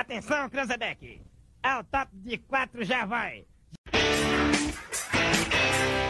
Atenção, 0.00 0.48
Cranzebeck. 0.48 1.20
Ao 1.62 1.84
top 1.84 2.08
de 2.14 2.38
quatro 2.38 2.82
já 2.82 3.04
vai. 3.04 3.44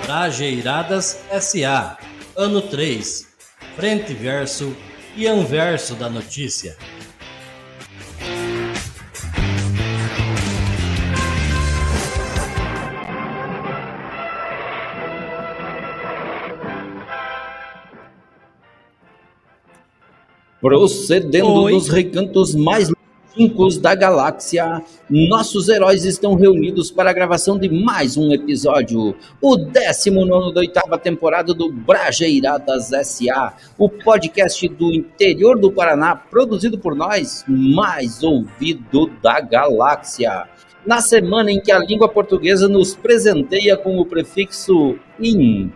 Trajeiradas 0.07 1.21
SA. 1.41 1.99
Ano 2.37 2.63
3. 2.63 3.27
Frente 3.75 4.15
verso 4.15 4.77
e 5.17 5.27
anverso 5.27 5.97
da 5.97 6.09
notícia. 6.09 6.77
Procedendo 20.61 21.63
Oi. 21.63 21.73
nos 21.73 21.89
recantos 21.89 22.55
mais 22.55 22.89
longínquos 23.41 23.79
da 23.79 23.95
galáxia, 23.95 24.83
nossos 25.09 25.69
heróis 25.69 26.05
estão 26.05 26.35
reunidos 26.35 26.91
para 26.91 27.09
a 27.09 27.13
gravação 27.13 27.59
de 27.59 27.71
mais 27.71 28.17
um 28.17 28.33
episódio, 28.33 29.17
o 29.41 29.57
19 29.57 30.53
da 30.53 30.61
oitava 30.61 30.99
temporada 30.99 31.55
do 31.55 31.73
Brajeiradas 31.73 32.93
S.A., 32.93 33.55
o 33.79 33.89
podcast 33.89 34.69
do 34.69 34.93
interior 34.93 35.59
do 35.59 35.73
Paraná, 35.73 36.15
produzido 36.15 36.79
por 36.79 36.95
nós, 36.95 37.43
mais 37.49 38.23
ouvido 38.23 39.11
da 39.23 39.41
galáxia. 39.41 40.47
Na 40.85 41.01
semana 41.01 41.51
em 41.51 41.61
que 41.61 41.73
a 41.73 41.79
língua 41.79 42.09
portuguesa 42.09 42.69
nos 42.69 42.95
presenteia 42.95 43.77
com 43.77 43.99
o 43.99 44.05
prefixo 44.05 44.99
in, 45.19 45.73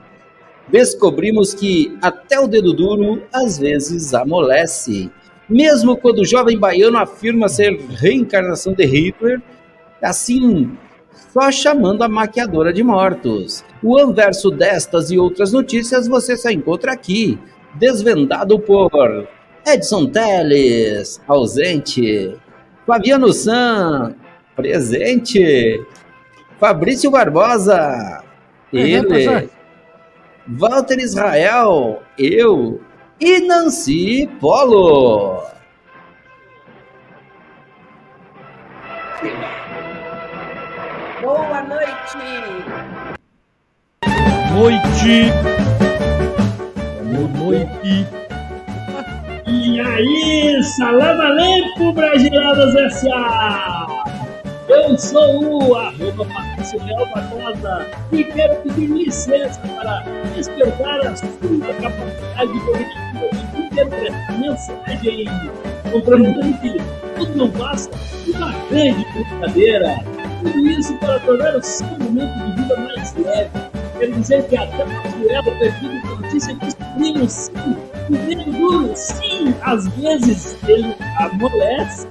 descobrimos 0.68 1.54
que 1.54 1.96
até 2.02 2.38
o 2.38 2.46
dedo 2.46 2.74
duro 2.74 3.22
às 3.32 3.58
vezes 3.58 4.12
amolece. 4.12 5.10
Mesmo 5.48 5.96
quando 5.96 6.20
o 6.20 6.24
jovem 6.24 6.58
baiano 6.58 6.98
afirma 6.98 7.48
ser 7.48 7.76
reencarnação 7.76 8.72
de 8.72 8.84
Hitler, 8.84 9.42
assim, 10.02 10.76
só 11.32 11.50
chamando 11.50 12.02
a 12.02 12.08
maquiadora 12.08 12.72
de 12.72 12.82
mortos. 12.82 13.64
O 13.82 13.98
anverso 13.98 14.50
destas 14.50 15.10
e 15.10 15.18
outras 15.18 15.52
notícias 15.52 16.08
você 16.08 16.36
só 16.36 16.50
encontra 16.50 16.92
aqui, 16.92 17.38
desvendado 17.74 18.58
por 18.58 19.28
Edson 19.66 20.06
Teles, 20.06 21.20
ausente, 21.26 22.36
Fabiano 22.86 23.32
San, 23.32 24.14
presente, 24.54 25.82
Fabrício 26.58 27.10
Barbosa, 27.10 28.22
ele, 28.72 29.48
Walter 30.46 30.98
Israel, 30.98 32.02
eu 32.18 32.80
e 33.20 33.40
Nancy 33.40 34.26
Polo. 34.40 35.42
Boa 41.22 41.62
noite. 41.62 42.18
Noite. 44.52 45.32
Boa 47.12 47.28
noite. 47.28 48.06
E 49.46 49.80
aí, 49.80 50.62
salam 50.62 51.20
aleikum, 51.20 51.92
Brasileiras 51.92 52.74
S.A. 52.74 53.86
Eu 54.66 54.96
sou 54.96 55.68
o 55.68 55.74
arroba 55.74 56.24
Patrício 56.24 56.78
Real 56.80 57.06
Barbosa 57.10 57.86
e 58.12 58.24
quero 58.24 58.56
pedir 58.62 58.86
licença 58.86 59.60
para 59.60 60.00
despertar 60.34 61.06
a 61.06 61.16
sua 61.16 61.28
capacidade 61.82 62.60
cognitiva 62.60 63.28
de 63.52 63.62
interpretar 63.62 64.38
mensagem, 64.38 65.26
compreendendo 65.92 66.58
que 66.60 66.76
tudo 67.16 67.36
não 67.36 67.50
passa 67.50 67.90
uma 68.34 68.52
grande 68.70 69.04
brincadeira. 69.12 70.02
Tudo 70.42 70.66
isso 70.66 70.96
para 70.98 71.20
tornar 71.20 71.56
o 71.56 71.62
seu 71.62 71.86
momento 71.86 72.34
de 72.44 72.62
vida 72.62 72.76
mais 72.78 73.14
leve. 73.16 73.50
Quero 73.98 74.12
dizer 74.12 74.46
que 74.48 74.56
até 74.56 74.82
a 74.82 74.86
poeira 74.86 75.42
perfil 75.58 75.90
de 75.90 76.08
notícia 76.08 76.54
descobrimos 76.54 77.32
sim, 77.32 77.76
o 78.08 78.52
duro, 78.52 78.92
sim, 78.96 79.54
às 79.62 79.86
vezes 79.88 80.56
ele 80.66 80.96
amolece. 81.18 82.08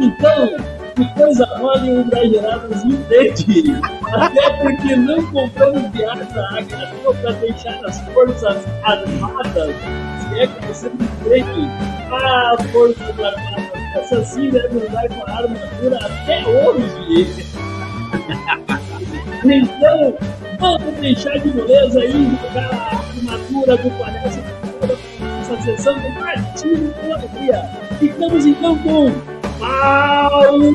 Então, 0.00 0.79
coisa 1.14 1.46
mole 1.58 1.98
o 1.98 2.04
Brageradas 2.04 2.84
entende. 2.84 3.74
Até 4.12 4.50
porque 4.62 4.96
não 4.96 5.24
compramos 5.30 5.90
viagem 5.92 6.26
agradou 6.36 7.14
para 7.14 7.32
deixar 7.32 7.84
as 7.84 8.00
Forças 8.12 8.64
Armadas. 8.82 9.74
Se 9.74 10.40
é 10.40 10.46
que 10.46 10.66
você 10.66 10.90
não 10.90 11.06
entende, 11.06 11.70
as 12.12 12.70
Forças 12.70 13.08
Armadas 13.08 13.70
assassinas 13.96 14.64
andar 14.64 15.08
com 15.08 15.30
a 15.30 15.36
armadura 15.36 15.98
até 15.98 16.44
hoje. 16.46 17.46
então, 19.44 20.14
vamos 20.58 20.94
deixar 21.00 21.38
de 21.38 21.48
moleza 21.48 22.04
e 22.04 22.36
jogar 22.36 22.70
a 22.72 22.98
armadura 22.98 23.76
do 23.76 23.90
palhaço 23.98 24.40
essa 25.40 25.62
sessão 25.62 25.94
do 25.94 26.94
pela 26.94 27.14
Alegria. 27.16 27.62
Ficamos 27.98 28.46
então 28.46 28.78
com 28.78 29.39
Paulo 29.60 30.74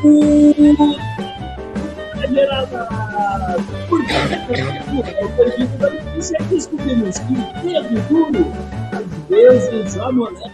Gerada! 2.32 2.88
Porque 3.88 4.12
o 5.24 5.28
perdido 5.36 5.78
da 5.78 5.90
notícia 5.90 6.38
descobrimos 6.48 7.18
que 7.18 7.32
o 7.32 7.36
dedo 7.62 8.00
duro 8.08 8.46
às 8.92 9.28
vezes 9.28 9.98
amolece. 9.98 10.46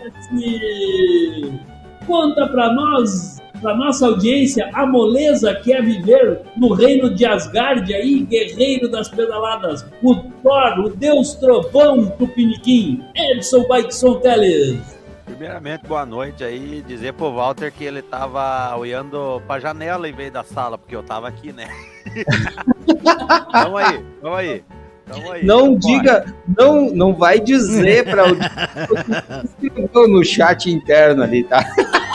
Conta 2.06 2.48
pra 2.48 2.72
nós, 2.72 3.38
pra 3.60 3.76
nossa 3.76 4.06
audiência, 4.06 4.68
a 4.72 4.86
moleza 4.86 5.54
que 5.56 5.72
é 5.72 5.82
viver 5.82 6.40
no 6.56 6.72
reino 6.72 7.14
de 7.14 7.24
Asgard 7.26 7.94
aí, 7.94 8.20
guerreiro 8.24 8.90
das 8.90 9.08
pedaladas, 9.08 9.86
o 10.02 10.14
Thor, 10.14 10.80
o 10.80 10.88
Deus 10.88 11.34
Trovão 11.34 12.06
Tupiniquim, 12.18 13.02
Edson 13.14 13.66
Baixon 13.68 14.14
Teles. 14.20 15.01
Primeiramente, 15.24 15.86
boa 15.86 16.04
noite 16.04 16.42
aí. 16.42 16.82
Dizer 16.86 17.12
pro 17.14 17.32
Walter 17.32 17.72
que 17.72 17.84
ele 17.84 18.02
tava 18.02 18.74
olhando 18.76 19.40
pra 19.46 19.60
janela 19.60 20.08
em 20.08 20.12
vez 20.12 20.32
da 20.32 20.42
sala, 20.44 20.76
porque 20.76 20.94
eu 20.94 21.02
tava 21.02 21.28
aqui, 21.28 21.52
né? 21.52 21.68
tamo 23.52 23.76
aí, 23.76 24.04
tamo 24.20 24.34
aí. 24.34 24.64
Tamo 25.06 25.32
aí 25.32 25.44
não 25.44 25.76
diga, 25.76 26.32
não, 26.56 26.90
não 26.90 27.14
vai 27.14 27.38
dizer 27.38 28.04
pra 28.04 28.24
o 28.24 30.08
no 30.08 30.24
chat 30.24 30.70
interno 30.70 31.22
ali, 31.22 31.44
tá? 31.44 31.64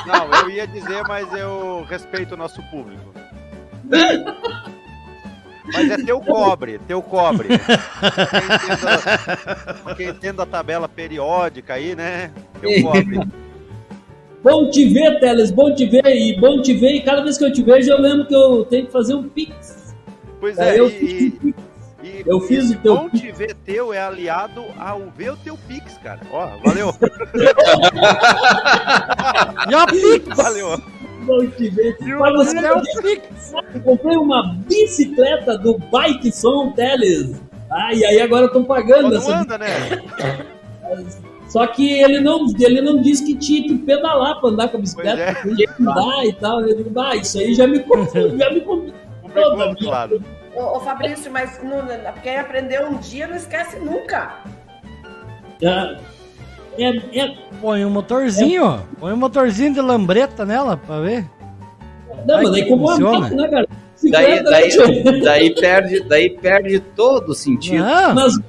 Não, 0.06 0.34
eu 0.42 0.50
ia 0.50 0.68
dizer, 0.68 1.04
mas 1.08 1.32
eu 1.34 1.86
respeito 1.90 2.34
o 2.34 2.38
nosso 2.38 2.62
público. 2.70 3.14
Mas 5.74 5.92
é 5.92 5.98
teu 5.98 6.22
cobre, 6.22 6.80
teu 6.88 7.02
cobre. 7.02 7.50
Quem 9.98 10.10
entenda, 10.10 10.44
a 10.44 10.46
tabela 10.46 10.88
periódica 10.88 11.74
aí, 11.74 11.96
né? 11.96 12.32
Bom 14.44 14.70
te 14.70 14.86
ver, 14.86 15.20
Teles, 15.20 15.52
bom 15.52 15.74
te 15.74 15.86
ver 15.86 16.06
e 16.06 16.40
bom 16.40 16.62
te 16.62 16.74
ver. 16.74 16.96
E 16.96 17.02
cada 17.02 17.22
vez 17.22 17.38
que 17.38 17.44
eu 17.44 17.52
te 17.52 17.62
vejo, 17.62 17.92
eu 17.92 18.00
lembro 18.00 18.26
que 18.28 18.36
eu 18.36 18.64
tenho 18.66 18.86
que 18.86 18.92
fazer 18.92 19.14
um 19.14 19.28
pix. 19.28 19.94
Pois 20.40 20.58
é, 20.58 20.80
eu 20.80 20.88
e, 20.88 20.92
fiz, 20.92 21.34
e, 21.44 21.54
eu 22.26 22.40
fiz 22.40 22.72
o 22.72 22.78
teu 22.78 22.96
bom 22.96 23.10
te 23.10 23.30
ver 23.32 23.54
teu 23.66 23.92
é 23.92 24.00
aliado 24.00 24.64
ao 24.80 25.02
ver 25.18 25.32
o 25.32 25.38
teu 25.38 25.58
pix, 25.68 25.98
cara. 25.98 26.22
Ó, 26.32 26.48
valeu. 26.64 26.94
Já 29.70 29.86
pix. 29.88 30.28
Valeu 30.38 30.78
vão 31.28 31.48
te 31.52 31.70
ver. 31.70 31.96
Mas 32.00 32.34
você 32.34 32.58
é 32.58 32.74
um 32.74 32.82
comprei 33.82 34.18
uma 34.18 34.56
bicicleta 34.68 35.58
do 35.58 35.78
Bike 35.78 36.32
Som 36.32 36.72
Teles. 36.72 37.36
Ah, 37.70 37.94
e 37.94 38.06
aí 38.06 38.22
agora 38.22 38.46
estão 38.46 38.64
pagando 38.64 39.14
essa. 39.16 39.42
Anda, 39.42 39.58
né? 39.58 39.68
Só 41.48 41.66
que 41.68 41.92
ele 41.92 42.20
não, 42.20 42.46
ele 42.60 42.82
não 42.82 43.02
disse 43.02 43.26
que 43.26 43.36
tinha 43.36 43.64
que 43.64 43.78
pedalar 43.78 44.40
para 44.40 44.50
andar 44.50 44.68
com 44.70 44.78
a 44.78 44.82
bicicleta, 44.82 45.22
é. 45.22 45.34
tinha 45.34 45.56
que 45.56 45.82
andar 45.82 46.26
e 46.26 46.34
tal. 46.34 46.62
Eu 46.62 46.76
digo, 46.76 47.00
ah, 47.00 47.16
isso 47.16 47.40
aí 47.40 47.54
já 47.54 47.66
me 47.66 47.80
confundiu, 47.80 48.38
já 48.38 48.52
me 48.52 48.62
confundiu. 48.62 48.94
Claro. 49.80 50.24
Ô, 50.56 50.78
ô, 50.78 50.80
Fabrício, 50.80 51.32
mas 51.32 51.62
não, 51.62 51.86
quem 52.24 52.40
aprendeu 52.40 52.88
um 52.88 52.98
dia 52.98 53.28
não 53.28 53.36
esquece 53.36 53.78
nunca. 53.78 54.40
Já, 55.62 55.96
é, 56.78 57.20
é... 57.20 57.38
Põe 57.62 57.86
um 57.86 57.90
motorzinho, 57.90 58.66
é. 58.66 58.80
põe 59.00 59.14
um 59.14 59.18
motorzinho 59.18 59.74
de 59.74 59.82
lambreta 59.82 60.46
nela 60.46 60.78
pra 60.78 61.00
ver. 61.02 61.26
Não, 62.26 62.38
mas 62.38 62.52
daí 62.52 62.68
como 62.68 62.88
funciona. 62.88 63.30
né, 63.30 63.48
cara? 63.48 63.68
Daí, 64.12 64.44
daí, 64.44 65.22
daí, 65.22 65.56
perde, 65.56 66.04
daí 66.04 66.30
perde 66.30 66.80
todo 66.80 67.30
o 67.30 67.36
sentido. 67.36 67.84
Não. 67.84 68.14
Mas 68.14 68.40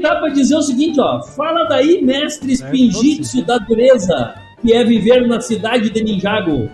dá 0.00 0.16
pra 0.16 0.28
dizer 0.30 0.56
o 0.56 0.62
seguinte, 0.62 1.00
ó. 1.00 1.22
Fala 1.22 1.64
daí, 1.64 2.02
mestre 2.02 2.52
espinjitsu 2.52 3.44
da 3.44 3.58
dureza, 3.58 4.34
que 4.60 4.72
é 4.72 4.84
viver 4.84 5.26
na 5.26 5.40
cidade 5.40 5.90
de 5.90 6.02
Ninjago. 6.02 6.68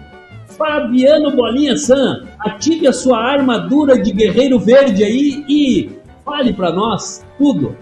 Fabiano 0.56 1.37
Bolinha 1.37 1.76
San, 1.76 2.25
ative 2.40 2.87
a 2.88 2.93
sua 2.93 3.19
armadura 3.19 4.00
de 4.00 4.11
guerreiro 4.11 4.58
verde 4.58 5.05
aí 5.05 5.44
e 5.49 5.90
fale 6.25 6.52
para 6.52 6.73
nós 6.73 7.25
tudo. 7.37 7.76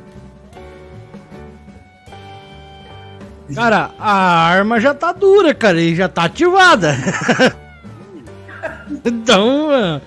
Cara, 3.54 3.90
a 3.98 4.12
arma 4.48 4.80
já 4.80 4.94
tá 4.94 5.12
dura, 5.12 5.54
cara, 5.54 5.80
e 5.80 5.94
já 5.94 6.08
tá 6.08 6.24
ativada. 6.24 6.94
Então, 9.04 10.00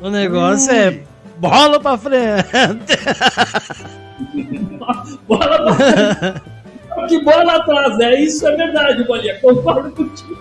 o 0.00 0.10
negócio 0.10 0.72
é 0.72 1.00
bola 1.38 1.78
pra 1.80 1.96
frente. 1.96 2.98
bola 5.26 5.62
pra 5.62 5.74
frente. 5.74 6.52
Que 7.08 7.24
bola 7.24 7.56
atrás, 7.56 7.98
é 8.00 8.20
isso 8.20 8.46
é 8.46 8.56
verdade, 8.56 9.04
Bolinha. 9.04 9.38
Concordo 9.40 9.90
contigo. 9.92 10.36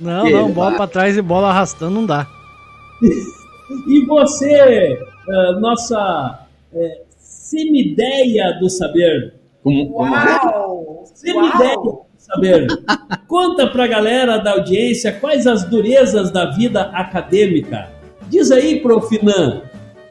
Não, 0.00 0.24
não, 0.24 0.50
bola 0.50 0.76
pra 0.76 0.86
trás 0.86 1.16
e 1.16 1.22
bola 1.22 1.50
arrastando 1.50 1.90
não 1.90 2.06
dá. 2.06 2.26
E 3.86 4.06
você, 4.06 4.98
uh, 5.28 5.60
nossa 5.60 6.46
é, 6.72 7.02
semideia 7.18 8.58
do 8.58 8.70
saber. 8.70 9.34
Como, 9.62 9.90
como 9.90 10.12
Uau! 10.12 11.04
Semideia 11.14 11.74
Uau. 11.76 11.82
do 11.82 12.06
saber. 12.18 12.66
Conta 13.28 13.66
pra 13.66 13.86
galera 13.86 14.38
da 14.38 14.52
audiência 14.52 15.12
quais 15.12 15.46
as 15.46 15.64
durezas 15.64 16.30
da 16.30 16.46
vida 16.46 16.82
acadêmica. 16.82 17.90
Diz 18.28 18.50
aí, 18.50 18.80
Profinan. 18.80 19.62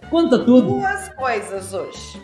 Conta 0.10 0.40
tudo. 0.40 0.80
Duas 0.80 1.10
coisas 1.10 1.74
hoje. 1.74 2.22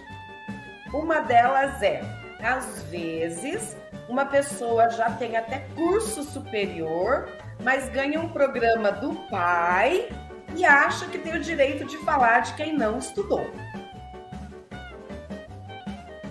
Uma 0.93 1.19
delas 1.21 1.81
é, 1.83 2.01
às 2.41 2.83
vezes, 2.83 3.75
uma 4.07 4.25
pessoa 4.25 4.89
já 4.89 5.11
tem 5.11 5.35
até 5.35 5.67
curso 5.75 6.23
superior, 6.23 7.27
mas 7.63 7.89
ganha 7.89 8.19
um 8.19 8.29
programa 8.29 8.91
do 8.91 9.13
pai 9.29 10.09
e 10.55 10.65
acha 10.65 11.05
que 11.07 11.17
tem 11.17 11.35
o 11.35 11.39
direito 11.39 11.85
de 11.85 11.97
falar 11.99 12.39
de 12.41 12.53
quem 12.53 12.75
não 12.75 12.97
estudou. 12.97 13.45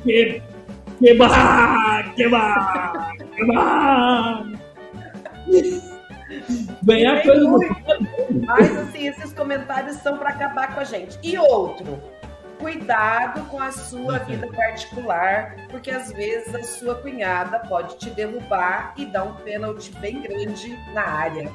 Que, 0.03 0.43
que 0.99 1.15
barra, 1.15 2.13
que 2.15 2.29
barra, 2.29 3.13
que. 5.47 5.83
Ganhar 6.83 7.23
coisa 7.23 7.41
do 7.41 7.59
Mas 8.47 8.77
assim, 8.77 9.09
esses 9.09 9.33
comentários 9.33 9.97
são 9.99 10.19
para 10.19 10.31
acabar 10.31 10.75
com 10.75 10.81
a 10.81 10.85
gente. 10.85 11.19
E 11.23 11.39
outro, 11.39 11.99
cuidado 12.59 13.43
com 13.49 13.61
a 13.61 13.71
sua 13.71 14.19
vida 14.19 14.47
particular, 14.49 15.57
porque 15.71 15.91
às 15.91 16.13
vezes 16.13 16.55
a 16.55 16.63
sua 16.63 16.95
cunhada 16.95 17.59
pode 17.61 17.97
te 17.99 18.11
derrubar 18.11 18.95
e 18.97 19.07
dar 19.07 19.25
um 19.25 19.35
pênalti 19.35 19.93
bem 20.01 20.21
grande 20.21 20.79
na 20.93 21.03
área. 21.03 21.53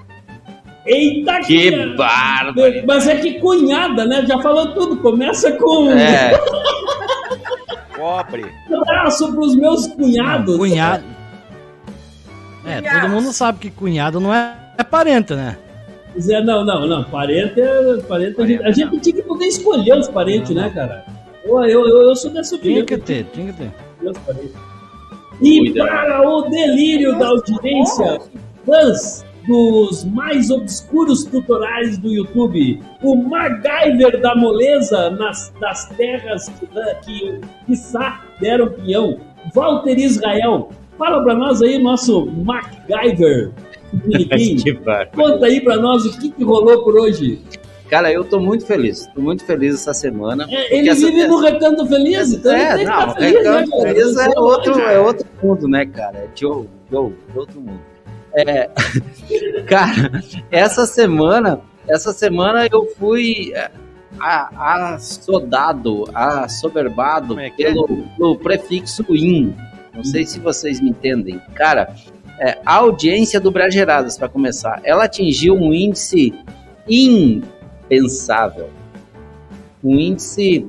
Eita, 0.85 1.41
que 1.41 1.95
bárbaro! 1.95 2.83
Mas 2.87 3.07
é 3.07 3.15
que 3.15 3.39
cunhada, 3.39 4.05
né? 4.05 4.25
Já 4.25 4.41
falou 4.41 4.73
tudo. 4.73 4.97
Começa 4.97 5.51
com. 5.53 5.91
É. 5.91 6.31
Pobre. 7.95 8.45
Um 8.69 8.81
abraço 8.81 9.31
pros 9.33 9.55
meus 9.55 9.87
cunhados. 9.87 10.57
Cunhado. 10.57 11.03
É, 12.65 12.81
todo 12.81 13.09
mundo 13.09 13.33
sabe 13.33 13.59
que 13.59 13.71
cunhado 13.71 14.19
não 14.19 14.33
é, 14.33 14.55
é 14.79 14.83
parente, 14.83 15.33
né? 15.35 15.57
É, 16.29 16.41
não, 16.41 16.63
não, 16.63 16.87
não. 16.87 17.03
Parente 17.03 17.59
é. 17.59 17.97
Parente, 18.07 18.41
a, 18.41 18.45
gente, 18.45 18.63
a 18.63 18.71
gente 18.71 18.99
tinha 18.99 19.15
que 19.17 19.21
poder 19.23 19.45
escolher 19.45 19.97
os 19.97 20.07
parentes, 20.07 20.55
não, 20.55 20.63
né, 20.63 20.69
cara? 20.69 21.05
Eu, 21.43 21.63
eu, 21.65 21.87
eu, 21.87 22.15
sou 22.15 22.31
dessa 22.31 22.55
opinião. 22.55 22.85
Tinha 22.85 22.97
que 22.97 23.05
ter, 23.05 23.25
tinha 23.25 23.53
que 23.53 23.59
ter. 23.59 23.71
E 25.41 25.73
para 25.73 26.27
o 26.27 26.49
delírio 26.49 27.17
da 27.17 27.27
audiência, 27.27 28.19
fãs 28.65 29.25
dos 29.47 30.03
mais 30.05 30.49
obscuros 30.49 31.23
tutoriais 31.23 31.97
do 31.97 32.09
YouTube, 32.09 32.81
o 33.01 33.15
MacGyver 33.15 34.21
da 34.21 34.35
moleza 34.35 35.09
nas, 35.11 35.51
das 35.59 35.89
terras 35.89 36.49
que, 36.49 36.67
que, 37.05 37.41
quiçá, 37.65 38.21
deram 38.39 38.69
pinhão, 38.71 39.19
Walter 39.53 39.97
Israel. 39.97 40.69
Fala 40.97 41.23
para 41.23 41.33
nós 41.33 41.61
aí, 41.61 41.79
nosso 41.81 42.25
MacGyver. 42.25 43.51
Conta 45.15 45.45
aí 45.45 45.61
para 45.61 45.77
nós 45.77 46.05
o 46.05 46.19
que, 46.19 46.29
que 46.29 46.43
rolou 46.43 46.83
por 46.83 46.95
hoje. 46.95 47.41
Cara, 47.89 48.11
eu 48.11 48.23
tô 48.23 48.39
muito 48.39 48.65
feliz. 48.65 49.07
Tô 49.15 49.21
muito 49.21 49.43
feliz 49.43 49.73
essa 49.73 49.93
semana. 49.93 50.45
É, 50.49 50.77
ele 50.77 50.93
vive 50.93 51.27
no 51.27 51.39
Recanto 51.39 51.87
Feliz, 51.87 52.33
então 52.33 52.53
é, 52.53 52.75
ele 52.75 52.85
não, 52.85 53.13
feliz, 53.15 53.33
Recanto 53.33 53.77
né, 53.77 53.93
Feliz 53.93 54.17
é 54.17 54.39
outro, 54.39 54.79
é 54.79 54.99
outro 54.99 55.27
mundo, 55.41 55.67
né, 55.67 55.85
cara? 55.87 56.17
É 56.19 56.27
de, 56.33 56.45
outro 56.45 57.59
mundo. 57.59 57.81
É, 58.35 58.69
cara, 59.67 60.23
essa 60.51 60.85
semana, 60.85 61.61
essa 61.87 62.13
semana 62.13 62.67
eu 62.71 62.85
fui 62.99 63.51
é, 63.55 63.71
assodado, 64.21 66.05
assoberbado 66.13 67.39
é 67.39 67.49
pelo, 67.49 67.87
pelo 68.15 68.37
prefixo 68.37 69.03
in. 69.09 69.55
Não 69.95 70.03
sei 70.03 70.25
se 70.25 70.39
vocês 70.39 70.79
me 70.79 70.91
entendem. 70.91 71.41
Cara, 71.55 71.95
é, 72.39 72.57
a 72.65 72.75
audiência 72.75 73.39
do 73.39 73.51
Brageradas, 73.51 74.17
para 74.17 74.29
começar, 74.29 74.79
ela 74.83 75.03
atingiu 75.03 75.55
um 75.55 75.73
índice 75.73 76.33
impensável. 76.87 78.69
Um 79.83 79.97
índice. 79.97 80.65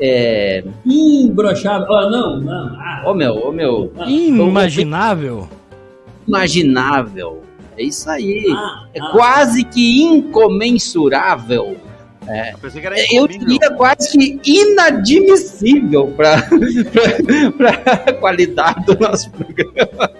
É... 0.00 0.64
Imbrochável. 0.84 1.86
Oh, 1.88 2.10
não, 2.10 2.40
não. 2.40 2.76
Ah. 2.76 3.04
Oh, 3.06 3.14
meu, 3.14 3.40
oh, 3.44 3.52
meu. 3.52 3.92
Inimaginável. 4.06 5.48
Imaginável. 6.26 7.42
É 7.76 7.84
isso 7.84 8.10
aí. 8.10 8.46
Ah, 8.50 8.86
é 8.92 9.00
ah. 9.00 9.10
quase 9.12 9.64
que 9.64 10.02
incomensurável. 10.02 11.76
É. 12.28 12.54
Eu, 13.10 13.22
eu 13.22 13.28
diria 13.28 13.70
quase 13.76 14.16
que 14.36 14.60
inadmissível 14.60 16.08
para 16.16 16.36
a 18.06 18.12
qualidade 18.14 18.84
do 18.86 18.98
nosso 18.98 19.30
programa. 19.30 20.10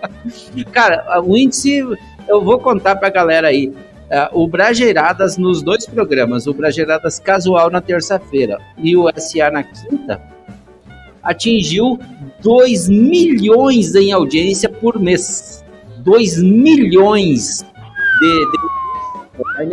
Cara, 0.73 1.23
o 1.23 1.37
índice, 1.37 1.85
eu 2.29 2.43
vou 2.43 2.59
contar 2.59 2.97
para 2.97 3.09
a 3.09 3.11
galera 3.11 3.49
aí. 3.49 3.69
Uh, 4.13 4.43
o 4.43 4.49
Brageiradas 4.49 5.39
nos 5.39 5.63
dois 5.63 5.87
programas, 5.87 6.47
o 6.47 6.53
Brageiradas 6.53 7.19
Casual 7.19 7.71
na 7.71 7.81
terça-feira 7.81 8.59
e 8.77 8.95
o 8.95 9.09
SA 9.17 9.51
na 9.51 9.63
quinta, 9.63 10.21
atingiu 11.23 11.99
2 12.43 12.89
milhões 12.89 13.95
em 13.95 14.13
audiência 14.13 14.69
por 14.69 15.01
mês. 15.01 15.65
2 15.99 16.43
milhões 16.43 17.65
de, 18.21 18.51
de 18.51 18.82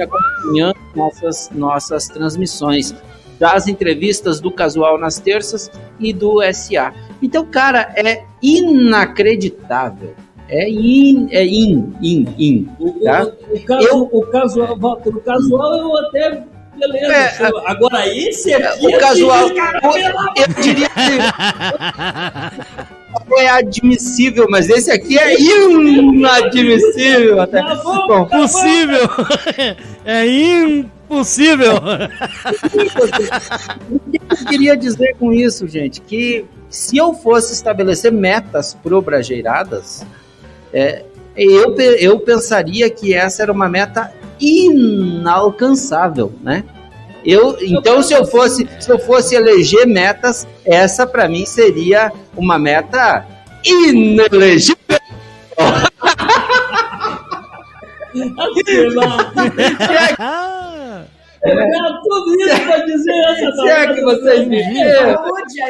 acompanhando 0.02 0.78
nossas, 0.96 1.50
nossas 1.52 2.08
transmissões 2.08 2.94
das 3.40 3.68
entrevistas 3.68 4.40
do 4.40 4.52
Casual 4.52 4.98
nas 5.00 5.20
terças 5.20 5.72
e 6.00 6.12
do 6.12 6.42
SA. 6.54 6.94
Então, 7.22 7.46
cara, 7.46 7.94
é 7.96 8.24
inacreditável. 8.42 10.14
É 10.50 10.68
in, 10.68 11.28
é 11.32 11.46
in, 11.46 11.94
in, 12.02 12.28
in. 12.38 12.70
Tá? 13.04 13.24
O, 13.24 13.28
o, 13.28 13.58
o, 13.58 13.66
caso, 13.66 13.88
eu, 13.88 14.10
o 14.12 14.26
casual, 14.28 14.80
Walter, 14.80 15.10
o 15.10 15.22
casual 15.22 15.78
eu 15.78 15.98
até 15.98 16.44
beleza. 16.76 17.14
É, 17.14 17.52
Agora 17.66 18.08
esse 18.08 18.54
aqui. 18.54 18.88
O 18.88 19.00
casual. 19.00 19.48
eu, 19.48 19.56
eu 20.36 20.48
diria 20.62 20.90
que. 20.90 21.20
é 23.38 23.50
admissível, 23.50 24.48
mas 24.50 24.70
esse 24.70 24.92
aqui 24.92 25.18
é 25.18 25.40
inadmissível. 25.40 27.42
Até. 27.42 27.62
Tá 27.62 27.76
bom, 27.76 28.26
tá 28.26 28.38
possível. 28.38 29.10
é 30.06 30.28
impossível. 30.28 31.74
o 33.90 34.00
que 34.12 34.22
eu 34.30 34.38
queria 34.48 34.78
dizer 34.78 35.16
com 35.18 35.34
isso, 35.34 35.68
gente? 35.68 36.02
Que 36.02 36.46
se 36.70 36.98
eu 36.98 37.14
fosse 37.14 37.54
estabelecer 37.54 38.12
metas 38.12 38.74
pro 38.74 39.02
Brajeiradas, 39.02 40.06
é, 40.74 41.04
eu, 41.36 41.76
eu 41.76 42.20
pensaria 42.20 42.90
que 42.90 43.14
essa 43.14 43.44
era 43.44 43.52
uma 43.52 43.70
meta 43.70 44.12
inalcançável, 44.40 46.34
né? 46.42 46.64
Eu, 47.30 47.56
então, 47.62 48.02
se 48.02 48.12
eu 48.12 48.26
fosse, 48.26 48.68
se 48.80 48.92
eu 48.92 48.98
fosse 48.98 49.36
eleger 49.36 49.86
metas, 49.86 50.48
essa 50.66 51.06
para 51.06 51.30
mim 51.30 51.46
seria 51.46 52.12
uma 52.36 52.58
meta 52.58 53.24
inelegível. 53.64 54.78
É 61.42 61.52
tudo 62.04 62.36
isso 62.42 62.62
pra 62.66 62.78
dizer 62.80 63.14
essa 63.14 63.52
Se 63.62 63.70
é 63.70 63.94
que 63.94 64.02
vocês 64.02 64.48
me 64.48 64.64
viram. 64.64 65.24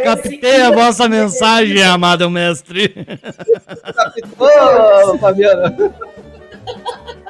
Captei 0.03 0.61
a 0.61 0.71
vossa 0.71 1.09
mensagem, 1.09 1.83
amado 1.83 2.29
mestre. 2.29 2.95
Captou, 3.93 5.19
Fabiana. 5.19 5.75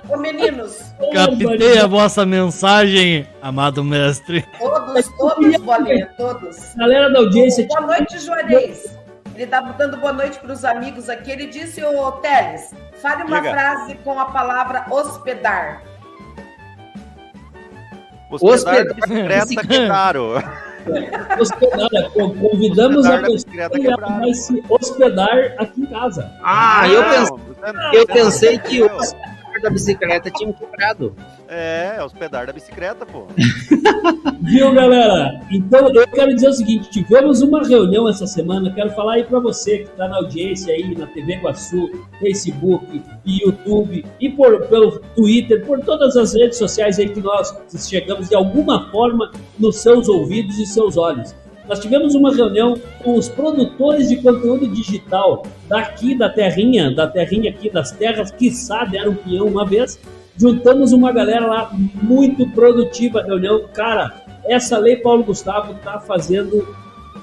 Ô, 0.09 0.17
meninos. 0.17 0.91
Captei 1.13 1.77
a 1.77 1.85
vossa 1.85 2.25
mensagem, 2.25 3.27
amado 3.41 3.83
mestre. 3.83 4.43
Todos, 4.57 5.07
todos, 5.17 5.57
bolinha, 5.57 6.09
todos. 6.17 6.73
Galera 6.75 7.11
da 7.11 7.19
audiência. 7.19 7.67
Boa 7.67 7.81
noite, 7.81 8.17
Juarez. 8.19 8.97
Ele 9.35 9.47
tá 9.47 9.61
dando 9.61 9.97
boa 9.97 10.11
noite 10.11 10.39
para 10.39 10.51
os 10.51 10.65
amigos 10.65 11.09
aqui. 11.09 11.31
Ele 11.31 11.45
disse, 11.47 11.83
ô 11.83 12.11
Teles, 12.13 12.73
fale 13.01 13.23
uma 13.23 13.39
Diga. 13.39 13.51
frase 13.51 13.95
com 14.03 14.19
a 14.19 14.25
palavra 14.25 14.85
hospedar. 14.89 15.83
Hospedar, 18.31 18.85
hospedar. 18.97 19.67
que 19.67 19.87
caro. 19.87 20.33
Hospedar, 21.39 22.11
convidamos 22.13 23.05
hospedar 23.05 23.67
a 23.67 23.69
pessoa 23.69 23.97
que 23.97 24.19
vai 24.19 24.33
se 24.33 24.63
hospedar 24.67 25.55
aqui 25.57 25.81
em 25.81 25.85
casa. 25.85 26.31
Ah, 26.43 26.87
eu, 26.87 27.03
pensei, 27.03 27.99
eu 28.01 28.07
pensei 28.07 28.59
que 28.59 28.81
pedais 29.59 29.61
da 29.61 29.69
bicicleta 29.69 30.31
tinham 30.31 30.53
quebrado. 30.53 31.15
É, 31.47 31.95
é 31.97 32.03
os 32.03 32.13
pedais 32.13 32.47
da 32.47 32.53
bicicleta, 32.53 33.05
pô. 33.05 33.27
Viu, 34.41 34.73
galera? 34.73 35.41
Então, 35.51 35.89
eu 35.93 36.07
quero 36.07 36.33
dizer 36.33 36.49
o 36.49 36.53
seguinte: 36.53 36.89
tivemos 36.89 37.41
uma 37.41 37.67
reunião 37.67 38.07
essa 38.07 38.25
semana. 38.25 38.73
Quero 38.73 38.91
falar 38.91 39.13
aí 39.13 39.23
para 39.23 39.39
você 39.39 39.79
que 39.79 39.89
está 39.89 40.07
na 40.07 40.17
audiência 40.17 40.73
aí, 40.73 40.95
na 40.95 41.07
TV 41.07 41.35
Iguaçu, 41.35 41.89
Facebook, 42.19 43.01
YouTube 43.25 44.05
e 44.19 44.29
por, 44.29 44.67
pelo 44.67 44.99
Twitter, 45.15 45.65
por 45.65 45.79
todas 45.81 46.15
as 46.15 46.33
redes 46.33 46.57
sociais 46.57 46.97
aí 46.99 47.09
que 47.09 47.21
nós 47.21 47.53
chegamos 47.87 48.29
de 48.29 48.35
alguma 48.35 48.89
forma 48.91 49.31
nos 49.57 49.77
seus 49.77 50.07
ouvidos 50.07 50.57
e 50.57 50.65
seus 50.65 50.97
olhos. 50.97 51.35
Nós 51.69 51.79
tivemos 51.79 52.15
uma 52.15 52.35
reunião 52.35 52.75
com 53.03 53.13
os 53.15 53.29
produtores 53.29 54.09
de 54.09 54.17
conteúdo 54.17 54.67
digital 54.67 55.45
daqui 55.67 56.15
da 56.17 56.27
terrinha, 56.27 56.89
da 56.89 57.05
terrinha 57.07 57.51
aqui 57.51 57.69
das 57.69 57.91
terras, 57.91 58.31
que 58.31 58.49
sabe, 58.49 58.97
era 58.97 59.07
um 59.07 59.13
peão 59.15 59.45
uma 59.45 59.65
vez. 59.67 59.99
Juntamos 60.35 60.91
uma 60.93 61.11
galera 61.11 61.45
lá 61.45 61.71
muito 62.01 62.49
produtiva, 62.51 63.21
reunião. 63.21 63.65
Cara, 63.73 64.23
essa 64.45 64.79
lei 64.79 64.95
Paulo 64.95 65.23
Gustavo 65.23 65.75
tá 65.83 65.99
fazendo 65.99 66.67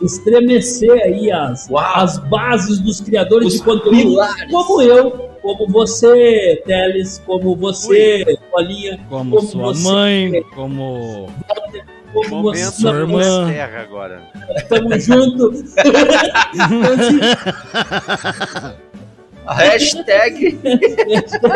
estremecer 0.00 0.92
aí 0.92 1.32
as, 1.32 1.68
as 1.72 2.18
bases 2.28 2.78
dos 2.78 3.00
criadores 3.00 3.48
Os 3.48 3.54
de 3.54 3.62
conteúdo, 3.64 3.96
pilares. 3.96 4.52
como 4.52 4.82
eu, 4.82 5.10
como 5.42 5.66
você, 5.68 6.62
Teles, 6.66 7.20
como 7.26 7.56
você, 7.56 8.38
Bolinha, 8.52 9.00
Como, 9.08 9.36
Como 9.36 9.48
sua 9.48 9.62
você- 9.74 9.82
mãe, 9.90 10.42
como. 10.54 11.26
Momento 12.30 12.72
Sua 12.72 12.92
irmã. 12.94 13.46
terra 13.50 13.80
agora. 13.82 14.22
Tamo 14.68 14.98
junto. 14.98 15.52
Hashtag. 19.48 20.58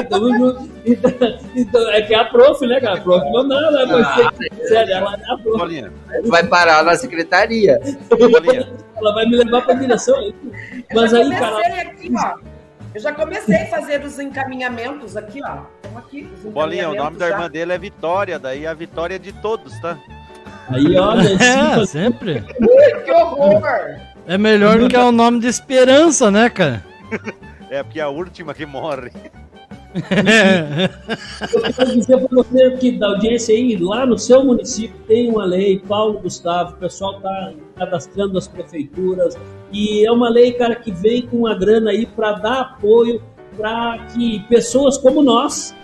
Tamo 0.09 0.39
junto. 0.39 0.71
Então, 0.87 1.11
então, 1.57 1.91
é 1.91 2.03
que 2.03 2.15
é 2.15 2.19
a 2.19 2.25
prof, 2.25 2.65
né, 2.67 2.81
cara? 2.81 2.99
A 2.99 3.01
prof 3.01 3.25
não 3.33 3.49
dá, 3.49 3.71
né? 3.73 3.85
Ah, 4.05 4.33
Mas, 4.39 4.69
sério, 4.69 4.95
ela 4.95 5.15
é 5.15 5.33
a 5.33 5.37
prof. 5.39 5.59
Bolinha, 5.59 5.93
Vai 6.27 6.47
parar 6.47 6.85
na 6.85 6.95
secretaria. 6.97 7.81
bolinha. 8.09 8.69
Ela 8.97 9.15
vai 9.15 9.27
me 9.27 9.37
levar 9.37 9.63
pra 9.63 9.75
direção. 9.75 10.33
Mas 10.95 11.13
eu 11.13 11.23
aí, 11.23 11.29
já 11.31 11.39
cara, 11.39 11.53
comecei 11.53 11.81
aqui, 11.81 12.13
ó. 12.17 12.35
Eu 12.93 13.01
já 13.01 13.13
comecei 13.13 13.57
a 13.57 13.67
fazer 13.67 14.05
os 14.05 14.19
encaminhamentos 14.19 15.17
aqui, 15.17 15.41
ó. 15.45 15.59
Estamos 15.83 15.99
aqui. 16.05 16.29
os 16.45 16.53
Bolinha, 16.53 16.91
o 16.91 16.95
nome 16.95 17.17
encaminhamentos 17.17 17.19
da 17.19 17.29
já. 17.29 17.35
irmã 17.35 17.51
dele 17.51 17.73
é 17.73 17.79
Vitória, 17.79 18.39
daí 18.39 18.67
a 18.67 18.75
vitória 18.75 19.15
é 19.17 19.19
de 19.19 19.33
todos, 19.33 19.79
tá? 19.81 19.99
Aí, 20.71 20.97
olha, 20.97 21.37
É, 21.41 21.75
assim, 21.75 21.87
sempre. 21.87 22.45
Ui, 22.61 23.01
que 23.05 23.11
horror! 23.11 24.01
É 24.27 24.39
melhor 24.39 24.79
do 24.79 24.89
que 24.89 24.97
é 24.97 25.03
o 25.03 25.13
nome 25.13 25.41
de 25.41 25.49
esperança, 25.49 26.31
né, 26.31 26.49
cara? 26.49 26.85
É 27.71 27.83
porque 27.83 28.01
é 28.01 28.03
a 28.03 28.09
última 28.09 28.55
que 28.55 28.65
morre. 28.65 29.11
eu 31.53 31.75
quero 31.75 31.97
dizer 31.97 32.17
pra 32.19 32.29
você 32.31 32.71
que 32.77 32.93
da 32.93 33.09
audiência 33.09 33.55
aí, 33.55 33.77
lá 33.77 34.07
no 34.07 34.17
seu 34.17 34.45
município 34.45 34.97
tem 35.09 35.29
uma 35.29 35.45
lei, 35.45 35.81
Paulo 35.81 36.21
Gustavo, 36.21 36.75
o 36.75 36.77
pessoal 36.77 37.21
tá 37.21 37.53
cadastrando 37.77 38.39
as 38.39 38.47
prefeituras, 38.47 39.37
e 39.73 40.07
é 40.07 40.13
uma 40.13 40.29
lei, 40.29 40.53
cara, 40.53 40.77
que 40.77 40.93
vem 40.93 41.23
com 41.23 41.39
uma 41.39 41.59
grana 41.59 41.91
aí 41.91 42.07
para 42.07 42.33
dar 42.35 42.61
apoio 42.61 43.21
para 43.57 43.99
que 44.15 44.41
pessoas 44.49 44.97
como 44.97 45.23
nós 45.23 45.75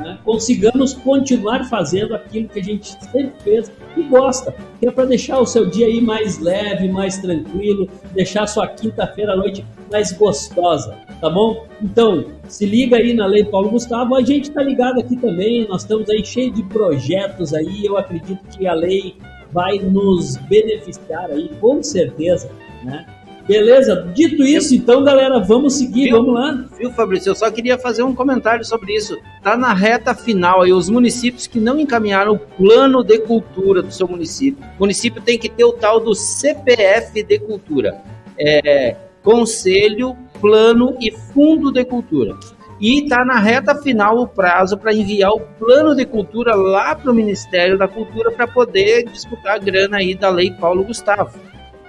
né, 0.00 0.18
consigamos 0.24 0.94
continuar 0.94 1.64
fazendo 1.68 2.14
aquilo 2.14 2.48
que 2.48 2.58
a 2.58 2.62
gente 2.62 2.88
sempre 3.04 3.32
fez 3.42 3.70
e 3.96 4.02
gosta, 4.02 4.54
que 4.78 4.88
é 4.88 4.90
para 4.90 5.04
deixar 5.04 5.38
o 5.38 5.46
seu 5.46 5.66
dia 5.66 5.86
aí 5.86 6.00
mais 6.00 6.38
leve, 6.38 6.88
mais 6.88 7.18
tranquilo, 7.18 7.88
deixar 8.12 8.44
a 8.44 8.46
sua 8.46 8.66
quinta-feira 8.66 9.32
à 9.32 9.36
noite 9.36 9.64
mais 9.90 10.12
gostosa, 10.12 10.96
tá 11.20 11.28
bom? 11.28 11.66
Então, 11.82 12.24
se 12.48 12.64
liga 12.64 12.96
aí 12.96 13.12
na 13.12 13.26
Lei 13.26 13.44
Paulo 13.44 13.70
Gustavo, 13.70 14.14
a 14.14 14.22
gente 14.22 14.50
tá 14.50 14.62
ligado 14.62 15.00
aqui 15.00 15.16
também, 15.16 15.66
nós 15.68 15.82
estamos 15.82 16.08
aí 16.08 16.24
cheio 16.24 16.52
de 16.52 16.62
projetos 16.64 17.52
aí, 17.52 17.84
eu 17.84 17.96
acredito 17.96 18.40
que 18.56 18.66
a 18.66 18.72
lei 18.72 19.16
vai 19.52 19.78
nos 19.78 20.36
beneficiar 20.36 21.30
aí, 21.30 21.50
com 21.60 21.82
certeza, 21.82 22.50
né? 22.84 23.04
Beleza? 23.46 24.08
Dito 24.14 24.42
isso, 24.42 24.74
então, 24.74 25.02
galera, 25.02 25.40
vamos 25.40 25.74
seguir, 25.74 26.04
Viu? 26.04 26.18
vamos 26.18 26.34
lá. 26.34 26.64
Viu, 26.78 26.90
Fabrício? 26.92 27.30
Eu 27.30 27.34
só 27.34 27.50
queria 27.50 27.78
fazer 27.78 28.02
um 28.02 28.14
comentário 28.14 28.64
sobre 28.64 28.94
isso. 28.94 29.18
Tá 29.42 29.56
na 29.56 29.72
reta 29.72 30.14
final 30.14 30.62
aí, 30.62 30.72
os 30.72 30.88
municípios 30.88 31.46
que 31.46 31.58
não 31.58 31.78
encaminharam 31.78 32.32
o 32.32 32.38
plano 32.38 33.02
de 33.02 33.18
cultura 33.18 33.82
do 33.82 33.92
seu 33.92 34.06
município. 34.06 34.64
O 34.76 34.80
município 34.80 35.20
tem 35.20 35.38
que 35.38 35.48
ter 35.48 35.64
o 35.64 35.72
tal 35.72 36.00
do 36.00 36.14
CPF 36.14 37.22
de 37.22 37.38
cultura. 37.38 38.00
É, 38.38 38.96
Conselho, 39.22 40.16
Plano 40.40 40.96
e 41.00 41.12
Fundo 41.12 41.70
de 41.70 41.84
Cultura. 41.84 42.36
E 42.80 43.06
tá 43.06 43.24
na 43.26 43.38
reta 43.38 43.74
final 43.74 44.16
o 44.16 44.26
prazo 44.26 44.78
para 44.78 44.94
enviar 44.94 45.32
o 45.32 45.40
plano 45.40 45.94
de 45.94 46.06
cultura 46.06 46.54
lá 46.54 46.94
para 46.94 47.10
o 47.10 47.14
Ministério 47.14 47.76
da 47.76 47.86
Cultura 47.86 48.30
para 48.30 48.48
poder 48.48 49.04
disputar 49.04 49.56
a 49.56 49.58
grana 49.58 49.98
aí 49.98 50.14
da 50.14 50.30
Lei 50.30 50.50
Paulo 50.50 50.82
Gustavo. 50.84 51.38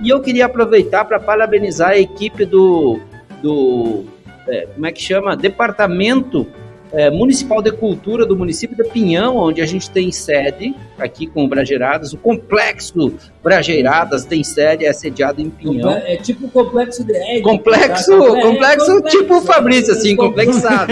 E 0.02 0.10
eu 0.10 0.20
queria 0.20 0.46
aproveitar 0.46 1.06
para 1.06 1.20
parabenizar 1.20 1.90
a 1.90 1.98
equipe 1.98 2.46
do, 2.46 3.00
do 3.42 4.06
é, 4.48 4.68
como 4.74 4.86
é 4.86 4.92
que 4.92 5.02
chama? 5.02 5.36
Departamento 5.38 6.48
é, 6.92 7.10
Municipal 7.10 7.62
de 7.62 7.72
Cultura 7.72 8.26
do 8.26 8.36
município 8.36 8.76
de 8.76 8.84
Pinhão, 8.90 9.38
onde 9.38 9.62
a 9.62 9.66
gente 9.66 9.90
tem 9.90 10.12
sede 10.12 10.76
aqui 11.00 11.26
com 11.26 11.46
o 11.46 11.48
Brageiradas. 11.48 12.14
O 12.14 12.18
Complexo 12.18 13.14
Brageiradas 13.42 14.26
tem 14.26 14.44
sede, 14.44 14.86
é 14.86 14.92
sediado 14.92 15.42
em 15.42 15.50
Pinhão. 15.50 15.92
É 15.92 16.18
tipo 16.18 16.48
o 16.48 16.50
complexo 16.50 17.04
de 17.04 17.16
Édipo, 17.16 17.50
Complexo, 17.50 18.12
tá? 18.20 18.40
É, 18.40 18.42
complexo, 18.42 19.02
tipo 19.04 19.38
o 19.38 19.42
Fabrício, 19.42 19.94
assim, 19.94 20.16
complexo. 20.16 20.62
complexado. 20.62 20.92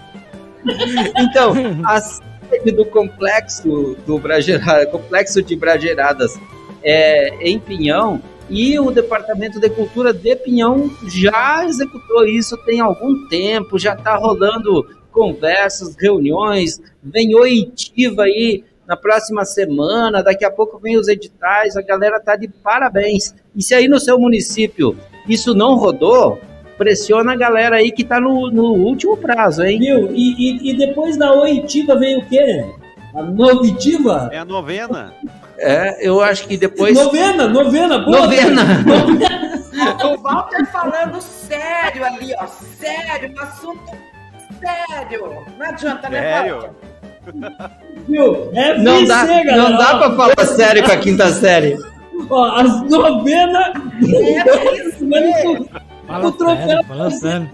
Então, 1.17 1.55
a 1.85 2.01
sede 2.01 2.73
do 2.73 2.85
complexo 2.85 3.97
do 4.05 4.19
Brageirada, 4.19 4.87
complexo 4.87 5.41
de 5.41 5.57
Brageiradas 5.57 6.39
é 6.83 7.49
em 7.49 7.59
Pinhão 7.59 8.21
e 8.51 8.79
o 8.79 8.91
Departamento 8.91 9.61
de 9.61 9.69
Cultura 9.69 10.13
de 10.13 10.35
Pinhão 10.37 10.91
já 11.07 11.65
executou 11.67 12.25
isso 12.27 12.57
tem 12.65 12.81
algum 12.81 13.29
tempo, 13.29 13.79
já 13.79 13.95
está 13.95 14.17
rolando 14.17 14.87
conversas, 15.13 15.97
reuniões, 15.99 16.81
vem 17.03 17.35
oitiva 17.35 18.23
aí 18.23 18.65
na 18.87 18.97
próxima 18.97 19.45
semana, 19.45 20.23
daqui 20.23 20.47
a 20.47 20.51
pouco 20.51 20.79
vem 20.79 20.97
os 20.97 21.09
editais, 21.09 21.77
a 21.77 21.83
galera 21.83 22.19
tá 22.19 22.37
de 22.37 22.49
parabéns. 22.49 23.35
E 23.55 23.63
se 23.63 23.75
aí 23.75 23.87
no 23.87 24.01
seu 24.01 24.19
município 24.19 24.97
isso 25.29 25.55
não 25.55 25.75
rodou, 25.75 26.41
pressiona 26.79 27.33
a 27.33 27.37
galera 27.37 27.77
aí 27.77 27.93
que 27.93 28.03
tá 28.03 28.19
no, 28.19 28.51
no 28.51 28.73
último 28.73 29.15
prazo, 29.15 29.63
hein? 29.63 29.79
Viu? 29.79 30.11
E, 30.15 30.69
e, 30.69 30.71
e 30.71 30.77
depois 30.77 31.19
da 31.19 31.33
oitiva 31.33 31.97
veio 31.97 32.21
o 32.21 32.27
quê? 32.27 32.65
A 33.15 33.23
novitiva? 33.23 34.31
É 34.33 34.39
a 34.39 34.45
novena. 34.45 35.13
É, 35.59 36.07
eu 36.07 36.21
acho 36.21 36.47
que 36.47 36.57
depois. 36.57 36.95
Novena, 36.95 37.49
novena, 37.49 37.99
boa. 37.99 38.21
Novena! 38.21 38.63
O 40.05 40.17
Walter 40.21 40.67
falando 40.73 41.21
sério 41.21 42.05
ali, 42.05 42.35
ó. 42.41 42.47
Sério, 42.47 43.33
um 43.33 43.41
assunto 43.41 43.93
sério. 44.59 45.37
Não 45.57 45.67
adianta, 45.67 46.09
né, 46.09 46.21
Sério? 46.21 46.55
Walter? 46.57 47.71
Viu? 48.09 48.51
É 48.55 48.77
Não 48.79 49.05
dá, 49.05 49.25
galera. 49.25 49.57
não 49.57 49.79
dá 49.79 49.99
pra 49.99 50.17
falar 50.17 50.47
sério 50.47 50.83
com 50.83 50.91
a 50.91 50.97
quinta 50.97 51.29
série. 51.33 51.79
Ó, 52.29 52.45
as 52.57 52.83
novenas. 52.91 53.73
Fala 56.09 56.27
O 56.27 56.33
troféu- 56.33 56.67
sério, 56.67 56.85
fala 56.87 57.11
sério. 57.11 57.51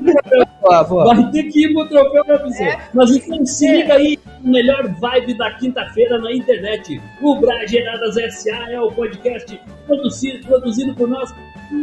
Vai 1.05 1.31
ter 1.33 1.43
que 1.45 1.65
ir 1.67 1.75
pro 1.75 1.89
troféu 1.89 2.25
pra 2.25 2.39
você. 2.39 2.65
É. 2.65 2.79
Mas 2.95 3.11
então 3.11 3.45
se 3.45 3.69
liga 3.71 3.95
aí, 3.95 4.19
o 4.43 4.49
melhor 4.49 4.89
vibe 5.01 5.35
da 5.37 5.51
quinta-feira 5.55 6.19
na 6.19 6.33
internet. 6.33 7.01
O 7.21 7.37
Brageradas 7.37 8.17
SA 8.17 8.71
é 8.71 8.81
o 8.81 8.91
podcast 8.93 9.61
produzido, 9.87 10.47
produzido 10.47 10.95
por 10.95 11.09
nós, 11.09 11.35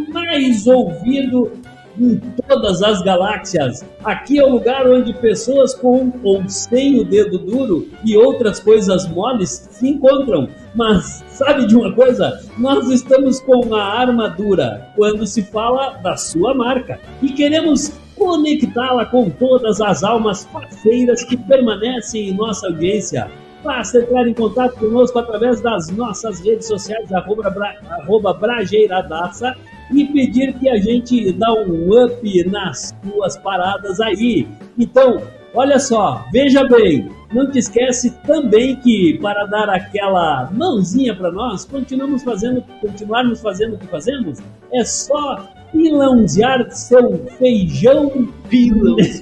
mais 0.10 0.66
ouvido 0.66 1.52
em 2.00 2.20
todas 2.48 2.82
as 2.82 3.02
galáxias. 3.02 3.86
Aqui 4.04 4.40
é 4.40 4.46
o 4.46 4.50
lugar 4.50 4.88
onde 4.88 5.14
pessoas 5.14 5.74
com 5.74 6.12
ou 6.24 6.48
sem 6.48 7.00
o 7.00 7.04
dedo 7.04 7.38
duro 7.38 7.88
e 8.04 8.18
outras 8.18 8.60
coisas 8.60 9.08
moles 9.08 9.70
se 9.72 9.90
encontram. 9.90 10.48
Mas 10.74 11.24
sabe 11.28 11.68
de 11.68 11.76
uma 11.76 11.94
coisa? 11.94 12.42
Nós 12.58 12.90
estamos 12.90 13.40
com 13.42 13.76
a 13.76 14.00
armadura 14.00 14.88
quando 14.96 15.26
se 15.26 15.42
fala 15.42 15.98
da 16.04 16.16
sua 16.16 16.54
marca 16.54 17.00
e 17.22 17.30
queremos 17.30 17.92
conectá-la 18.16 19.06
com 19.06 19.30
todas 19.30 19.82
as 19.82 20.04
almas 20.04 20.46
parceiras 20.46 21.24
que 21.24 21.36
permanecem 21.36 22.30
em 22.30 22.34
nossa 22.34 22.68
audiência. 22.68 23.30
Basta 23.64 24.00
entrar 24.00 24.28
em 24.28 24.34
contato 24.34 24.76
conosco 24.78 25.20
através 25.20 25.62
das 25.62 25.90
nossas 25.90 26.40
redes 26.44 26.68
sociais, 26.68 27.12
arroba, 27.12 27.54
arroba 27.90 28.34
Brageiradaça, 28.34 29.56
e 29.92 30.06
pedir 30.06 30.54
que 30.54 30.70
a 30.70 30.78
gente 30.78 31.32
dá 31.34 31.54
um 31.54 32.04
up 32.04 32.50
nas 32.50 32.94
suas 33.04 33.38
paradas 33.38 34.00
aí. 34.00 34.48
Então, 34.78 35.22
olha 35.54 35.80
só, 35.80 36.26
veja 36.32 36.64
bem, 36.68 37.10
não 37.34 37.50
te 37.50 37.60
esquece 37.60 38.12
também 38.26 38.76
que 38.76 39.18
para 39.22 39.46
dar 39.46 39.70
aquela 39.70 40.50
mãozinha 40.52 41.16
para 41.16 41.32
nós, 41.32 41.66
continuamos 41.66 42.24
fazendo, 42.24 42.64
continuarmos 42.82 43.42
fazendo 43.42 43.76
o 43.76 43.78
que 43.78 43.88
fazemos, 43.88 44.40
é 44.74 44.84
só 44.84 45.50
pilãozear 45.72 46.70
seu 46.72 47.26
feijão, 47.38 48.12
meu 48.52 48.86
Deus. 48.88 49.20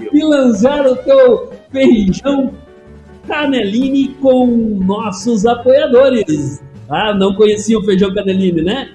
pilãozear 0.10 0.86
o 0.86 0.96
teu 0.96 1.52
feijão 1.70 2.52
caneline 3.26 4.08
com 4.20 4.46
nossos 4.84 5.46
apoiadores. 5.46 6.60
Ah, 6.88 7.14
não 7.14 7.34
conhecia 7.34 7.78
o 7.78 7.84
feijão 7.84 8.12
caneline, 8.12 8.62
né? 8.62 8.90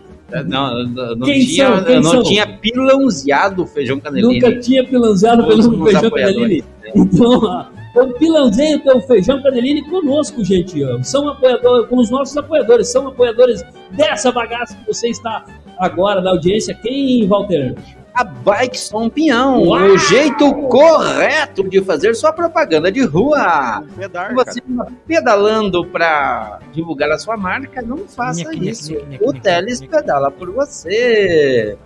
Não, 0.46 0.84
não, 0.84 1.16
não 1.16 1.26
Quem 1.26 1.46
tinha, 1.46 1.68
são? 1.68 1.84
Quem 1.84 1.96
eu 1.96 2.02
não 2.02 2.12
são? 2.12 2.24
tinha 2.24 2.48
pilãozeado 2.48 3.64
o 3.64 3.68
feijão 3.68 4.00
caneline. 4.00 4.34
Nunca 4.34 4.60
tinha 4.60 4.84
pilãozeado 4.84 5.48
os 5.48 5.66
feijão 5.68 6.10
caneline. 6.10 6.64
né? 6.84 6.92
Então, 6.96 7.68
então 7.92 8.14
pilãozeia 8.14 8.78
o 8.78 8.80
teu 8.80 9.02
feijão 9.02 9.42
caneline 9.42 9.84
conosco, 9.84 10.44
gente. 10.44 10.80
São 11.04 11.30
apoiadores, 11.30 11.90
com 11.90 11.98
os 11.98 12.10
nossos 12.10 12.36
apoiadores, 12.36 12.92
são 12.92 13.08
apoiadores 13.08 13.64
dessa 13.92 14.32
bagaça 14.32 14.76
que 14.76 14.88
você 14.88 15.10
está 15.10 15.46
agora 15.78 16.22
na 16.22 16.32
audiência. 16.32 16.74
Quem, 16.74 17.28
Walter? 17.28 17.76
A 18.16 18.24
Bike 18.24 18.80
Som 18.80 19.10
Pinhão, 19.10 19.62
Uau! 19.64 19.82
o 19.88 19.98
jeito 19.98 20.50
correto 20.70 21.68
de 21.68 21.82
fazer 21.84 22.16
sua 22.16 22.32
propaganda 22.32 22.90
de 22.90 23.04
rua. 23.04 23.84
Pedar, 23.98 24.30
Se 24.30 24.34
você 24.36 24.60
está 24.60 24.88
pedalando 25.06 25.86
para 25.86 26.60
divulgar 26.72 27.12
a 27.12 27.18
sua 27.18 27.36
marca, 27.36 27.82
não 27.82 27.98
faça 28.08 28.50
nheque, 28.52 28.70
isso. 28.70 28.94
nheque, 28.94 29.06
nheque, 29.08 29.24
O 29.28 29.34
Teles 29.34 29.82
pedala 29.82 30.32
por 30.32 30.50
você. 30.52 31.78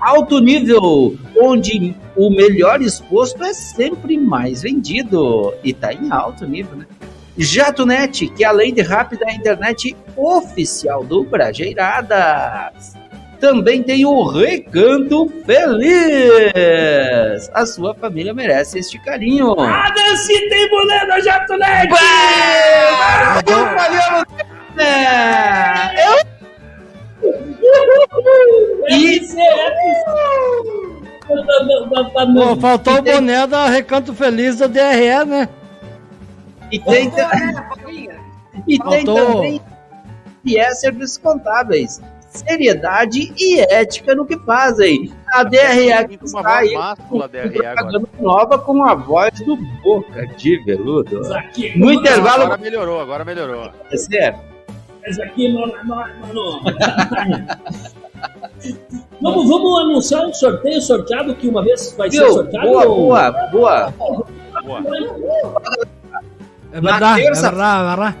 Alto 0.00 0.38
nível, 0.40 1.16
onde 1.38 1.94
o 2.16 2.30
melhor 2.30 2.80
exposto 2.80 3.44
é 3.44 3.52
sempre 3.52 4.16
mais 4.16 4.62
vendido. 4.62 5.52
E 5.62 5.74
tá 5.74 5.92
em 5.92 6.10
alto 6.10 6.46
nível, 6.46 6.76
né? 6.76 6.86
JatoNet, 7.36 8.28
que 8.28 8.44
além 8.44 8.72
de 8.72 8.80
rápida, 8.80 9.26
é 9.26 9.32
a 9.32 9.34
internet 9.34 9.94
oficial 10.16 11.04
do 11.04 11.24
Brajeiradas. 11.24 12.94
Também 13.44 13.82
tem 13.82 14.06
o 14.06 14.22
Recanto 14.24 15.30
Feliz. 15.44 15.92
A 17.52 17.66
sua 17.66 17.94
família 17.94 18.32
merece 18.32 18.78
este 18.78 18.98
carinho. 19.04 19.54
Ah, 19.60 19.92
se 20.16 20.48
tem 20.48 20.70
boné 20.70 21.06
da 21.06 21.20
Jatonete! 21.20 21.92
É, 24.78 26.08
eu 26.08 26.14
E- 28.88 29.16
FC, 29.18 29.38
FC. 29.38 30.04
Pô, 32.34 32.56
faltou 32.58 32.94
o 32.94 33.02
boné 33.02 33.46
da 33.46 33.68
Recanto 33.68 34.14
Feliz 34.14 34.56
do 34.56 34.68
DRE, 34.68 35.24
né? 35.26 35.50
E 36.72 36.78
tem, 36.78 37.10
Paulinha? 37.10 38.18
e 38.66 38.78
tem 38.78 39.04
também 39.04 39.60
e 40.46 40.56
é 40.58 40.70
serviços 40.72 41.18
contábeis. 41.18 42.00
Seriedade 42.34 43.32
e 43.38 43.60
ética 43.60 44.14
no 44.14 44.26
que 44.26 44.36
fazem. 44.40 45.12
A 45.32 45.44
que 45.44 45.56
uma 45.56 46.40
está 46.40 46.56
aí 46.58 46.72
propaganda 47.08 48.02
nova 48.20 48.58
com 48.58 48.84
a 48.84 48.94
voz 48.94 49.32
do 49.40 49.56
Boca 49.82 50.26
de 50.36 50.62
Veludo. 50.64 51.32
Aqui, 51.34 51.78
No 51.78 51.92
intervalo, 51.92 52.42
Agora 52.44 52.58
melhorou, 52.60 53.00
agora 53.00 53.24
melhorou. 53.24 53.70
É. 53.90 54.34
Esse 55.06 55.22
aqui, 55.22 55.52
mano, 55.52 55.72
mano, 55.84 56.14
mano. 56.20 56.60
Vamos, 59.20 59.48
vamos 59.48 59.80
anunciar 59.80 60.26
um 60.26 60.32
sorteio 60.32 60.80
sorteado 60.80 61.34
que 61.36 61.46
uma 61.48 61.62
vez 61.62 61.94
vai 61.96 62.10
ser 62.10 62.18
Viu? 62.20 62.32
sorteado? 62.32 62.66
Boa, 62.68 62.84
ou- 62.86 62.96
boa, 62.96 63.30
boa. 63.50 63.90
Boa. 64.64 64.80
É 66.72 66.80
Na 66.80 66.90
verdade, 66.92 67.22
é 67.22 67.32
verdade, 67.32 67.82
é 67.82 67.88
verdade. 67.96 68.16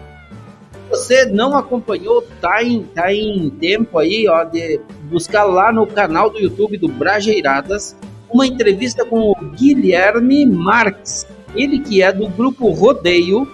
Você 1.04 1.26
não 1.26 1.56
acompanhou, 1.56 2.22
tá 2.40 2.62
em, 2.62 2.82
tá 2.82 3.12
em 3.12 3.50
tempo 3.50 3.98
aí, 3.98 4.26
ó, 4.26 4.42
de 4.44 4.80
buscar 5.04 5.44
lá 5.44 5.70
no 5.70 5.86
canal 5.86 6.30
do 6.30 6.38
YouTube 6.38 6.78
do 6.78 6.88
Brajeiradas 6.88 7.96
uma 8.30 8.46
entrevista 8.46 9.04
com 9.04 9.30
o 9.30 9.34
Guilherme 9.54 10.44
Marques, 10.44 11.26
ele 11.54 11.78
que 11.78 12.02
é 12.02 12.10
do 12.10 12.26
Grupo 12.28 12.70
Rodeio, 12.70 13.46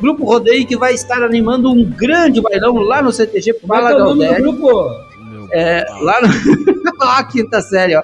Grupo 0.00 0.24
Rodeio 0.24 0.66
que 0.66 0.76
vai 0.76 0.94
estar 0.94 1.22
animando 1.22 1.70
um 1.70 1.84
grande 1.84 2.40
bailão 2.40 2.76
lá 2.76 3.02
no 3.02 3.12
CTG 3.12 3.50
é 3.50 3.66
Pala 3.66 3.90
é 3.90 3.94
o 3.94 3.98
nome 3.98 4.14
do 4.14 4.20
Galdério, 4.20 4.52
grupo? 4.52 4.90
é, 5.52 5.84
lá 6.00 6.20
no... 6.22 6.28
ó, 7.02 7.08
a 7.18 7.24
quinta 7.24 7.60
série, 7.60 7.94
ó. 7.94 8.02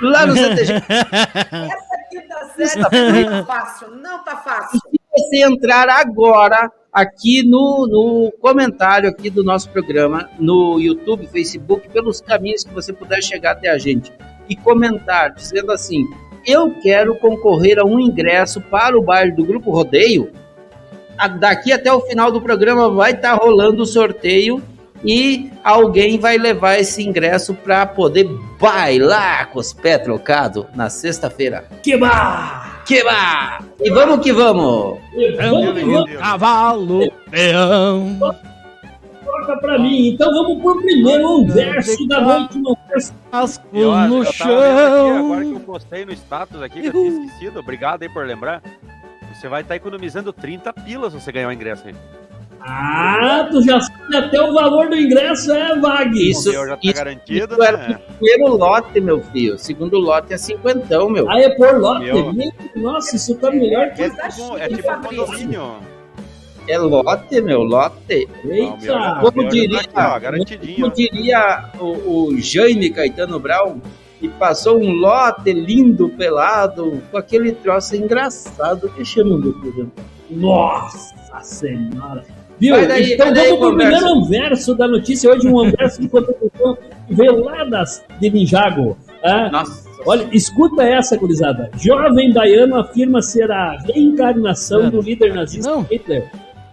Lá 0.00 0.26
no 0.26 0.34
CTG 0.34 0.72
Essa 0.88 1.98
quinta 2.10 2.48
série 2.56 3.24
não 3.24 3.44
tá 3.44 3.44
fácil, 3.44 3.90
não 3.90 4.24
tá 4.24 4.36
fácil. 4.36 4.80
você 5.12 5.44
entrar 5.44 5.88
agora 5.90 6.72
aqui 6.98 7.44
no, 7.44 7.86
no 7.86 8.32
comentário 8.40 9.08
aqui 9.08 9.30
do 9.30 9.44
nosso 9.44 9.70
programa, 9.70 10.28
no 10.38 10.80
YouTube, 10.80 11.28
Facebook, 11.28 11.88
pelos 11.90 12.20
caminhos 12.20 12.64
que 12.64 12.74
você 12.74 12.92
puder 12.92 13.22
chegar 13.22 13.52
até 13.52 13.68
a 13.68 13.78
gente 13.78 14.12
e 14.48 14.56
comentar 14.56 15.32
dizendo 15.32 15.70
assim: 15.70 16.04
eu 16.44 16.74
quero 16.82 17.14
concorrer 17.14 17.78
a 17.78 17.84
um 17.84 18.00
ingresso 18.00 18.60
para 18.60 18.98
o 18.98 19.02
baile 19.02 19.32
do 19.32 19.44
Grupo 19.44 19.70
Rodeio. 19.70 20.32
Daqui 21.38 21.72
até 21.72 21.92
o 21.92 22.00
final 22.00 22.30
do 22.32 22.40
programa 22.40 22.90
vai 22.90 23.12
estar 23.12 23.34
rolando 23.34 23.82
o 23.82 23.86
sorteio 23.86 24.62
e 25.04 25.50
alguém 25.62 26.18
vai 26.18 26.36
levar 26.38 26.78
esse 26.78 27.02
ingresso 27.06 27.54
para 27.54 27.86
poder 27.86 28.28
bailar 28.60 29.50
com 29.50 29.58
os 29.58 29.72
pés 29.72 30.02
trocados 30.02 30.64
na 30.74 30.90
sexta-feira. 30.90 31.64
Que 31.82 31.96
bar! 31.96 32.82
Que 32.84 33.02
va! 33.04 33.60
E 33.80 33.90
vamos 33.90 34.20
que 34.20 34.32
vamos! 34.32 34.98
Cavalo, 36.18 37.12
peão. 37.30 38.18
toca 39.24 39.56
pra 39.60 39.78
mim. 39.78 40.08
Então 40.08 40.30
vamos 40.32 40.62
pro 40.62 40.80
primeiro 40.82 41.44
verso 41.46 42.06
da 42.08 42.20
noite. 42.20 42.58
Um 42.58 42.74
verso 42.88 43.12
Asco 43.30 43.64
Eu, 43.72 43.92
acho- 43.92 44.08
no 44.14 44.22
aqui, 44.22 44.42
agora 44.42 45.40
que 45.44 45.50
eu 45.50 45.54
chão. 45.54 45.60
postei 45.60 46.04
no 46.04 46.12
status 46.12 46.62
aqui, 46.62 46.80
que 46.80 46.86
eu 46.88 46.92
tinha 46.92 47.08
esquecido, 47.26 47.60
obrigado 47.60 48.02
aí 48.02 48.08
por 48.08 48.26
lembrar. 48.26 48.62
Você 49.34 49.48
vai 49.48 49.60
estar 49.60 49.76
economizando 49.76 50.32
30 50.32 50.72
pilas 50.72 51.12
se 51.12 51.20
você 51.20 51.30
ganhar 51.30 51.48
o 51.48 51.52
ingresso 51.52 51.86
aí. 51.86 51.94
Ah, 52.60 53.46
tu 53.50 53.62
já 53.62 53.80
sabe 53.80 54.16
até 54.16 54.40
o 54.42 54.52
valor 54.52 54.88
do 54.88 54.96
ingresso, 54.96 55.52
é, 55.52 55.78
Vag? 55.78 56.30
Isso- 56.30 56.50
o 56.50 56.52
já 56.68 56.74
tá 56.76 56.80
isso- 56.82 56.94
garantido, 56.94 57.52
isso 57.54 57.62
era 57.62 57.76
né? 57.78 58.00
Primeiro 58.18 58.56
lote, 58.56 59.00
meu 59.00 59.20
filho. 59.22 59.58
Segundo 59.58 59.98
lote 59.98 60.32
é 60.32 60.38
cinquentão, 60.38 61.08
meu. 61.08 61.30
Aí 61.30 61.44
é 61.44 61.50
por 61.50 61.78
lote. 61.78 62.04
Meu. 62.04 62.52
Nossa, 62.76 63.16
isso 63.16 63.34
tá 63.36 63.50
melhor 63.50 63.92
que. 63.92 64.02
É 64.02 64.10
tipo, 64.10 64.56
é 64.58 64.68
tipo 64.68 64.90
um 64.92 65.02
condomínio. 65.02 65.72
É 66.66 66.76
lote, 66.78 67.40
meu, 67.40 67.62
lote. 67.62 68.28
Ah, 68.42 68.44
o 68.44 68.46
meu 68.46 68.54
Eita! 68.56 69.18
o 69.18 69.20
Como 69.32 69.48
diria- 69.48 69.82
tá 69.84 70.16
aqui. 70.16 70.74
Como 70.80 70.90
diria 70.92 71.64
o, 71.80 71.84
o 72.26 72.36
Jaime 72.40 72.90
Caetano 72.90 73.38
Brown, 73.38 73.80
e 74.20 74.28
passou 74.28 74.78
um 74.78 74.90
lote 74.92 75.52
lindo, 75.52 76.08
pelado, 76.10 77.00
com 77.10 77.16
aquele 77.16 77.52
troço 77.52 77.94
engraçado 77.96 78.90
que 78.90 79.04
de 79.40 79.52
programa. 79.52 79.92
Nossa 80.28 81.14
senhora! 81.42 82.22
Viu? 82.60 82.88
Daí, 82.88 83.12
então 83.14 83.26
vamos 83.32 83.48
pro 83.48 83.58
conversa. 83.70 83.98
primeiro 83.98 84.24
verso 84.24 84.74
da 84.74 84.88
notícia. 84.88 85.30
Hoje 85.30 85.46
um 85.48 85.70
verso 85.70 86.00
de 86.00 86.08
contribuição 86.08 86.76
que 87.06 87.14
veio 87.14 87.44
lá 87.44 87.64
das, 87.64 88.04
de 88.20 88.30
Ninjago. 88.30 88.96
Ah, 89.22 89.48
Nossa. 89.50 89.88
olha, 90.06 90.26
escuta 90.32 90.82
essa, 90.82 91.16
gurizada. 91.16 91.70
Jovem 91.78 92.32
baiano 92.32 92.78
afirma 92.80 93.22
ser 93.22 93.50
a 93.50 93.76
reencarnação 93.86 94.90
do 94.90 95.00
líder 95.00 95.34
nazista 95.34 95.70
Não. 95.70 95.82
Hitler. 95.82 96.24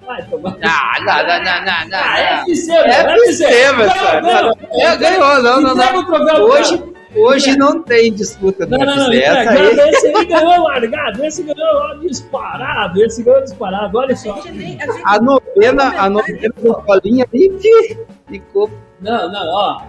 Vai 0.05 0.21
tomar. 0.23 0.55
Ah, 0.61 0.99
não, 0.99 1.15
não, 1.15 1.43
não, 1.43 1.65
não, 1.65 1.89
não, 1.89 1.97
Ah, 1.97 2.43
não. 2.45 2.51
FC, 2.51 2.71
É 2.71 2.89
FC, 2.89 3.43
Ganhou, 3.47 3.89
senhor. 3.89 4.21
ganhou. 4.21 4.57
É, 4.73 4.97
ganhou, 4.97 5.43
não, 5.43 5.61
não, 5.61 5.75
não. 5.75 6.45
o 6.45 6.51
Hoje. 6.51 6.83
Hoje 7.15 7.57
não 7.57 7.81
tem 7.81 8.13
disputa 8.13 8.65
do 8.65 8.77
Não, 8.77 8.85
não, 8.85 8.95
não, 8.95 9.07
UFC. 9.09 9.21
Essa 9.23 9.49
aí 9.51 9.89
Esse 9.89 10.07
aí 10.07 10.25
ganhou 10.25 10.63
largado, 10.63 11.25
esse 11.25 11.43
ganhou 11.43 11.99
disparado, 12.01 13.03
esse 13.03 13.23
ganhou 13.23 13.41
disparado, 13.43 13.97
olha 13.97 14.13
A 14.13 14.17
só. 14.17 14.35
gente 14.35 14.51
nem. 14.51 14.81
A 14.81 14.85
gente 14.91 15.01
A 15.05 15.19
novena, 15.19 15.83
a 16.01 16.09
novena 16.09 16.53
da 16.63 16.73
bolinha 16.79 17.25
ali 17.33 17.51
fi, 17.59 17.97
ficou. 18.27 18.69
Não, 19.01 19.31
não, 19.31 19.47
ó. 19.47 19.81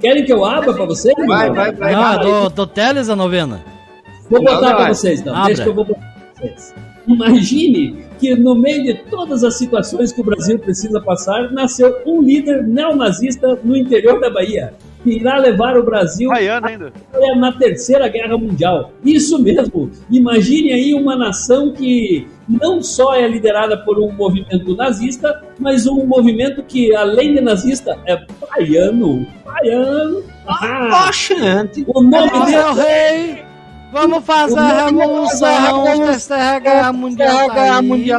Querem 0.00 0.24
que 0.24 0.32
eu 0.32 0.44
abra 0.44 0.72
pra 0.74 0.84
vocês? 0.84 1.14
Vai, 1.26 1.48
Não. 1.48 1.54
vai, 1.54 1.72
vai. 1.72 1.92
Não, 1.92 2.02
vai. 2.02 2.18
do, 2.18 2.48
do 2.50 2.66
Teles 2.66 3.08
a 3.08 3.14
novena. 3.16 3.64
Vou 4.28 4.42
Não, 4.42 4.52
botar 4.52 4.70
não, 4.70 4.76
pra 4.76 4.88
vocês, 4.88 5.20
então. 5.20 5.32
Abra. 5.34 5.46
Deixa 5.46 5.62
que 5.62 5.68
eu 5.68 5.74
vou 5.74 5.84
botar 5.84 6.00
pra 6.00 6.46
vocês. 6.48 6.74
Imagine 7.06 8.04
que 8.18 8.34
no 8.36 8.54
meio 8.54 8.82
de 8.84 8.94
todas 9.10 9.42
as 9.42 9.58
situações 9.58 10.12
que 10.12 10.20
o 10.20 10.24
Brasil 10.24 10.58
precisa 10.58 11.00
passar, 11.00 11.50
nasceu 11.52 12.00
um 12.06 12.22
líder 12.22 12.62
neonazista 12.66 13.58
no 13.64 13.76
interior 13.76 14.20
da 14.20 14.30
Bahia, 14.30 14.72
irá 15.04 15.36
levar 15.38 15.76
o 15.76 15.82
Brasil 15.82 16.30
ainda. 16.32 16.92
é 17.12 17.34
na 17.34 17.52
Terceira 17.52 18.08
Guerra 18.08 18.36
Mundial. 18.38 18.92
Isso 19.04 19.38
mesmo. 19.42 19.90
Imagine 20.10 20.72
aí 20.72 20.94
uma 20.94 21.16
nação 21.16 21.72
que 21.72 22.26
não 22.48 22.82
só 22.82 23.14
é 23.14 23.26
liderada 23.26 23.76
por 23.78 23.98
um 23.98 24.12
movimento 24.12 24.76
nazista, 24.76 25.42
mas 25.58 25.86
um 25.86 26.06
movimento 26.06 26.62
que, 26.62 26.94
além 26.94 27.34
de 27.34 27.40
nazista, 27.40 27.98
é 28.06 28.18
baiano. 28.40 29.26
Baiano. 29.44 30.22
Ah, 30.46 31.06
Oxente. 31.08 31.84
o 31.86 32.02
nome 32.02 32.30
Meu 32.32 32.74
dele 32.74 32.82
rei, 32.82 33.44
vamos 33.92 34.24
fazer 34.24 34.58
a 34.58 34.86
revolução, 34.86 35.84
terceira 36.04 36.58
guerra 36.58 36.92
mundial. 36.92 37.46
tá 37.48 37.78
aí. 37.78 38.12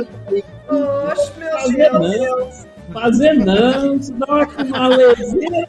Oxe, 0.69 1.31
meu 1.37 1.99
Deus. 1.99 2.72
Fazer 2.93 3.33
não, 3.33 4.01
se 4.01 4.13
dá 4.13 4.25
uma 4.27 4.63
malezinha. 4.65 5.67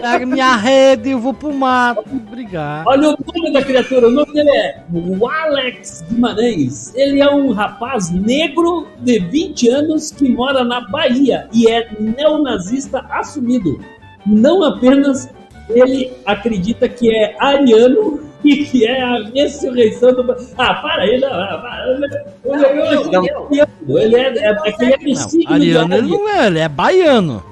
Pega 0.00 0.26
minha 0.26 0.56
rede 0.56 1.08
e 1.08 1.12
eu 1.12 1.18
vou 1.18 1.32
pro 1.32 1.52
mato 1.52 2.04
brigar. 2.30 2.84
Olha 2.86 3.10
o 3.10 3.16
nome 3.34 3.52
da 3.52 3.62
criatura, 3.62 4.08
o 4.08 4.10
nome 4.10 4.32
dele 4.32 4.50
é 4.50 4.84
o 4.92 5.26
Alex 5.26 6.04
Guimarães. 6.08 6.94
Ele 6.94 7.20
é 7.20 7.30
um 7.30 7.52
rapaz 7.52 8.10
negro 8.10 8.86
de 9.00 9.18
20 9.18 9.68
anos 9.70 10.10
que 10.10 10.28
mora 10.28 10.62
na 10.64 10.80
Bahia 10.88 11.48
e 11.52 11.66
é 11.66 11.88
neonazista 11.98 13.04
assumido. 13.10 13.80
Não 14.26 14.62
apenas 14.62 15.30
ele 15.70 16.12
acredita 16.26 16.88
que 16.88 17.14
é 17.14 17.34
ariano 17.38 18.20
e 18.44 18.64
que 18.64 18.86
é 18.86 19.00
a 19.02 19.22
ressurreição 19.34 20.12
do. 20.14 20.36
Ah, 20.58 20.74
para 20.74 21.02
aí, 21.02 21.18
não. 21.20 21.28
ah, 21.32 21.58
para. 21.58 21.86
Não, 22.44 23.98
Ele 23.98 24.16
é, 24.16 24.28
é, 24.38 24.50
é 24.50 24.72
que 24.72 24.84
ele 24.84 24.92
é 24.94 25.14
Não, 25.14 25.28
signo 25.28 25.52
ariano 25.54 25.94
ele 25.94 26.02
Aries. 26.02 26.10
não 26.10 26.28
é, 26.28 26.46
ele 26.46 26.58
é 26.58 26.68
baiano. 26.68 27.42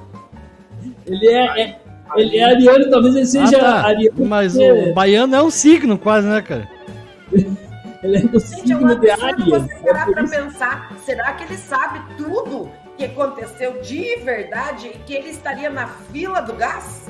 Ele 1.07 1.29
é, 1.29 1.61
é- 1.63 1.77
ele 2.17 2.37
é 2.39 2.45
ariano, 2.45 2.91
talvez 2.91 3.17
ele 3.17 3.27
seja 3.27 3.57
Ah, 3.57 3.61
tá. 3.61 3.87
ariano. 3.89 4.25
Mas 4.27 4.53
porque 4.53 4.71
o 4.91 4.95
baiano 4.95 5.35
é 5.35 5.43
um 5.43 5.51
signo 5.51 5.97
quase, 5.99 6.27
né, 6.29 6.43
cara? 6.43 6.69
Ele 8.03 8.17
é 8.17 8.21
do 8.21 8.41
Gente, 8.41 8.73
é 8.73 8.75
um 8.75 8.79
signo 8.81 8.97
de 9.01 9.11
absurdo 9.11 9.43
Arias. 9.55 9.63
você 9.63 9.75
parar 9.85 10.09
É 10.09 10.13
pra 10.13 10.25
pensar. 10.27 10.93
Será 11.07 11.33
que 11.35 11.45
ele 11.45 11.57
sabe 11.57 12.01
tudo 12.19 12.69
que 12.99 13.05
aconteceu 13.05 13.81
de 13.81 14.17
verdade 14.25 14.89
e 14.89 14.99
que 15.07 15.15
ele 15.15 15.29
estaria 15.31 15.71
na 15.71 15.87
fila 15.87 16.41
do 16.41 16.53
gás? 16.55 17.07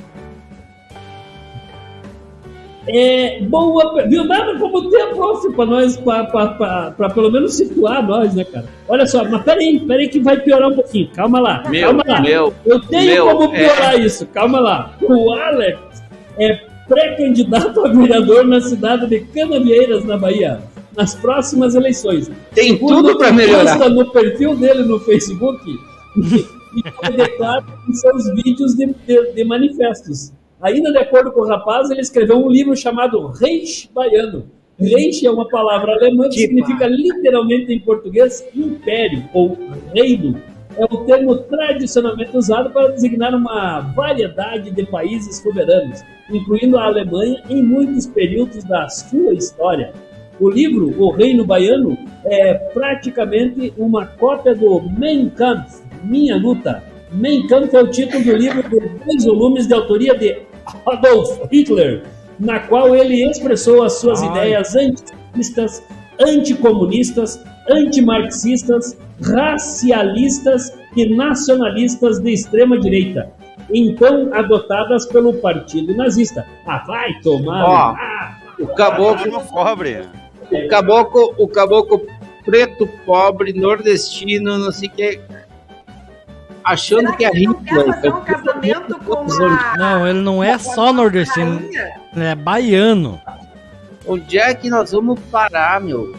É, 2.88 3.40
boa, 3.42 4.02
viu? 4.08 4.24
Nada 4.24 4.58
como 4.58 4.90
ter 4.90 5.02
a 5.02 5.06
prof 5.14 5.52
pra 5.54 5.64
nós, 5.66 5.96
pra 5.96 7.10
pelo 7.14 7.30
menos 7.30 7.54
situar 7.54 8.04
nós, 8.06 8.34
né, 8.34 8.44
cara? 8.44 8.66
Olha 8.88 9.06
só, 9.06 9.22
mas 9.24 9.42
peraí, 9.42 9.78
peraí 9.80 10.08
que 10.08 10.18
vai 10.20 10.36
piorar 10.40 10.68
um 10.70 10.74
pouquinho. 10.74 11.08
Calma 11.14 11.38
lá, 11.40 11.62
Meu, 11.68 11.86
calma 11.88 12.02
lá. 12.06 12.20
meu, 12.20 12.52
Eu 12.66 12.80
tenho 12.80 13.24
meu, 13.26 13.26
como 13.36 13.52
piorar 13.52 14.00
isso, 14.00 14.26
calma 14.26 14.58
lá. 14.58 14.96
O 15.00 15.32
Alex 15.32 15.78
é 16.38 16.58
pré-candidato 16.88 17.86
a 17.86 17.88
vereador 17.88 18.44
na 18.44 18.60
cidade 18.60 19.06
de 19.06 19.20
Canavieiras, 19.20 20.04
na 20.04 20.16
Bahia, 20.16 20.60
nas 20.96 21.14
próximas 21.14 21.76
eleições. 21.76 22.30
tem 22.54 22.72
Segundo 22.72 23.12
tudo 23.12 23.18
que 23.24 23.30
melhorar. 23.32 23.88
no 23.90 24.10
perfil 24.10 24.56
dele 24.56 24.82
no 24.82 24.98
Facebook, 24.98 25.62
e 26.16 27.12
declara 27.16 27.64
em 27.88 27.92
seus 27.94 28.28
vídeos 28.42 28.74
de, 28.74 28.86
de- 29.06 29.32
de 29.32 29.44
manifestos. 29.44 30.32
Ainda 30.62 30.92
de 30.92 30.98
acordo 30.98 31.32
com 31.32 31.40
o 31.40 31.48
rapaz, 31.48 31.90
ele 31.90 32.00
escreveu 32.00 32.36
um 32.36 32.48
livro 32.48 32.76
chamado 32.76 33.26
Reich 33.26 33.90
Baiano. 33.92 34.44
Reich 34.78 35.26
é 35.26 35.30
uma 35.30 35.48
palavra 35.48 35.92
alemã 35.92 36.28
que 36.28 36.38
significa 36.38 36.86
literalmente 36.86 37.72
em 37.72 37.80
português 37.80 38.48
império 38.54 39.24
ou 39.34 39.58
reino. 39.92 40.40
É 40.76 40.84
o 40.84 40.98
termo 41.04 41.36
tradicionalmente 41.36 42.36
usado 42.36 42.70
para 42.70 42.92
designar 42.92 43.34
uma 43.34 43.80
variedade 43.80 44.70
de 44.70 44.86
países 44.86 45.38
soberanos, 45.38 46.00
incluindo 46.30 46.78
a 46.78 46.84
Alemanha 46.84 47.42
em 47.50 47.60
muitos 47.60 48.06
períodos 48.06 48.62
da 48.62 48.88
sua 48.88 49.34
história. 49.34 49.92
O 50.38 50.48
livro, 50.48 50.94
O 50.96 51.10
Reino 51.10 51.44
Baiano, 51.44 51.98
é 52.24 52.54
praticamente 52.54 53.74
uma 53.76 54.06
cópia 54.06 54.54
do 54.54 54.80
Mein 54.96 55.28
Kampf, 55.30 55.82
Minha 56.04 56.36
Luta. 56.36 56.84
Mein 57.10 57.48
Kampf 57.48 57.74
é 57.74 57.82
o 57.82 57.90
título 57.90 58.24
do 58.24 58.36
livro 58.36 58.62
de 58.62 58.78
dois 59.04 59.24
volumes 59.24 59.66
de 59.66 59.74
autoria 59.74 60.16
de 60.16 60.51
Adolf 60.86 61.40
Hitler, 61.50 62.02
na 62.38 62.60
qual 62.60 62.94
ele 62.94 63.24
expressou 63.28 63.82
as 63.82 63.94
suas 63.94 64.22
Ai. 64.22 64.28
ideias 64.30 64.74
antifascistas, 64.76 65.82
anticomunistas, 66.20 67.42
antimarxistas, 67.70 68.96
racialistas 69.22 70.72
e 70.96 71.06
nacionalistas 71.14 72.18
de 72.20 72.32
extrema 72.32 72.78
direita, 72.78 73.30
então 73.72 74.28
adotadas 74.34 75.06
pelo 75.06 75.34
Partido 75.34 75.94
Nazista. 75.96 76.46
Ah, 76.66 76.82
vai 76.86 77.14
tomar! 77.22 77.64
Ó, 77.64 77.94
Ah, 77.96 78.36
O 78.58 78.66
caboclo, 78.68 79.30
no 79.32 79.40
cobre. 79.40 80.02
o 80.50 80.68
caboclo, 80.68 81.34
o 81.38 81.48
caboclo 81.48 82.02
preto, 82.44 82.88
pobre, 83.06 83.52
nordestino, 83.52 84.58
não 84.58 84.70
sei 84.72 84.88
o 84.88 84.92
que. 84.92 85.20
Achando 86.64 87.06
Será 87.06 87.16
que 87.16 87.24
é 87.24 87.28
ele 87.30 87.46
não 87.46 87.52
rico. 87.54 87.64
quer 87.64 87.86
fazer 87.86 88.12
um 88.12 88.20
casamento 88.20 88.98
com 89.00 89.14
a... 89.44 89.76
Não, 89.76 90.06
ele 90.06 90.20
não 90.20 90.42
é 90.44 90.56
só 90.58 90.92
nordestino, 90.92 91.60
ele 92.14 92.24
é 92.24 92.34
baiano. 92.34 93.20
Onde 94.06 94.38
é 94.38 94.54
que 94.54 94.68
nós 94.70 94.92
vamos 94.92 95.18
parar, 95.30 95.80
meu? 95.80 96.14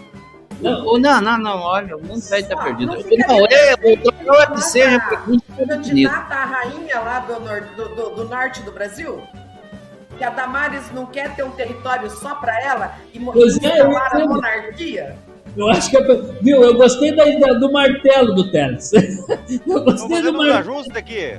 Não. 0.61 0.83
Não, 0.85 0.97
não, 0.99 1.21
não, 1.21 1.37
não 1.37 1.59
olha, 1.61 1.97
o 1.97 2.01
mundo 2.01 2.21
vai 2.29 2.39
estar 2.39 2.55
Não, 2.55 2.63
perdido. 2.63 2.91
não 2.93 3.27
Não, 3.27 3.45
é, 3.47 3.73
o 3.75 4.33
é 4.41 4.47
que 4.47 4.61
seja 4.61 4.99
tá. 4.99 5.23
Candidata 5.67 6.33
à 6.35 6.45
rainha 6.45 6.99
lá 6.99 7.19
do, 7.19 7.39
nor- 7.41 7.61
do, 7.75 7.89
do- 7.95 8.09
do 8.15 8.29
norte 8.29 8.61
do 8.63 8.71
Brasil? 8.71 9.21
Que 10.17 10.23
a 10.23 10.29
Damares 10.29 10.83
não 10.93 11.05
quer 11.05 11.35
ter 11.35 11.43
um 11.43 11.51
território 11.51 12.09
só 12.09 12.35
para 12.35 12.57
ela 12.61 12.95
e 13.13 13.19
mo- 13.19 13.33
Pois 13.33 13.57
é, 13.61 13.81
a 13.81 14.19
monarquia? 14.25 15.15
Eu 15.55 15.69
acho 15.69 15.89
que. 15.89 15.97
eu- 15.97 16.33
Viu, 16.41 16.63
eu 16.63 16.73
gostei 16.75 17.15
da, 17.15 17.25
da- 17.25 17.53
do 17.53 17.71
martelo 17.71 18.33
do 18.35 18.51
Teles. 18.51 18.91
Eu 19.67 19.83
gostei 19.83 20.21
do 20.21 20.33
martelo. 20.33 20.57
ajuste 20.59 20.97
aqui. 20.97 21.37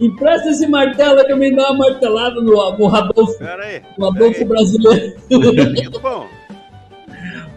Empresta 0.00 0.50
esse 0.50 0.66
martelo 0.68 1.24
que 1.24 1.32
eu 1.32 1.36
me 1.36 1.54
dá 1.56 1.70
uma 1.72 1.88
martelada 1.90 2.36
no, 2.40 2.52
no 2.78 2.94
Adolfo, 2.94 3.36
Pera 3.38 3.64
aí. 3.64 3.82
no 3.98 4.06
Adolfo 4.08 4.44
brasileiro. 4.44 5.16
Muito 5.30 6.00
bom. 6.00 6.26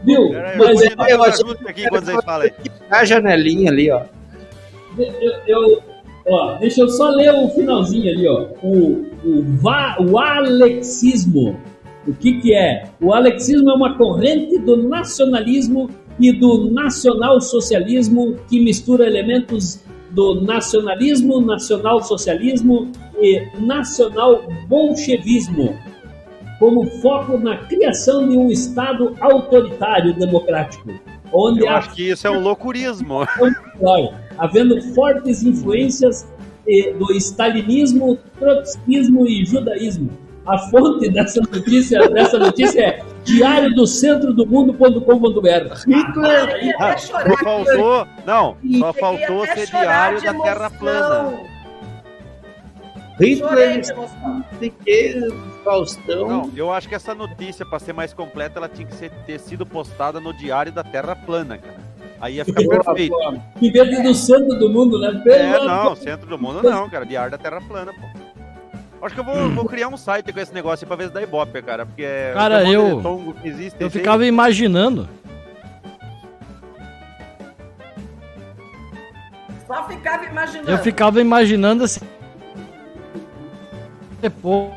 Viu? 0.04 0.30
Pera 0.32 0.50
aí, 0.50 0.58
Mas 0.58 0.82
eu 0.82 0.88
é, 0.90 0.92
eu 0.94 0.98
fazer 0.98 1.14
achei- 1.14 1.46
ajuste 1.46 1.68
aqui 1.68 1.88
quando 1.90 2.06
vocês 2.06 2.24
falam 2.26 2.42
aí. 2.48 2.54
A 2.90 3.06
janelinha 3.06 3.70
ali, 3.72 3.92
ó. 3.92 4.02
eu, 4.98 5.32
eu- 5.48 5.82
ó, 6.28 6.56
deixa 6.58 6.82
eu 6.82 6.90
só 6.90 7.10
ler 7.12 7.32
o 7.32 7.48
finalzinho 7.50 8.12
ali, 8.12 8.28
ó. 8.28 8.48
O, 8.64 9.06
o, 9.24 9.44
va, 9.62 9.96
o 10.00 10.18
alexismo. 10.18 11.60
O 12.08 12.14
que 12.14 12.40
que 12.42 12.54
é? 12.54 12.90
O 13.00 13.14
alexismo 13.14 13.70
é 13.70 13.74
uma 13.74 13.98
corrente 13.98 14.58
do 14.60 14.90
nacionalismo 14.90 15.90
e 16.20 16.32
do 16.32 16.72
nacionalsocialismo 16.72 18.36
que 18.50 18.60
mistura 18.60 19.06
elementos 19.06 19.84
do 20.12 20.42
nacionalismo, 20.42 21.40
nacionalsocialismo 21.42 22.92
e 23.20 23.46
nacional-bolchevismo 23.60 25.78
como 26.60 26.86
foco 27.02 27.38
na 27.40 27.58
criação 27.58 28.30
de 28.30 28.38
um 28.38 28.52
Estado 28.52 29.16
autoritário 29.20 30.14
democrático, 30.14 30.92
onde 31.34 31.62
Eu 31.62 31.70
há 31.70 31.78
acho 31.78 31.96
que 31.96 32.12
isso 32.12 32.28
é 32.28 32.30
um 32.30 32.40
loucurismo. 32.40 33.26
Havendo 34.38 34.80
fortes 34.94 35.42
influências 35.42 36.32
eh, 36.68 36.94
do 36.94 37.12
stalinismo, 37.14 38.20
trotskismo 38.38 39.26
e 39.26 39.44
judaísmo. 39.44 40.12
A 40.46 40.58
fonte 40.58 41.10
dessa 41.10 41.40
notícia, 41.42 42.00
dessa 42.10 42.40
notícia 42.40 42.82
é 42.82 43.04
diário 43.24 43.74
do 43.76 43.86
centro 43.86 44.34
do 44.34 44.46
mundo.com.br. 44.46 45.76
Hitler, 45.88 46.76
Ah, 46.80 46.98
Só 46.98 47.20
faltou. 47.44 48.08
Não, 48.26 48.58
só 48.80 48.94
faltou 48.94 49.46
ser 49.46 49.68
diário 49.68 50.22
da 50.24 50.34
Terra 50.34 50.70
plana. 50.72 51.34
Hitler, 53.20 53.82
que, 54.84 55.28
Faustão. 55.64 56.28
Não, 56.28 56.52
eu 56.56 56.72
acho 56.74 56.90
que 56.90 56.96
essa 56.96 57.14
notícia, 57.14 57.64
pra 57.64 57.78
ser 57.78 57.94
mais 57.94 58.14
completa, 58.14 58.58
ela 58.58 58.68
tinha 58.68 58.88
que 58.88 58.96
ser- 58.96 59.12
ter 59.28 59.40
sido 59.40 59.64
postada 59.64 60.20
no 60.20 60.34
Diário 60.34 60.72
da 60.72 60.84
Terra 60.84 61.16
Plana, 61.16 61.60
cara. 61.60 61.80
Aí 62.20 62.36
ia 62.36 62.46
ficar 62.46 62.64
perfeito. 62.68 63.16
em 63.62 63.72
vez 63.72 64.02
do 64.04 64.14
centro 64.16 64.58
do 64.58 64.70
mundo, 64.70 65.00
né? 65.00 65.22
É, 65.28 65.52
Pelo 65.54 65.66
não, 65.68 65.96
centro 65.96 66.28
do 66.28 66.38
mundo 66.38 66.64
não, 66.64 66.90
cara. 66.90 67.06
Diário 67.06 67.32
da 67.32 67.38
Terra 67.38 67.62
Plana, 67.62 67.94
pô. 67.94 68.21
Acho 69.02 69.16
que 69.16 69.20
eu 69.22 69.24
vou, 69.24 69.50
vou 69.50 69.66
criar 69.66 69.88
um 69.88 69.98
site 69.98 70.32
com 70.32 70.40
esse 70.40 70.54
negócio 70.54 70.86
aí 70.86 70.88
pra 70.88 70.96
ver 70.96 71.08
se 71.08 71.14
dá 71.14 71.22
ibope, 71.24 71.62
cara. 71.64 71.86
Porque 71.86 72.06
Cara, 72.34 72.64
eu- 72.70 73.36
existe 73.44 73.76
Eu 73.82 73.88
esse 73.88 73.98
aí. 73.98 74.04
ficava 74.04 74.26
imaginando. 74.26 75.10
Só 79.66 79.88
ficava 79.88 80.26
imaginando. 80.26 80.72
Eu 80.72 80.78
ficava 80.80 81.22
imaginando 81.22 81.84
assim. 81.84 82.02
Esse 84.22 84.30
povo 84.30 84.74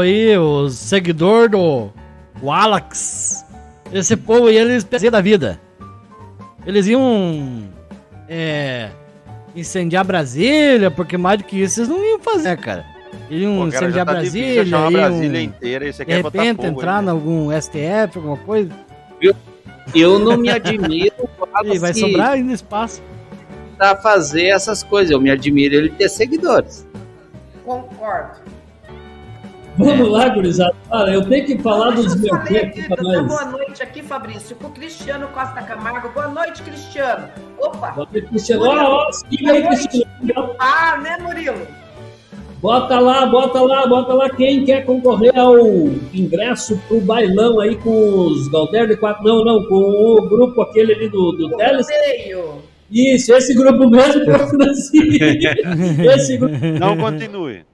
aí, 0.00 0.36
os 0.38 0.74
seguidores 0.74 1.50
do 1.50 1.90
o 2.40 2.52
Alex. 2.52 3.44
Esse 3.92 4.16
povo 4.16 4.46
aí, 4.46 4.56
eles 4.56 4.84
da 5.10 5.20
vida. 5.20 5.60
Eles 6.66 6.86
iam 6.86 7.68
é, 8.28 8.90
incendiar 9.54 10.04
Brasília, 10.04 10.90
porque 10.90 11.16
mais 11.16 11.38
do 11.38 11.44
que 11.44 11.60
isso 11.60 11.80
eles 11.80 11.88
não 11.88 12.04
iam 12.04 12.18
fazer, 12.18 12.56
cara. 12.58 12.84
Eles 13.30 13.42
iam 13.42 13.56
Pô, 13.56 13.70
cara, 13.70 13.84
incendiar 13.86 14.06
tá 14.06 14.12
Brasília, 14.12 14.62
iam, 14.62 14.92
Brasília 14.92 15.42
inteira 15.42 15.88
e 15.88 15.92
você 15.92 16.04
de 16.04 16.10
quer 16.10 16.22
botar 16.22 16.42
repente 16.42 16.56
fogo 16.56 16.68
entrar 16.80 16.98
aí, 16.98 17.04
em 17.04 17.08
algum 17.08 17.60
STF, 17.60 18.16
alguma 18.16 18.36
coisa, 18.38 18.70
Eu 19.94 20.18
não 20.18 20.36
me 20.36 20.50
admiro 20.50 21.28
e 21.64 21.78
vai 21.78 21.92
sobrar 21.94 22.30
ainda 22.30 22.52
espaço. 22.52 23.02
pra 23.76 23.96
fazer 23.96 24.46
essas 24.46 24.82
coisas. 24.82 25.10
Eu 25.10 25.20
me 25.20 25.30
admiro 25.30 25.74
ele 25.74 25.90
ter 25.90 26.08
seguidores. 26.08 26.86
Concordo. 27.64 28.40
Vamos 29.76 30.08
lá, 30.08 30.28
gurizada. 30.28 30.74
Olha, 30.90 31.12
eu 31.12 31.28
tenho 31.28 31.46
que 31.46 31.58
falar 31.58 31.92
dos 31.92 32.14
eu 32.14 32.20
meus 32.20 32.28
falei 32.28 32.62
aqui, 32.62 32.88
dar 32.88 33.02
nós. 33.02 33.26
boa 33.26 33.44
noite 33.46 33.82
aqui, 33.82 34.02
Fabrício, 34.02 34.54
pro 34.56 34.68
Cristiano 34.70 35.28
Costa 35.28 35.62
Camargo. 35.62 36.10
Boa 36.10 36.28
noite, 36.28 36.62
Cristiano. 36.62 37.28
Opa! 37.58 37.90
Bota 37.92 38.16
aí, 38.16 38.22
Cristiano. 38.22 38.64
Ó, 38.64 39.06
ó, 39.08 39.12
siga 39.12 39.52
aí, 39.52 39.66
Cristiano. 39.66 40.54
Ah, 40.58 40.98
né, 40.98 41.16
Murilo? 41.20 41.66
Bota 42.60 43.00
lá, 43.00 43.26
bota 43.26 43.60
lá, 43.60 43.86
bota 43.88 44.12
lá 44.12 44.30
quem 44.30 44.64
quer 44.64 44.84
concorrer 44.84 45.36
ao 45.36 45.58
ingresso 46.14 46.80
pro 46.86 47.00
bailão 47.00 47.58
aí 47.58 47.74
com 47.76 47.90
os 47.90 48.46
Galderno 48.48 48.96
4. 48.96 49.24
Não, 49.24 49.44
não, 49.44 49.64
com 49.66 49.74
o 49.74 50.28
grupo 50.28 50.62
aquele 50.62 50.92
ali 50.94 51.08
do, 51.08 51.32
do 51.32 51.56
Teles. 51.56 51.86
Isso, 52.88 53.32
esse 53.34 53.54
grupo 53.54 53.88
mesmo 53.88 54.22
que 54.22 54.30
eu. 54.30 56.12
Esse 56.12 56.36
grupo. 56.36 56.54
Não 56.78 56.96
continue. 56.96 57.64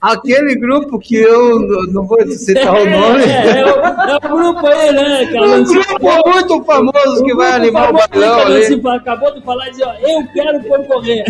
Aquele 0.00 0.54
grupo 0.54 0.96
que 0.98 1.16
eu 1.16 1.58
não- 1.92 2.06
vou 2.06 2.18
citar 2.30 2.72
o 2.72 2.84
nome. 2.88 3.24
É, 3.24 3.60
é, 3.60 3.64
o, 3.64 3.68
é 3.68 4.16
o 4.16 4.20
grupo 4.20 4.66
aí, 4.66 4.92
né, 4.92 5.26
cara? 5.26 5.46
Um 5.46 5.64
grupo 5.64 6.28
muito 6.28 6.64
famoso 6.64 7.24
que 7.24 7.34
vai 7.34 7.52
animar 7.52 7.90
o 7.90 7.98
bailão 8.08 8.40
ali. 8.42 8.80
Acabou 8.96 9.34
de 9.34 9.42
falar 9.42 9.66
e 9.66 9.70
dizer, 9.72 9.84
ó, 9.86 9.94
eu 9.94 10.26
quero 10.32 10.62
concorrer. 10.64 11.24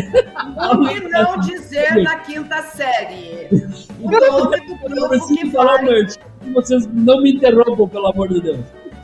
O 0.74 0.86
que 0.86 1.00
não 1.08 1.38
dizer 1.40 1.94
na 2.02 2.16
quinta 2.18 2.60
série? 2.62 3.48
O 4.00 4.10
nome 4.10 4.20
do 4.60 4.72
Eu 4.72 4.88
grupo 4.90 5.08
preciso 5.08 5.34
que 5.40 5.50
falar, 5.50 5.82
vai. 5.82 6.06
Vocês 6.52 6.86
não 6.92 7.22
me 7.22 7.32
interrompam, 7.32 7.88
pelo 7.88 8.06
amor 8.08 8.28
de 8.28 8.40
Deus. 8.42 8.58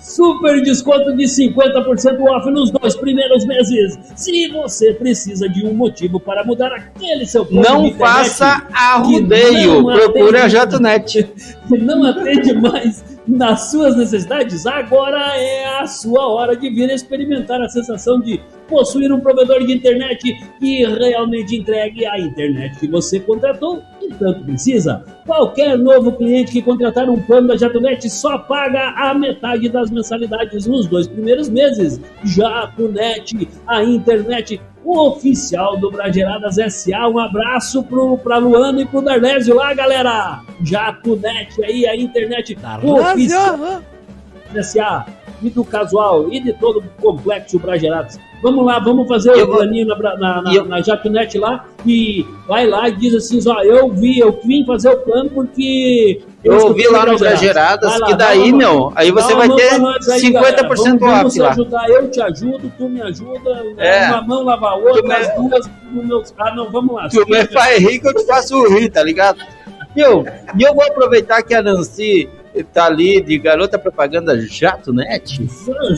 Super 0.04 0.60
desconto 0.60 1.16
de 1.16 1.24
50% 1.24 2.20
off 2.20 2.50
nos 2.50 2.70
dois 2.70 2.94
primeiros 2.94 3.46
meses. 3.46 3.98
Se 4.14 4.48
você 4.48 4.92
precisa 4.92 5.48
de 5.48 5.66
um 5.66 5.72
motivo 5.72 6.20
para 6.20 6.44
mudar 6.44 6.70
aquele 6.72 7.24
seu 7.24 7.46
plano 7.46 7.84
Não 7.84 7.94
faça 7.94 8.66
arrudeio, 8.70 9.82
procure 9.82 10.36
a 10.36 10.46
JatoNet. 10.46 11.26
não 11.80 12.04
atende 12.04 12.52
mais 12.52 13.02
nas 13.26 13.70
suas 13.70 13.96
necessidades, 13.96 14.66
agora 14.66 15.36
é 15.36 15.80
a 15.80 15.86
sua 15.86 16.26
hora 16.28 16.56
de 16.56 16.68
vir 16.68 16.90
experimentar 16.90 17.60
a 17.60 17.68
sensação 17.68 18.20
de 18.20 18.40
possuir 18.68 19.12
um 19.12 19.20
provedor 19.20 19.64
de 19.64 19.72
internet 19.72 20.34
que 20.58 20.84
realmente 20.84 21.56
entregue 21.56 22.06
a 22.06 22.18
internet 22.18 22.78
que 22.78 22.88
você 22.88 23.20
contratou 23.20 23.82
e 24.02 24.08
tanto 24.14 24.44
precisa. 24.44 25.04
Qualquer 25.26 25.78
novo 25.78 26.12
cliente 26.12 26.52
que 26.52 26.62
contratar 26.62 27.08
um 27.08 27.20
plano 27.22 27.48
da 27.48 27.56
JatoNet 27.56 28.08
só 28.10 28.38
paga 28.38 28.90
a 28.90 29.14
metade 29.14 29.68
das 29.68 29.90
mensalidades 29.90 30.66
nos 30.66 30.86
dois 30.86 31.06
primeiros 31.06 31.48
meses. 31.48 32.00
JatoNet, 32.24 33.48
a 33.66 33.82
internet 33.82 34.60
oficial 34.84 35.76
do 35.76 35.90
Brageradas 35.90 36.56
SA. 36.72 37.08
Um 37.08 37.18
abraço 37.18 37.82
pro, 37.82 38.18
pra 38.18 38.38
Luana 38.38 38.82
e 38.82 38.86
pro 38.86 39.00
Darlésio 39.00 39.54
lá, 39.54 39.72
galera! 39.74 40.42
JatoNet 40.62 41.62
aí, 41.64 41.86
a 41.86 41.96
internet 41.96 42.56
oficial 42.82 43.58
do 44.52 44.62
SA 44.62 45.06
e 45.42 45.50
do 45.50 45.64
casual 45.64 46.32
e 46.32 46.40
de 46.40 46.52
todo 46.54 46.78
o 46.78 47.02
complexo 47.02 47.58
Brageradas. 47.58 48.18
Vamos 48.44 48.66
lá, 48.66 48.78
vamos 48.78 49.08
fazer 49.08 49.30
Eu 49.30 49.44
o 49.44 49.46
vou- 49.46 49.56
planinho 49.56 49.86
na, 49.86 49.96
na, 49.96 50.42
na, 50.42 50.54
eu- 50.54 50.66
na 50.66 50.82
lá 51.38 51.64
e 51.86 52.26
vai 52.46 52.66
lá 52.66 52.90
e 52.90 52.92
diz 52.92 53.14
assim, 53.14 53.40
ó, 53.48 53.62
eu 53.62 53.88
vi, 53.90 54.18
eu 54.18 54.38
vim 54.44 54.66
fazer 54.66 54.90
o 54.90 54.98
plano 54.98 55.30
porque... 55.30 56.20
Eu 56.44 56.58
ouvi 56.66 56.86
lá 56.88 57.06
no 57.06 57.16
lá, 58.00 58.06
que 58.06 58.14
daí, 58.14 58.50
uma- 58.50 58.58
meu, 58.58 58.92
aí 58.94 59.10
você 59.10 59.34
vai 59.34 59.48
ter 59.48 59.70
aí, 60.12 60.20
50% 60.20 60.30
galera. 60.32 60.68
vamos, 60.68 61.00
vamos 61.00 61.26
off 61.32 61.38
lá. 61.40 61.50
ajudar. 61.52 61.88
Eu 61.88 62.10
te 62.10 62.20
ajudo, 62.20 62.70
tu 62.76 62.86
me 62.86 63.00
ajuda. 63.00 63.64
É. 63.78 64.08
Uma 64.08 64.20
mão 64.20 64.42
lava 64.44 64.68
a 64.68 64.74
outra, 64.76 65.00
Tu 65.00 65.08
me- 65.08 65.14
as 65.14 65.34
duas 65.34 65.70
no 65.90 66.04
meu... 66.04 66.22
Ah, 66.38 66.54
não, 66.54 66.70
vamos 66.70 66.94
lá. 66.96 67.08
Tu 67.08 67.26
me 67.26 67.46
faz 67.46 67.78
rir 67.78 67.98
que 67.98 68.06
eu 68.08 68.14
te 68.14 68.26
faço 68.26 68.62
rir, 68.74 68.90
tá 68.90 69.02
ligado? 69.02 69.38
Eu, 69.96 70.26
e 70.58 70.62
eu 70.62 70.74
vou 70.74 70.84
aproveitar 70.84 71.42
que 71.42 71.54
a 71.54 71.62
Nancy 71.62 72.28
tá 72.62 72.86
ali 72.86 73.20
de 73.20 73.38
garota 73.38 73.78
propaganda 73.78 74.38
JatoNet 74.38 75.48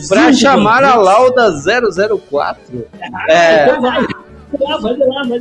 pra 0.07 0.33
chamar 0.33 0.83
a 0.83 0.95
Lauda 0.95 1.51
004. 1.51 2.87
É, 3.29 3.65
Então 3.65 3.81
vai. 3.81 4.07
Vai 4.57 4.67
lá, 4.67 4.77
vai 4.77 4.97
lá, 4.97 5.23
vai 5.23 5.39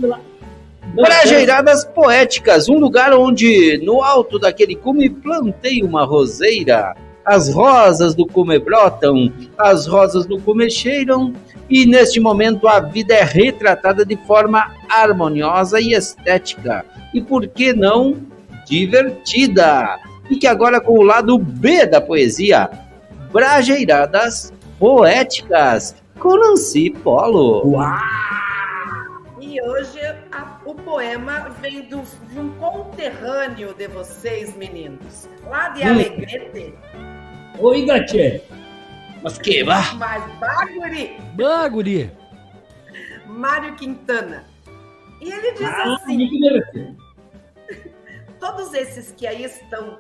Poéticas, 1.95 2.69
um 2.69 2.79
lugar 2.79 3.13
onde 3.13 3.81
no 3.85 4.03
alto 4.03 4.39
daquele 4.39 4.75
cume 4.75 5.09
plantei 5.09 5.83
uma 5.83 6.05
roseira. 6.05 6.95
As 7.25 7.53
rosas 7.53 8.15
do 8.15 8.25
cume 8.25 8.59
brotam, 8.59 9.33
as 9.59 9.87
rosas 9.87 10.27
do 10.27 10.41
cume 10.41 10.71
cheiram, 10.71 11.33
e 11.69 11.85
neste 11.85 12.21
momento 12.21 12.69
a 12.69 12.79
vida 12.79 13.15
é 13.15 13.25
retratada 13.25 14.05
de 14.05 14.17
forma 14.27 14.73
harmoniosa 14.89 15.81
e 15.81 15.93
estética. 15.93 16.85
E 17.13 17.21
por 17.21 17.49
que 17.49 17.73
não 17.73 18.17
divertida? 18.67 19.99
E 20.31 20.37
que 20.37 20.47
agora 20.47 20.81
com 20.81 20.93
o 20.99 21.03
lado 21.03 21.39
B 21.39 21.87
da 21.87 22.01
poesia, 22.01 22.69
Brajeiradas 23.33 24.53
Poéticas, 24.79 25.95
com 26.19 26.37
Nancy 26.37 26.91
Polo. 26.91 27.77
E 29.41 29.61
hoje 29.63 30.01
a- 30.33 30.59
o 30.65 30.75
poema 30.75 31.51
vem 31.61 31.83
do, 31.83 32.03
de 32.31 32.39
um 32.41 32.51
conterrâneo 32.59 33.73
de 33.75 33.87
vocês, 33.89 34.57
meninos. 34.57 35.29
Lá 35.49 35.69
de 35.71 35.83
Hum. 35.83 35.91
Alegrete, 35.93 36.75
Oi, 37.59 37.85
Gatê. 37.87 38.43
Mas 39.23 39.39
que 39.39 39.63
vá! 39.65 39.95
mas 39.95 40.23
Baguri, 40.39 41.17
Baguri. 41.35 42.11
Mário 43.27 43.75
Quintana. 43.77 44.45
E 45.21 45.31
ele 45.33 45.53
diz 45.53 45.63
Ah, 45.69 45.95
assim: 45.95 46.97
todos 48.39 48.75
esses 48.75 49.13
que 49.13 49.27
aí 49.27 49.45
estão 49.45 49.99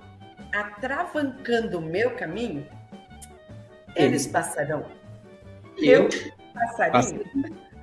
atravancando 0.61 1.79
o 1.79 1.83
meu 1.83 2.11
caminho, 2.13 2.67
eles 3.95 4.27
passarão. 4.27 4.85
Eu 5.79 6.09
passarinho. 6.55 7.25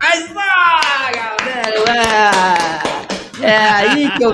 Mas 0.01 0.27
vá, 0.31 1.11
galera! 1.11 2.83
É, 3.41 3.57
aí 3.69 4.11
que 4.17 4.23
eu 4.23 4.33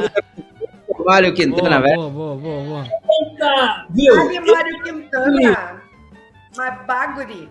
o 0.99 1.06
Mário 1.06 1.34
Quintana, 1.34 1.80
Boa, 1.80 1.82
velho. 1.82 2.10
boa, 2.10 2.36
boa, 2.36 2.63
boa. 2.63 2.84
Eita, 2.84 3.86
viu? 3.91 4.21
Ali, 4.21 4.39
Mário 4.39 4.84
Quintana. 4.84 5.82
Mas 6.58 6.86
Baguri. 6.86 7.49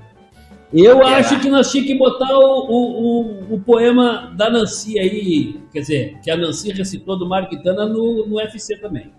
Eu 0.73 1.03
acho 1.07 1.41
que 1.41 1.49
nós 1.49 1.71
tínhamos 1.71 1.93
que 1.93 1.99
botar 1.99 2.31
o, 2.31 2.67
o, 2.69 3.53
o, 3.53 3.55
o 3.55 3.61
poema 3.61 4.35
da 4.37 4.51
Nancy 4.51 4.99
aí, 4.99 5.63
quer 5.73 5.81
dizer, 5.81 6.19
que 6.23 6.31
a 6.31 6.37
Nancy 6.37 6.73
recitou 6.73 7.19
do 7.19 7.27
Mário 7.27 7.49
Quintana 7.49 7.87
no, 7.87 8.27
no 8.27 8.37
UFC 8.37 8.77
também. 8.77 9.11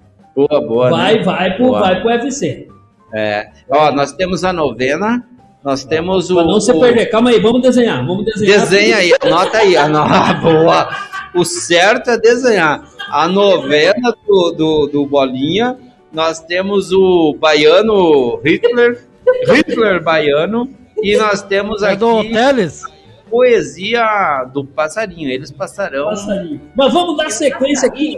Boa, 0.48 0.62
boa. 0.62 0.90
vai, 0.90 1.16
né? 1.16 1.24
vai, 1.24 1.56
pro, 1.56 1.66
Boa. 1.68 1.80
vai 1.80 2.00
pro 2.02 2.10
UFC. 2.10 2.68
É. 3.14 3.50
Ó, 3.70 3.92
nós 3.92 4.12
temos 4.14 4.44
a 4.44 4.54
novena, 4.54 5.26
nós 5.64 5.84
temos 5.84 6.30
o. 6.30 6.36
Pra 6.36 6.44
não 6.46 6.62
se 6.62 6.72
o- 6.72 6.80
perder. 6.80 7.08
Calma 7.08 7.32
aí, 7.32 7.40
vamos 7.40 7.62
desenhar. 7.62 8.06
Vamos 8.06 8.24
desenhar. 8.26 8.60
Desenha 8.60 8.98
aí, 8.98 9.12
anota 9.22 9.58
aí. 9.58 9.76
Anota, 9.78 10.34
boa. 10.36 10.90
O 11.36 11.44
certo 11.44 12.12
é 12.12 12.18
desenhar. 12.18 12.84
A 13.10 13.28
novena 13.28 14.14
do, 14.28 14.52
do, 14.52 14.88
do 14.88 15.06
Bolinha, 15.06 15.78
nós 16.14 16.40
temos 16.40 16.92
o 16.92 17.36
baiano 17.40 18.40
Hitler, 18.44 19.04
Hitler 19.48 20.04
baiano, 20.04 20.70
e 21.04 21.16
nós 21.18 21.42
temos 21.44 21.84
É 21.84 21.96
do 21.96 22.20
aqui 22.20 22.32
Teles? 22.32 22.84
Poesia 23.30 24.44
do 24.54 24.66
passarinho. 24.66 25.30
Eles 25.30 25.52
passarão. 25.52 26.06
Passarinho. 26.10 26.62
Mas 26.76 26.94
vamos 26.94 27.18
dar 27.18 27.30
sequência 27.30 27.88
aqui. 27.88 28.16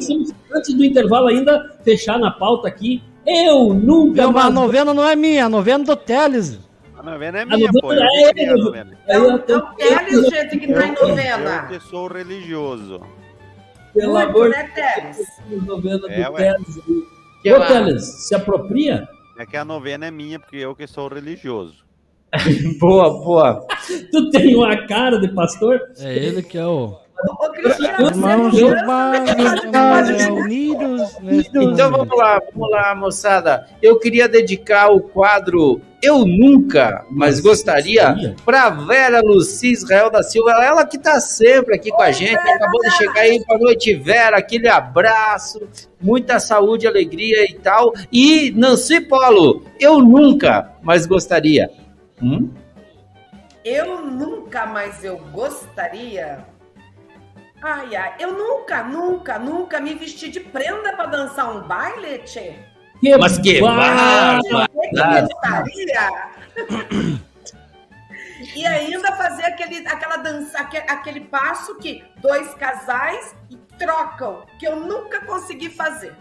Antes 0.54 0.74
do 0.74 0.84
intervalo 0.86 1.28
ainda, 1.28 1.76
fechar 1.84 2.18
na 2.20 2.32
pauta 2.32 2.68
aqui. 2.68 3.04
Eu 3.26 3.74
nunca 3.74 4.24
Não, 4.24 4.32
mas 4.32 4.46
a 4.46 4.50
mais... 4.50 4.54
novena 4.56 4.94
não 4.94 5.08
é 5.08 5.16
minha, 5.16 5.46
a 5.46 5.50
novena 5.50 5.84
é 5.84 5.88
do 5.88 5.96
Teles. 5.96 6.60
A 6.98 7.04
novena 7.04 7.40
é 7.42 7.46
minha, 7.46 7.70
pô. 7.72 7.88
novena 7.94 8.02
Eu 8.02 8.28
é 8.28 8.28
que 8.28 8.34
criei 8.34 8.50
a 8.50 8.52
ele. 8.54 8.64
novena. 8.64 8.98
Aí 9.10 9.16
eu 9.16 9.24
Então, 9.24 9.38
tenho- 9.40 9.60
então 9.60 9.76
Teles, 10.06 10.28
gente, 10.30 10.58
que 10.60 10.74
tá 10.74 10.88
em 10.88 10.94
Eu 10.96 11.08
novena. 11.08 11.68
que 11.68 11.80
sou 11.82 12.08
religioso. 12.08 13.02
Pelo 13.94 14.14
Muito, 14.14 14.30
amor 14.30 14.50
né, 14.50 14.72
Teles? 14.74 15.18
de 15.18 15.50
Deus, 15.50 15.66
novena 15.66 16.00
É, 16.10 16.24
do 16.24 16.32
ué. 16.34 16.54
Teles. 16.54 16.78
Ô. 16.78 17.68
Teles, 17.68 18.04
se 18.28 18.36
apropria? 18.36 19.08
É 19.38 19.46
que 19.46 19.58
a 19.58 19.66
novena 19.66 20.06
é 20.08 20.12
minha, 20.12 20.40
porque 20.40 20.58
eu 20.58 20.76
que 20.76 20.86
sou 20.88 21.08
religioso. 21.08 21.84
Boa, 22.80 23.10
boa. 23.10 23.68
Tu 24.12 24.30
tem 24.30 24.56
uma 24.56 24.88
cara 24.88 25.20
de 25.20 25.28
pastor? 25.30 25.82
É 26.00 26.16
ele 26.16 26.42
que 26.42 26.58
é 26.58 26.66
o. 26.66 26.98
Irmãos 28.00 28.54
você 28.54 28.64
urbanos 28.64 30.26
unidos. 30.28 31.02
Então 31.54 31.92
vamos 31.92 32.18
lá, 32.18 32.42
vamos 32.54 32.72
lá, 32.72 32.96
moçada. 32.96 33.68
Eu 33.82 34.00
queria 34.00 34.28
dedicar 34.28 34.90
o 34.90 35.02
quadro 35.02 35.80
Eu 36.02 36.26
Nunca, 36.26 37.06
mas 37.12 37.40
gostaria, 37.40 38.36
para 38.44 38.72
Vera 38.72 39.22
Luci 39.22 39.72
Israel 39.72 40.10
da 40.10 40.24
Silva, 40.24 40.52
ela 40.64 40.84
que 40.84 40.98
está 40.98 41.20
sempre 41.20 41.76
aqui 41.76 41.92
com 41.92 42.02
a 42.02 42.12
gente, 42.12 42.40
acabou 42.40 42.82
de 42.82 42.92
chegar 42.98 43.22
aí, 43.22 43.44
boa 43.46 43.60
noite, 43.60 43.94
Vera, 43.94 44.38
aquele 44.38 44.68
abraço, 44.68 45.62
muita 46.02 46.40
saúde, 46.40 46.88
alegria 46.88 47.44
e 47.44 47.54
tal. 47.54 47.94
E 48.12 48.52
Nancy 48.56 49.02
Polo, 49.02 49.64
eu 49.80 50.00
nunca, 50.00 50.72
mas 50.82 51.06
gostaria. 51.06 51.70
Hum? 52.22 52.54
Eu 53.64 54.02
nunca 54.06 54.66
mais 54.66 55.04
eu 55.04 55.18
gostaria 55.18 56.46
Ai, 57.64 57.96
ai, 57.96 58.16
eu 58.20 58.34
nunca, 58.34 58.82
nunca, 58.84 59.38
nunca 59.38 59.80
me 59.80 59.94
vesti 59.94 60.30
de 60.30 60.40
prenda 60.40 60.94
pra 60.96 61.06
dançar 61.06 61.56
um 61.56 61.62
baile, 61.68 62.18
tchê. 62.20 62.56
Que 63.00 63.16
Mas 63.18 63.38
que 63.38 63.60
que 63.60 65.22
gostaria? 65.22 66.10
E 68.56 68.66
ainda 68.66 69.12
fazer 69.16 69.44
aquele, 69.46 69.88
aquela 69.88 70.18
dança, 70.18 70.58
aque- 70.60 70.78
aquele 70.92 71.22
passo 71.22 71.76
que 71.78 72.04
dois 72.18 72.52
casais 72.56 73.36
trocam, 73.78 74.44
que 74.58 74.68
eu 74.68 74.76
nunca 74.78 75.24
consegui 75.26 75.70
fazer. 75.70 76.16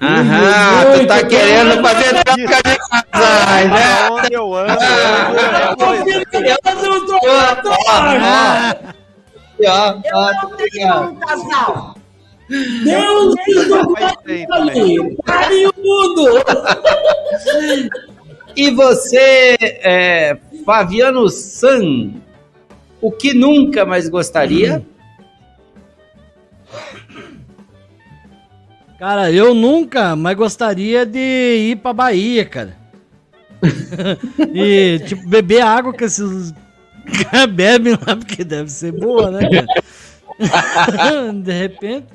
Aham, 0.00 0.98
tu 0.98 1.06
tá 1.06 1.24
querendo 1.24 1.80
fazer 1.82 2.10
troca 2.10 2.34
de 2.34 2.44
casais, 2.44 3.70
né? 3.70 4.08
Aonde 4.08 4.34
eu 4.34 4.54
ando, 4.54 4.72
é 4.72 5.70
um 5.70 5.94
Eu 9.60 9.74
não 10.32 10.50
tá 10.50 10.56
tenho 10.56 11.10
um 11.10 11.16
casal. 11.16 11.94
Deus 12.48 13.34
do 13.34 13.94
o 15.68 15.72
mundo! 15.82 16.44
E 18.56 18.70
você, 18.70 19.56
é, 19.60 20.36
Fabiano 20.64 21.28
San, 21.28 22.12
o 23.00 23.10
que 23.10 23.34
nunca 23.34 23.84
mais 23.84 24.08
gostaria? 24.08 24.84
Cara, 29.04 29.30
eu 29.30 29.52
nunca, 29.52 30.16
mas 30.16 30.34
gostaria 30.34 31.04
de 31.04 31.18
ir 31.18 31.76
pra 31.76 31.92
Bahia, 31.92 32.42
cara. 32.42 32.74
e, 34.54 34.98
tipo, 35.00 35.28
beber 35.28 35.60
água 35.60 35.92
que 35.92 36.04
esses 36.04 36.54
caras 37.30 37.44
bebem 37.52 37.92
lá, 37.92 38.16
porque 38.16 38.42
deve 38.42 38.70
ser 38.70 38.92
boa, 38.92 39.30
né, 39.30 39.40
cara? 39.50 41.32
De 41.36 41.52
repente. 41.52 42.06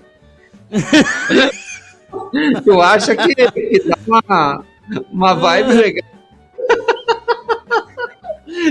Tu 2.63 2.81
acha 2.81 3.15
que, 3.15 3.35
que 3.35 3.83
dá 3.87 3.95
uma, 4.07 4.65
uma 5.11 5.33
vibe 5.35 5.73
legal? 5.73 6.09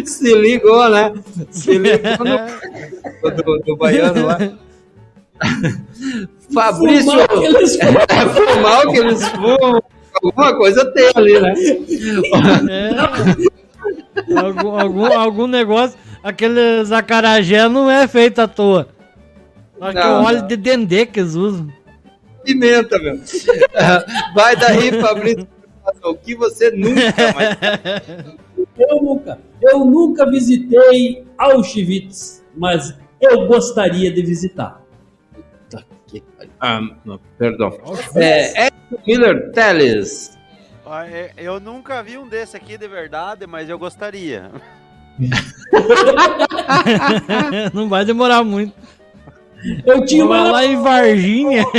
Se 0.05 0.35
ligou, 0.35 0.89
né? 0.91 1.13
Se 1.53 1.79
ligou 1.79 2.19
no, 2.19 3.31
do, 3.31 3.59
do 3.61 3.77
baiano 3.77 4.27
lá. 4.27 4.39
Fabrício, 6.53 7.11
Fumar 7.11 7.25
aqueles- 7.25 7.79
é, 7.79 7.87
fumar 8.29 8.87
que 8.89 8.99
eles 8.99 9.29
fumam, 9.29 9.83
alguma 10.23 10.57
coisa 10.57 10.85
tem 10.93 11.11
ali, 11.15 11.41
né? 11.41 11.55
É. 12.71 14.39
algum, 14.39 14.79
algum, 14.81 15.07
algum 15.13 15.47
negócio, 15.47 15.99
aqueles 16.23 16.91
acarajé 16.91 17.69
não 17.69 17.91
é 17.91 18.09
feito 18.09 18.39
à 18.41 18.49
toa. 18.49 18.89
Acho 19.81 19.93
que 19.93 19.99
é 19.99 20.05
Não, 20.05 20.23
o 20.23 20.25
óleo 20.25 20.41
não. 20.41 20.47
de 20.49 20.57
dendê 20.57 21.07
que 21.07 21.21
eles 21.21 21.35
usam. 21.35 21.69
Pimenta, 22.45 22.99
meu. 22.99 23.21
Vai 24.35 24.57
daí, 24.57 25.01
Fabrício, 25.01 25.47
o 26.03 26.15
que 26.15 26.35
você 26.35 26.71
nunca 26.71 27.13
mais 27.35 27.57
Eu 28.79 29.03
nunca, 29.03 29.39
eu 29.63 29.85
nunca 29.85 30.29
visitei 30.29 31.25
Auschwitz, 31.37 32.43
mas 32.57 32.95
eu 33.21 33.47
gostaria 33.47 34.11
de 34.11 34.23
visitar. 34.23 34.81
Não, 37.05 37.21
perdão. 37.39 37.79
É, 38.15 38.67
Edson 38.67 39.03
Miller 39.07 39.53
Teles. 39.53 40.37
Ah, 40.85 41.07
é, 41.07 41.33
Eu 41.37 41.61
nunca 41.61 42.03
vi 42.03 42.17
um 42.17 42.27
desse 42.27 42.57
aqui 42.57 42.79
de 42.79 42.89
verdade, 42.89 43.47
mas 43.47 43.69
eu 43.69 43.79
gostaria. 43.79 44.51
não 47.75 47.89
vai 47.89 48.05
demorar 48.05 48.45
muito. 48.45 48.73
Eu 49.85 50.05
tinha 50.05 50.25
uma 50.25 50.51
lá 50.51 50.65
em 50.65 50.81
Varginha. 50.81 51.65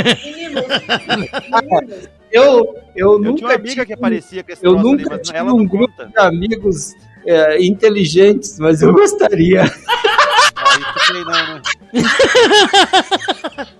Eu, 2.32 2.76
eu 2.94 3.14
Eu 3.14 3.18
tinha 3.18 3.30
nunca 3.32 3.44
uma 3.46 3.54
amiga 3.54 3.70
tive, 3.72 3.86
que 3.86 3.92
aparecia 3.92 4.44
com 4.44 4.52
esse 4.52 4.64
eu 4.64 4.74
troço 4.74 4.88
ali, 4.88 4.96
nunca 5.02 5.16
mas 5.16 5.26
tive 5.26 5.36
ela 5.38 5.52
um 5.52 5.66
grupo 5.66 5.92
conta. 5.96 6.06
de 6.06 6.16
amigos 6.18 6.94
é, 7.26 7.60
inteligentes, 7.60 8.56
mas 8.60 8.82
eu 8.82 8.92
gostaria. 8.92 9.64
Ah, 9.64 10.78
isso 10.78 11.06
sei 11.06 11.24
não, 11.24 11.54
né? 11.56 11.60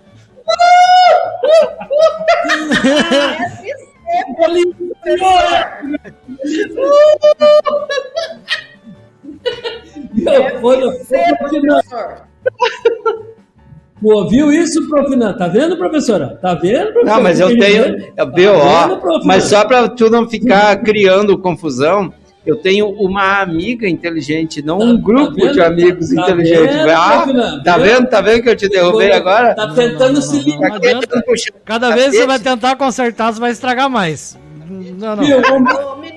Pô, 14.00 14.26
viu 14.28 14.50
isso, 14.50 14.88
Profinan? 14.88 15.36
Tá 15.36 15.46
vendo, 15.46 15.76
professora? 15.76 16.38
Tá 16.40 16.54
vendo, 16.54 16.92
professora? 16.92 17.16
Não, 17.16 17.22
mas 17.22 17.38
eu 17.38 17.50
Ele 17.50 17.60
tenho, 17.60 17.84
eu, 17.84 18.12
Tá 18.14 18.24
BO, 18.24 18.34
vendo, 18.34 19.26
mas 19.26 19.44
só 19.44 19.64
para 19.64 19.88
tu 19.90 20.08
não 20.08 20.28
ficar 20.28 20.74
criando 20.82 21.38
confusão, 21.38 22.12
eu 22.50 22.56
tenho 22.56 22.88
uma 22.90 23.40
amiga 23.40 23.88
inteligente, 23.88 24.60
não 24.62 24.78
um 24.78 24.96
Tá- 24.96 25.02
grupo 25.02 25.36
tá 25.36 25.44
vendo? 25.44 25.52
de 25.54 25.62
amigos 25.62 26.08
Tá 26.14 26.22
inteligentes. 26.22 26.76
vendo, 26.76 26.90
ah, 26.90 27.10
Profinan? 27.22 27.62
tá 27.62 27.78
vendo? 27.78 28.06
Tá 28.08 28.20
vendo 28.20 28.42
que 28.42 28.48
eu 28.48 28.56
te 28.56 28.68
derrubei 28.68 29.12
agora? 29.12 29.54
Tá 29.54 29.68
tentando 29.74 30.14
não, 30.14 30.22
se 30.22 30.38
ligar. 30.40 30.80
puxar 31.24 31.52
Cada 31.64 31.90
vez 31.94 32.10
que 32.10 32.16
você 32.18 32.26
vai 32.26 32.38
tentar 32.38 32.76
consertar, 32.76 33.32
você 33.32 33.40
vai 33.40 33.50
estragar 33.52 33.88
mais. 33.88 34.38
Não, 34.68 35.16
não. 35.16 35.24
Viu? 35.24 35.40
Vamos- 35.42 35.72
vamos- 35.72 36.10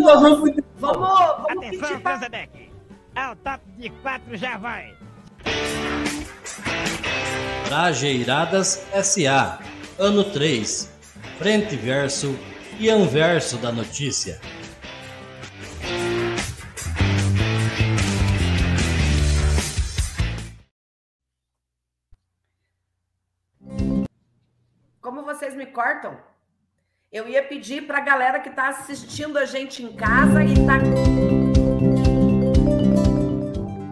vamos, 0.00 0.54
vamos 0.80 1.40
Atenção, 1.50 2.00
Transadec. 2.00 2.48
Ao 3.14 3.34
top 3.36 3.60
de 3.78 3.90
quatro 4.02 4.36
já 4.36 4.56
vai. 4.58 4.92
Trajeiradas 7.68 8.82
SA, 8.94 9.58
ano 9.98 10.24
3, 10.24 10.90
frente 11.38 11.76
verso 11.76 12.34
e 12.78 12.88
anverso 12.88 13.56
da 13.58 13.70
notícia. 13.72 14.40
Como 25.08 25.22
vocês 25.22 25.56
me 25.56 25.64
cortam? 25.64 26.18
Eu 27.10 27.26
ia 27.26 27.42
pedir 27.42 27.86
para 27.86 27.96
a 27.96 28.02
galera 28.02 28.40
que 28.40 28.50
está 28.50 28.68
assistindo 28.68 29.38
a 29.38 29.46
gente 29.46 29.82
em 29.82 29.90
casa 29.90 30.44
e 30.44 30.52
tá 30.66 30.76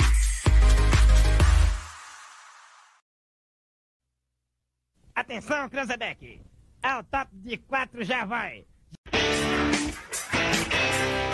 Atenção, 5.14 5.68
Cranzebeck. 5.68 6.40
Ao 6.82 7.04
top 7.04 7.28
de 7.34 7.58
quatro 7.58 8.02
já 8.02 8.24
vai. 8.24 8.64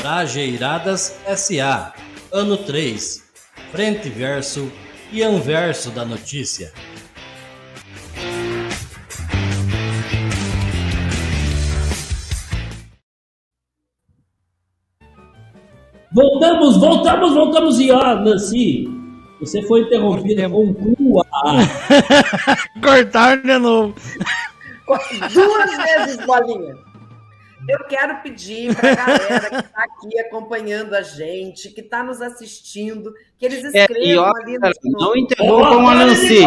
Trajeiradas 0.00 1.18
SA, 1.36 1.92
ano 2.32 2.56
3, 2.56 3.22
frente 3.72 4.08
verso 4.08 4.70
e 5.10 5.22
anverso 5.22 5.90
da 5.90 6.04
notícia. 6.04 6.72
Voltamos, 16.12 16.78
voltamos, 16.78 17.34
voltamos. 17.34 17.80
E 17.80 17.90
ó, 17.90 18.14
Nancy, 18.14 18.88
você 19.40 19.60
foi 19.62 19.82
interrompida 19.82 20.48
com 20.48 20.72
cu. 20.74 21.22
Cortar 22.80 23.42
de 23.42 23.58
novo. 23.58 23.94
Duas 25.32 25.76
vezes, 25.76 26.24
bolinha. 26.24 26.87
Eu 27.66 27.84
quero 27.86 28.16
pedir 28.22 28.74
para 28.76 28.92
a 28.92 28.94
galera 28.94 29.50
que 29.50 29.56
está 29.56 29.82
aqui 29.84 30.20
acompanhando 30.20 30.94
a 30.94 31.02
gente, 31.02 31.70
que 31.70 31.80
está 31.80 32.02
nos 32.04 32.20
assistindo, 32.22 33.12
que 33.38 33.44
eles 33.46 33.74
É, 33.74 33.80
escrevam 33.80 34.04
e 34.06 34.16
ó, 34.16 34.30
ali 34.36 34.58
no 34.58 34.70
não 34.98 35.16
interrompam 35.16 35.88
a 35.88 35.94
Nancy. 35.94 36.46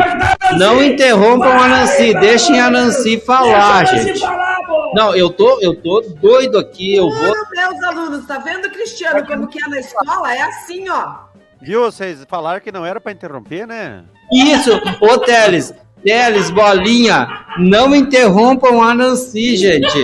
Não 0.57 0.83
interrompam 0.83 1.51
a 1.51 1.67
Nancy. 1.67 2.13
Deixem 2.13 2.59
a 2.59 2.69
Nancy 2.69 3.19
falar, 3.19 3.85
Deixa 3.85 4.03
gente. 4.03 4.19
falar. 4.19 4.57
Não, 4.93 5.15
eu 5.15 5.29
tô, 5.29 5.59
eu 5.61 5.75
tô 5.75 6.01
doido 6.21 6.57
aqui. 6.57 6.95
Eu 6.95 7.09
vou. 7.09 7.21
Meu 7.21 7.45
Deus, 7.49 7.83
alunos, 7.83 8.25
tá 8.25 8.37
vendo, 8.39 8.69
Cristiano, 8.69 9.25
como 9.25 9.47
que 9.47 9.63
é 9.63 9.67
na 9.67 9.79
escola? 9.79 10.33
É 10.33 10.41
assim, 10.41 10.89
ó. 10.89 11.31
Viu? 11.61 11.83
Vocês 11.83 12.25
falaram 12.27 12.59
que 12.61 12.71
não 12.71 12.85
era 12.85 12.99
pra 12.99 13.11
interromper, 13.11 13.67
né? 13.67 14.03
Isso, 14.31 14.71
ô 15.01 15.17
Teles. 15.19 15.73
Teles, 16.03 16.49
bolinha. 16.49 17.27
Não 17.59 17.93
interrompam 17.95 18.81
a 18.81 18.93
Nancy, 18.95 19.55
gente. 19.55 19.99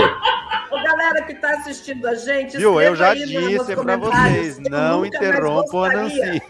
Ô, 1.47 1.53
galera 1.53 1.57
que 1.61 1.65
tá 1.65 1.69
assistindo 1.71 2.07
a 2.07 2.15
gente, 2.15 2.57
Viu? 2.57 2.81
Eu 2.81 2.95
já 2.95 3.13
disse 3.13 3.65
pra 3.65 3.75
comentários. 3.75 4.55
vocês, 4.55 4.59
não 4.69 5.05
interrompam 5.05 5.83
a. 5.83 5.93
Nancy. 5.93 6.41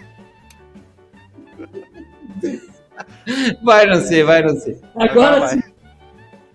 Vai, 3.64 3.86
Nancy, 3.86 4.24
vai, 4.24 4.42
Nancy. 4.42 4.82
Agora 4.96 5.40
Vai, 5.40 5.50
sim. 5.50 5.64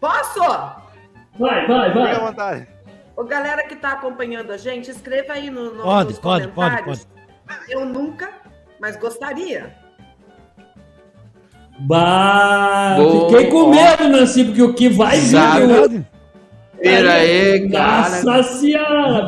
Posso? 0.00 0.40
Vai, 1.38 1.66
vai, 1.66 1.88
Fica 1.88 2.00
à 2.00 2.04
vai. 2.04 2.20
vontade. 2.20 2.68
Ô, 3.16 3.24
galera 3.24 3.62
que 3.64 3.76
tá 3.76 3.92
acompanhando 3.92 4.52
a 4.52 4.56
gente, 4.56 4.90
escreva 4.90 5.34
aí 5.34 5.50
no, 5.50 5.74
no, 5.74 5.82
Pode, 5.82 6.10
nos 6.10 6.18
pode, 6.18 6.48
pode, 6.48 6.54
comentários. 6.54 7.08
Eu 7.68 7.84
nunca, 7.84 8.30
mas 8.80 8.96
gostaria. 8.96 9.74
Bah, 11.80 12.94
Boa. 12.96 13.28
fiquei 13.30 13.50
com 13.50 13.70
medo, 13.70 14.08
Nancy, 14.08 14.44
porque 14.44 14.62
o 14.62 14.74
que 14.74 14.88
vai 14.88 15.18
vir. 15.18 16.06
Pera 16.82 17.12
aí, 17.14 17.70
cara. 17.70 18.20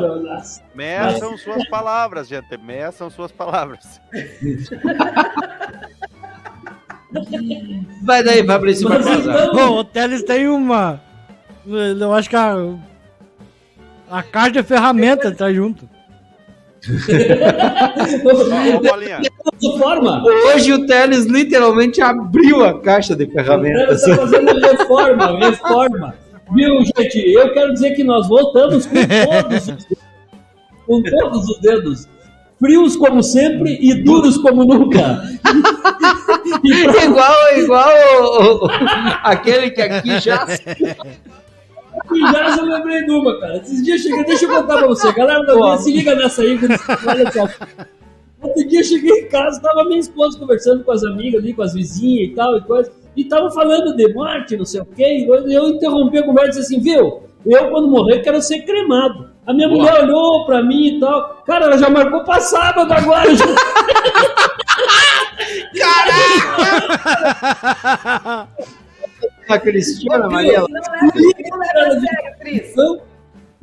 Deus. 0.00 0.60
Meçam 0.74 1.36
suas 1.38 1.68
palavras, 1.68 2.26
gente. 2.28 2.56
Meçam 2.58 3.08
suas 3.10 3.30
palavras. 3.30 4.00
Vai 8.02 8.22
daí, 8.24 8.44
Fabrício 8.44 8.88
Mas 8.88 9.04
Barbosa. 9.06 9.30
então, 9.52 9.72
Ô, 9.72 9.78
o 9.80 9.84
Teles 9.84 10.22
tem 10.24 10.48
uma. 10.48 11.00
Eu 11.66 12.12
acho 12.12 12.28
que 12.28 12.36
a. 12.36 12.56
A 14.10 14.22
caixa 14.22 14.50
de 14.50 14.62
ferramenta 14.64 15.32
tá 15.32 15.52
junto. 15.52 15.88
Ó, 18.24 18.76
ô, 18.76 18.80
Bolinha, 18.80 19.20
de 19.58 19.78
forma, 19.78 20.22
Hoje 20.22 20.72
o 20.74 20.86
Teles 20.86 21.24
literalmente 21.24 22.02
abriu 22.02 22.62
a 22.64 22.80
caixa 22.82 23.16
de 23.16 23.26
ferramentas. 23.26 24.02
está 24.02 24.16
fazendo 24.16 24.60
reforma, 24.60 25.38
reforma. 25.38 26.14
Viu, 26.52 26.80
gente? 26.84 27.32
Eu 27.32 27.52
quero 27.52 27.72
dizer 27.72 27.94
que 27.94 28.04
nós 28.04 28.28
voltamos 28.28 28.86
com 28.86 28.94
todos 28.94 29.68
os 29.68 29.76
dedos. 29.76 29.86
Com 30.86 31.02
todos 31.02 31.48
os 31.48 31.60
dedos. 31.60 32.08
Frios 32.58 32.96
como 32.96 33.22
sempre 33.22 33.78
e 33.80 34.02
duros 34.04 34.36
como 34.38 34.64
nunca. 34.64 35.22
Pra- 35.42 37.04
igual, 37.04 37.58
igual 37.58 38.70
aquele 39.22 39.70
que 39.70 39.82
aqui 39.82 40.20
já. 40.20 40.46
Já 42.32 42.56
eu 42.58 42.64
lembrei 42.64 43.04
de 43.04 43.12
uma, 43.12 43.38
cara. 43.38 43.56
Esses 43.58 43.82
dias 43.82 44.00
cheguei, 44.02 44.24
deixa 44.24 44.44
eu 44.44 44.48
contar 44.50 44.78
pra 44.78 44.86
você. 44.88 45.12
Galera 45.12 45.44
da 45.44 45.54
minha, 45.54 45.78
se 45.78 45.92
liga 45.92 46.14
nessa 46.16 46.42
aí, 46.42 46.58
que 46.58 46.66
olha 46.66 47.30
só. 47.32 47.48
Outro 48.42 48.68
dia 48.68 48.80
eu 48.80 48.84
cheguei 48.84 49.20
em 49.20 49.28
casa, 49.28 49.60
tava 49.60 49.84
minha 49.84 50.00
esposa 50.00 50.38
conversando 50.38 50.82
com 50.84 50.90
as 50.90 51.04
amigas 51.04 51.40
ali, 51.40 51.54
com 51.54 51.62
as 51.62 51.72
vizinhas 51.72 52.30
e 52.30 52.34
tal, 52.34 52.58
e 52.58 52.60
coisa, 52.62 52.90
e 53.16 53.24
tava 53.24 53.50
falando 53.50 53.96
de 53.96 54.12
morte, 54.12 54.56
não 54.56 54.64
sei 54.64 54.80
o 54.80 54.86
quê, 54.86 55.26
e 55.26 55.54
eu 55.54 55.68
interrompi 55.68 56.18
a 56.18 56.24
conversa 56.24 56.58
e 56.58 56.62
disse 56.62 56.74
assim, 56.74 56.82
viu, 56.82 57.22
eu 57.46 57.70
quando 57.70 57.88
morrer 57.88 58.20
quero 58.20 58.40
ser 58.40 58.60
cremado. 58.62 59.30
A 59.46 59.52
minha 59.52 59.68
Boa. 59.68 59.80
mulher 59.80 60.04
olhou 60.04 60.46
pra 60.46 60.62
mim 60.62 60.96
e 60.96 61.00
tal, 61.00 61.42
cara, 61.46 61.66
ela 61.66 61.76
já 61.78 61.90
marcou 61.90 62.24
pra 62.24 62.40
sábado 62.40 62.92
agora. 62.92 63.28
Já. 63.34 63.44
A 69.46 69.58
Cristina 69.58 70.26
Maria. 70.26 70.60
Não 70.60 70.66
leva, 70.68 72.00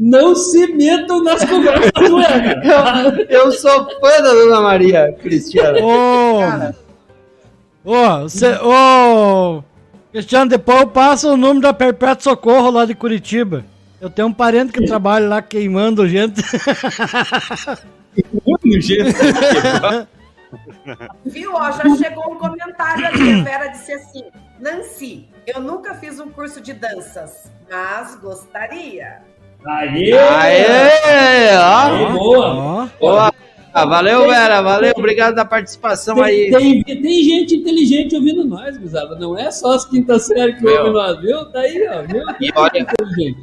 não 0.04 0.36
se 0.36 0.66
metam 0.74 1.24
nas 1.24 1.45
conversas, 1.45 1.91
cara? 1.91 3.26
Eu, 3.30 3.45
eu 3.45 3.52
sou 3.52 3.88
fã 3.99 4.22
da 4.22 4.34
Dona 4.34 4.62
Maria 4.62 5.16
Cristina. 5.22 5.74
Ô! 7.84 7.94
Ô, 8.24 8.30
cê- 8.30 8.58
ô! 8.62 9.64
Cristiano, 10.12 10.50
depois 10.50 10.82
eu 10.82 10.88
passo 10.88 11.30
o 11.34 11.38
número 11.38 11.62
da 11.62 11.74
Perpétuo 11.74 12.24
Socorro 12.24 12.70
lá 12.70 12.86
de 12.86 12.94
Curitiba. 12.94 13.64
Eu 14.00 14.10
tenho 14.10 14.28
um 14.28 14.34
parente 14.34 14.74
que 14.74 14.86
trabalha 14.86 15.28
lá 15.28 15.42
queimando 15.42 16.08
gente. 16.08 16.42
Muito 18.46 18.82
jeito. 18.82 19.12
Viu? 21.26 21.54
Ó, 21.54 21.72
já 21.72 21.84
chegou 21.96 22.34
um 22.34 22.38
comentário 22.38 23.06
ali. 23.08 23.40
A 23.40 23.44
Vera 23.44 23.68
disse 23.68 23.94
assim: 23.94 24.24
Nancy, 24.60 25.30
eu 25.48 25.62
nunca 25.62 25.94
fiz 25.96 26.20
um 26.20 26.30
curso 26.30 26.60
de 26.60 26.74
danças, 26.74 27.50
mas 27.70 28.16
gostaria. 28.16 29.20
Aê! 29.66 30.12
Aê! 30.18 31.56
Ó. 31.56 31.62
Aê, 31.64 32.06
boa! 32.12 32.50
Ó, 32.50 32.88
Boa. 33.00 33.34
Ah, 33.74 33.86
valeu, 33.86 34.28
Vera. 34.28 34.62
Valeu. 34.62 34.94
Obrigado 34.98 35.34
da 35.36 35.46
participação 35.46 36.16
Tem, 36.16 36.24
aí. 36.26 36.52
tem, 36.52 36.84
tem 36.84 37.24
gente 37.24 37.56
inteligente 37.56 38.16
ouvindo 38.16 38.44
nós, 38.44 38.78
Guzada. 38.78 39.16
Não 39.16 39.38
é 39.38 39.50
só 39.50 39.72
as 39.74 39.86
quintas 39.86 40.26
séries 40.28 40.60
que 40.60 40.68
ouvem 40.68 40.92
nós, 40.92 41.20
viu? 41.22 41.46
Tá 41.52 41.60
aí, 41.62 41.88
ó. 41.88 42.02
Viu? 42.02 42.24
E 42.42 42.52
olha, 42.54 42.86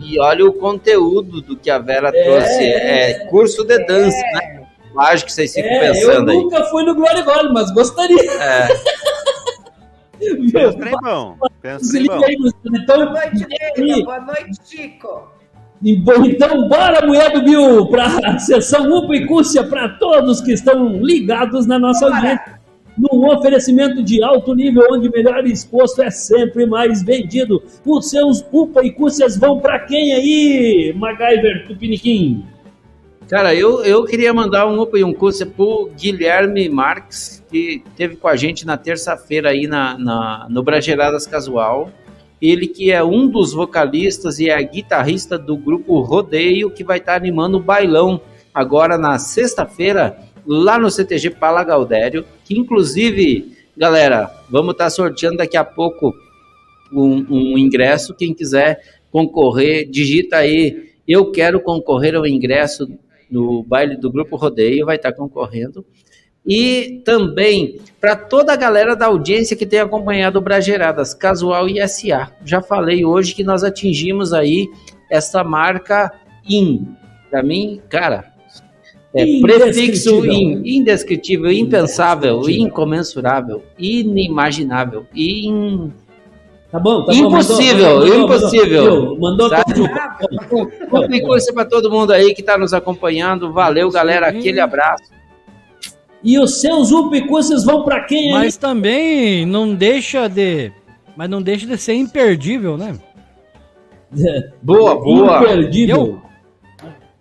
e 0.05 0.21
olha 0.21 0.45
o 0.47 0.53
conteúdo 0.53 1.41
do 1.41 1.57
que 1.57 1.71
a 1.71 1.79
Vera 1.79 2.11
É. 2.15 2.25
trouxe. 2.25 2.65
É 2.65 3.27
curso 3.31 3.65
de 3.65 3.79
dança, 3.87 4.17
né? 4.35 4.67
Acho 4.99 5.25
que 5.25 5.33
vocês 5.33 5.53
ficam 5.55 5.71
É, 5.71 5.89
eu 5.89 5.93
pensando 5.93 6.31
aí. 6.31 6.37
nunca 6.37 6.65
fui 6.65 6.83
no 6.85 6.95
Glória 6.95 7.23
Gole, 7.23 7.53
mas 7.53 7.71
gostaria. 7.73 8.31
É. 8.43 8.69
Pensa 10.53 10.77
trem 10.79 10.95
bom. 11.03 11.37
Pensa 11.63 11.99
bom. 12.05 12.21
Guzada. 12.21 12.67
Boa 12.67 12.83
Então, 12.83 13.13
noite. 13.13 14.05
Boa 14.05 14.21
noite, 14.21 14.51
Chico. 14.67 15.38
Então, 15.83 16.69
bora, 16.69 17.07
mulher 17.07 17.33
do 17.33 17.43
Bill, 17.43 17.87
para 17.87 18.07
a 18.07 18.39
sessão 18.39 18.91
UPA 18.91 19.17
e 19.17 19.27
Cúrcia 19.27 19.63
para 19.63 19.89
todos 19.91 20.41
que 20.41 20.53
estão 20.53 20.99
ligados 21.01 21.67
na 21.67 21.79
nossa 21.79 22.07
audiência. 22.07 22.59
Num 22.97 23.29
oferecimento 23.29 24.03
de 24.03 24.21
alto 24.25 24.57
nível, 24.57 24.85
onde 24.91 25.09
melhor 25.09 25.47
exposto 25.47 26.03
é 26.03 26.11
sempre 26.11 26.67
mais 26.67 27.01
vendido. 27.01 27.63
Os 27.87 28.11
seus 28.11 28.45
UPA 28.53 28.85
e 28.85 28.91
Cúrcias 28.91 29.37
vão 29.37 29.61
para 29.61 29.79
quem 29.79 30.13
aí, 30.13 30.93
MacGyver 30.97 31.69
Tupiniquim? 31.69 32.45
Cara, 33.29 33.55
eu, 33.55 33.85
eu 33.85 34.05
queria 34.05 34.33
mandar 34.33 34.67
um 34.67 34.81
opa 34.81 34.99
e 34.99 35.05
um 35.05 35.13
curso 35.13 35.47
pro 35.47 35.91
Guilherme 35.95 36.67
Marques, 36.69 37.45
que 37.51 37.85
teve 37.95 38.17
com 38.17 38.27
a 38.27 38.35
gente 38.35 38.67
na 38.67 38.79
terça-feira 38.79 39.51
aí 39.51 39.67
na, 39.67 39.99
na, 39.99 40.47
no 40.49 40.63
Brageradas 40.63 41.27
Casual. 41.27 41.93
Ele 42.41 42.67
que 42.67 42.93
é 42.93 43.03
um 43.03 43.29
dos 43.29 43.53
vocalistas 43.53 44.39
e 44.39 44.49
é 44.49 44.63
guitarrista 44.63 45.39
do 45.39 45.57
grupo 45.57 46.01
Rodeio, 46.01 46.71
que 46.71 46.85
vai 46.85 46.99
estar 46.99 47.17
animando 47.17 47.59
o 47.59 47.63
bailão 47.63 48.21
agora 48.55 48.97
na 48.97 49.19
sexta-feira, 49.19 50.19
lá 50.47 50.79
no 50.79 50.91
CTG 50.91 51.31
Pala 51.31 51.65
Galdério, 51.65 52.25
que 52.45 52.59
inclusive, 52.59 53.57
galera, 53.77 54.31
vamos 54.49 54.73
estar 54.73 54.91
sorteando 54.91 55.39
daqui 55.39 55.57
a 55.57 55.65
pouco 55.65 56.15
um, 56.93 57.27
um 57.29 57.59
ingresso. 57.59 58.15
Quem 58.15 58.33
quiser 58.33 58.81
concorrer, 59.11 59.89
digita 59.89 60.37
aí. 60.37 60.89
Eu 61.07 61.33
quero 61.33 61.61
concorrer 61.61 62.15
ao 62.15 62.27
ingresso 62.27 62.89
no 63.31 63.63
baile 63.63 63.97
do 63.97 64.11
Grupo 64.11 64.37
Rodeio, 64.37 64.87
vai 64.87 64.97
estar 64.97 65.13
concorrendo. 65.13 65.85
E 66.49 67.03
também 67.05 67.79
para 68.01 68.17
toda 68.17 68.53
a 68.53 68.57
galera 68.57 68.97
da 68.97 69.07
audiência 69.07 69.57
que 69.57 69.67
tem 69.67 69.81
acompanhado 69.81 70.39
o 70.39 70.43
Brageradas 70.43 71.13
Casual 71.13 71.69
e 71.69 71.87
SA. 71.87 72.31
Já 72.45 72.63
falei 72.63 73.05
hoje 73.05 73.35
que 73.35 73.45
nós 73.45 73.63
atingimos 73.63 74.33
aí 74.33 74.67
essa 75.11 75.45
marca 75.45 76.11
IN. 76.49 76.87
Para 77.31 77.43
mim, 77.43 77.83
cara, 77.91 78.33
é 79.15 79.41
prefixo 79.41 80.11
Indescritível. 80.25 80.33
IN, 80.33 80.63
indescritível, 80.65 81.53
impensável, 81.53 82.35
Indescritível. 82.37 82.67
incomensurável, 82.67 83.63
inimaginável, 83.79 85.07
in... 85.15 85.93
Tá 86.71 86.79
bom? 86.79 87.03
Tá 87.03 87.15
Impossível, 87.15 88.01
bom, 88.01 88.01
mandou, 88.01 88.09
mandou, 88.09 88.25
impossível. 88.25 89.17
Mandou, 89.19 89.19
mandou 89.19 89.51
Ah, 89.55 90.19
Muito 91.09 91.27
coisa 91.27 91.53
para 91.53 91.65
todo 91.65 91.91
mundo 91.91 92.13
aí 92.13 92.35
que 92.35 92.43
está 92.43 92.59
nos 92.59 92.75
acompanhando. 92.75 93.51
Valeu, 93.55 93.91
galera. 93.91 94.29
Aquele 94.29 94.61
abraço. 94.61 95.18
E 96.23 96.39
os 96.39 96.61
seus 96.61 96.91
UPA 96.91 97.17
e 97.19 97.27
Cúrcias 97.29 97.65
vão 97.65 97.85
para 97.85 98.05
quem 98.05 98.27
aí? 98.29 98.33
mas 98.33 98.57
também 98.57 99.47
não 99.47 99.75
deixa 99.75 100.29
de. 100.29 100.73
Mas 101.17 101.29
não 101.31 101.41
deixa 101.43 101.67
de 101.67 101.77
ser 101.79 101.95
imperdível, 101.95 102.77
né? 102.77 102.99
Boa, 104.63 104.95
boa. 104.97 105.39
Imperdível. 105.39 106.21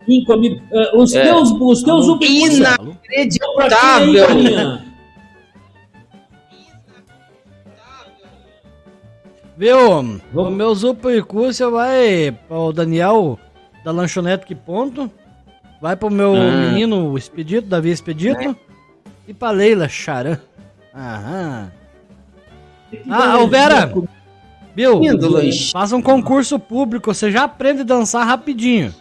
Incomi... 0.07 0.61
eh, 0.71 0.91
os 0.95 1.13
É. 1.13 1.23
teus, 1.23 1.51
os 1.51 1.83
teus 1.83 2.07
e 2.07 2.25
aí, 2.25 2.43
Inacreditável. 2.45 4.27
Viu? 9.57 9.77
O 10.33 10.49
meu 10.51 10.73
Zupa 10.75 11.11
e 11.11 11.21
Cúrcia 11.21 11.69
vai 11.69 12.31
pro 12.47 12.71
Daniel 12.71 13.39
da 13.83 13.91
Lanchonete 13.91 14.45
Que 14.45 14.55
Ponto. 14.55 15.09
Vai 15.81 15.95
pro 15.95 16.09
meu 16.09 16.35
Ah. 16.35 16.69
menino 16.71 17.11
o 17.11 17.17
Expedito, 17.17 17.67
Davi 17.67 17.89
Expedito. 17.91 18.55
E 19.27 19.33
pra 19.33 19.51
Leila 19.51 19.89
Charan. 19.89 20.39
Aham. 20.95 21.71
Ah, 23.09 23.37
ô 23.39 23.47
Vera! 23.47 23.91
Viu? 24.73 24.99
Lindo, 24.99 25.29
lanche. 25.29 25.71
Faz 25.71 25.91
um 25.91 26.01
concurso 26.01 26.57
público, 26.59 27.13
você 27.13 27.31
já 27.31 27.43
aprende 27.43 27.81
a 27.81 27.83
dançar 27.83 28.25
rapidinho. 28.25 28.93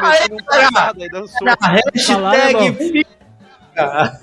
Mas 0.00 0.18
se 0.18 0.30
não 0.30 0.38
passar, 0.44 0.92
daí 0.94 1.08
dançou. 1.08 1.48
Hashtag 1.60 2.74
fica. 2.74 4.20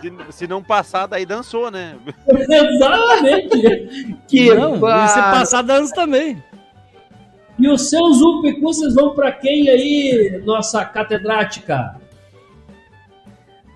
Se, 0.00 0.12
se 0.30 0.46
não 0.48 0.62
passar, 0.62 1.06
daí 1.06 1.24
dançou, 1.24 1.70
né? 1.70 1.96
Exatamente. 2.28 4.16
Que 4.26 4.52
não, 4.52 4.74
e 4.74 5.08
se 5.08 5.20
passar, 5.20 5.62
dança 5.62 5.94
também. 5.94 6.42
E 7.62 7.68
os 7.68 7.90
seus 7.90 8.20
UPA 8.20 8.48
e 8.48 8.60
Cúrcias 8.60 8.96
vão 8.96 9.14
para 9.14 9.30
quem 9.30 9.70
aí, 9.70 10.42
nossa 10.44 10.84
catedrática? 10.84 11.94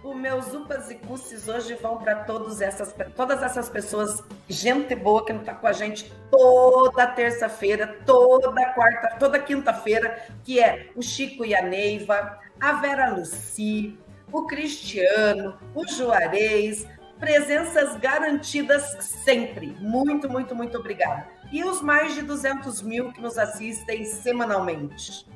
Os 0.03 0.17
meus 0.17 0.53
upas 0.53 0.91
e 0.91 0.97
cusses 0.97 1.47
hoje 1.47 1.75
vão 1.75 1.97
para 1.99 2.17
todas 2.25 2.61
essas, 2.61 2.93
todas 3.15 3.41
essas 3.45 3.69
pessoas, 3.69 4.25
gente 4.49 4.93
boa 4.97 5.25
que 5.25 5.33
não 5.33 5.39
está 5.39 5.55
com 5.55 5.69
a 5.69 5.73
gente 5.73 6.13
toda 6.33 7.07
terça-feira, 7.07 7.97
toda 8.05 8.73
quarta, 8.75 9.17
toda 9.21 9.39
quinta-feira, 9.39 10.21
que 10.43 10.59
é 10.59 10.89
o 10.97 11.01
Chico 11.01 11.45
e 11.45 11.55
a 11.55 11.63
Neiva, 11.63 12.41
a 12.59 12.73
Vera 12.81 13.11
Luci, 13.11 13.97
o 14.33 14.49
Cristiano, 14.49 15.55
o 15.77 15.87
Juarez, 15.87 16.89
presenças 17.21 17.97
garantidas 17.99 18.97
sempre. 19.01 19.77
Muito, 19.79 20.29
muito, 20.29 20.57
muito 20.57 20.77
obrigada. 20.77 21.36
E 21.53 21.63
os 21.65 21.81
mais 21.81 22.15
de 22.15 22.23
200 22.23 22.83
mil 22.83 23.13
que 23.13 23.21
nos 23.21 23.39
assistem 23.39 24.05
semanalmente. 24.05 25.27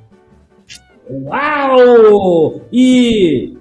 Uau! 1.08 2.60
E 2.72 3.56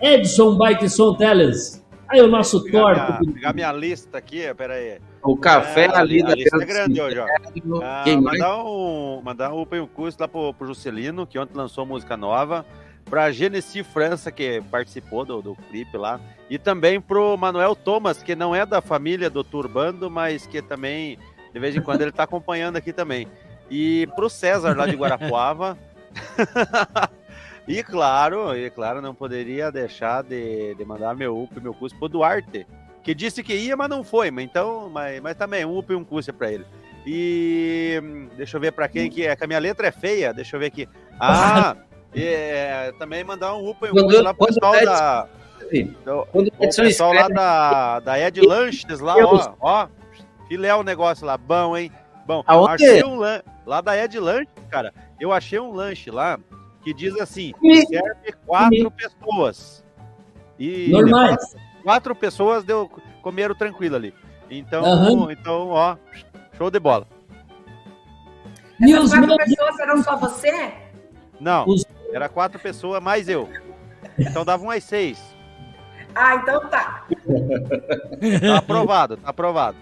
Edson 0.00 0.56
Bike 0.56 0.88
Som 0.88 1.14
Teles. 1.16 1.84
Aí 2.08 2.20
o 2.20 2.28
nosso 2.28 2.62
Pegar 2.62 2.94
torto. 2.94 3.20
minha, 3.24 3.34
pegar 3.34 3.52
minha 3.52 3.72
lista 3.72 4.18
aqui, 4.18 4.42
pera 4.54 4.74
aí. 4.74 4.98
O 5.24 5.36
café 5.36 5.86
É, 5.86 5.96
ali 5.96 6.22
da 6.22 6.34
lista 6.34 6.56
é 6.62 6.64
grande 6.64 7.00
hoje, 7.00 7.18
ó. 7.18 7.26
Cimento. 7.52 7.82
Ah, 7.82 8.04
mandar 8.20 8.64
um, 8.64 9.20
mandar 9.24 9.52
um 9.52 9.58
open 9.60 9.86
curso 9.92 10.16
lá 10.20 10.28
pro, 10.28 10.54
pro 10.54 10.68
Juscelino, 10.68 11.26
que 11.26 11.38
ontem 11.38 11.56
lançou 11.56 11.84
música 11.84 12.16
nova. 12.16 12.64
Pra 13.06 13.30
Genesi 13.30 13.82
França, 13.84 14.30
que 14.32 14.60
participou 14.70 15.24
do, 15.24 15.40
do 15.42 15.54
clipe 15.68 15.96
lá. 15.96 16.20
E 16.50 16.58
também 16.58 17.00
pro 17.00 17.36
Manuel 17.36 17.74
Thomas, 17.74 18.22
que 18.22 18.34
não 18.36 18.54
é 18.54 18.64
da 18.66 18.80
família 18.80 19.28
do 19.30 19.42
Turbando, 19.44 20.08
mas 20.10 20.44
que 20.46 20.60
também, 20.62 21.16
de 21.56 21.60
vez 21.60 21.74
em 21.74 21.80
quando, 21.80 22.02
ele 22.02 22.12
tá 22.12 22.24
acompanhando 22.24 22.76
aqui 22.76 22.92
também. 22.92 23.26
E 23.70 24.06
pro 24.14 24.28
César, 24.28 24.76
lá 24.76 24.84
de 24.86 24.94
Guarapuava. 24.94 25.78
e 27.66 27.82
claro, 27.82 28.54
e 28.54 28.68
claro, 28.68 29.00
não 29.00 29.14
poderia 29.14 29.72
deixar 29.72 30.22
de, 30.22 30.74
de 30.74 30.84
mandar 30.84 31.16
meu 31.16 31.34
UP, 31.34 31.58
meu 31.58 31.72
curso 31.72 31.96
pro 31.96 32.10
Duarte, 32.10 32.66
que 33.02 33.14
disse 33.14 33.42
que 33.42 33.54
ia, 33.54 33.74
mas 33.74 33.88
não 33.88 34.04
foi. 34.04 34.30
Mas 34.30 34.44
então, 34.44 34.90
mas, 34.90 35.18
mas 35.22 35.34
também, 35.34 35.64
um 35.64 35.78
UP 35.78 35.90
e 35.90 35.96
um 35.96 36.04
curso 36.04 36.30
para 36.34 36.52
ele. 36.52 36.66
E 37.06 38.02
deixa 38.36 38.58
eu 38.58 38.60
ver 38.60 38.72
para 38.72 38.86
quem 38.86 39.08
que 39.08 39.26
é, 39.26 39.34
que 39.34 39.44
a 39.44 39.46
minha 39.46 39.58
letra 39.58 39.86
é 39.86 39.92
feia, 39.92 40.34
deixa 40.34 40.56
eu 40.56 40.60
ver 40.60 40.66
aqui. 40.66 40.86
Ah, 41.18 41.74
é, 42.14 42.92
também 42.98 43.24
mandar 43.24 43.56
um 43.56 43.66
UPA 43.66 43.86
e 43.86 43.90
um 43.92 43.94
curso 43.94 44.22
lá 44.22 44.34
pro 44.34 44.46
pessoal 44.46 44.74
o 44.74 44.84
da. 44.84 45.28
o 46.06 46.42
o 46.42 46.76
pessoal 46.76 47.14
lá 47.14 47.28
da, 47.28 48.00
da 48.00 48.20
Ed 48.20 48.42
Lanches, 48.42 49.00
lá, 49.00 49.16
ó, 49.16 49.54
ó. 49.58 49.88
Filé 50.48 50.74
o 50.74 50.82
negócio 50.82 51.26
lá, 51.26 51.36
bom, 51.36 51.76
hein? 51.76 51.90
Bom, 52.26 52.42
Aonde? 52.46 52.84
achei 52.84 53.04
um 53.04 53.16
lan... 53.16 53.40
lá 53.64 53.80
da 53.80 53.96
Ed 53.96 54.18
Lanches, 54.18 54.48
cara. 54.70 54.92
Eu 55.20 55.32
achei 55.32 55.58
um 55.58 55.72
lanche 55.72 56.10
lá 56.10 56.38
que 56.82 56.92
diz 56.94 57.18
assim: 57.20 57.52
serve 57.88 58.32
quatro 58.46 58.90
pessoas. 58.90 59.84
E 60.58 60.88
Normais. 60.90 61.54
quatro 61.82 62.14
pessoas 62.14 62.64
deu 62.64 62.90
comeram 63.22 63.54
tranquilo 63.54 63.96
ali. 63.96 64.14
Então, 64.50 64.84
Aham. 64.84 65.32
então, 65.32 65.68
ó, 65.70 65.96
show 66.56 66.70
de 66.70 66.78
bola. 66.78 67.06
E 68.80 68.92
Essas 68.92 69.04
os 69.04 69.10
quatro 69.10 69.26
meus 69.26 69.44
pessoas 69.44 69.78
eram 69.80 70.02
só 70.02 70.16
você? 70.16 70.72
Não, 71.40 71.66
Os- 71.66 71.84
era 72.12 72.28
quatro 72.28 72.58
pessoas 72.60 73.02
mais 73.02 73.28
eu. 73.28 73.48
Então 74.18 74.44
dava 74.44 74.62
umas 74.62 74.84
seis. 74.84 75.20
Ah, 76.14 76.36
então 76.36 76.66
tá. 76.68 77.04
Tá 78.40 78.58
aprovado, 78.58 79.16
tá 79.18 79.28
aprovado. 79.28 79.76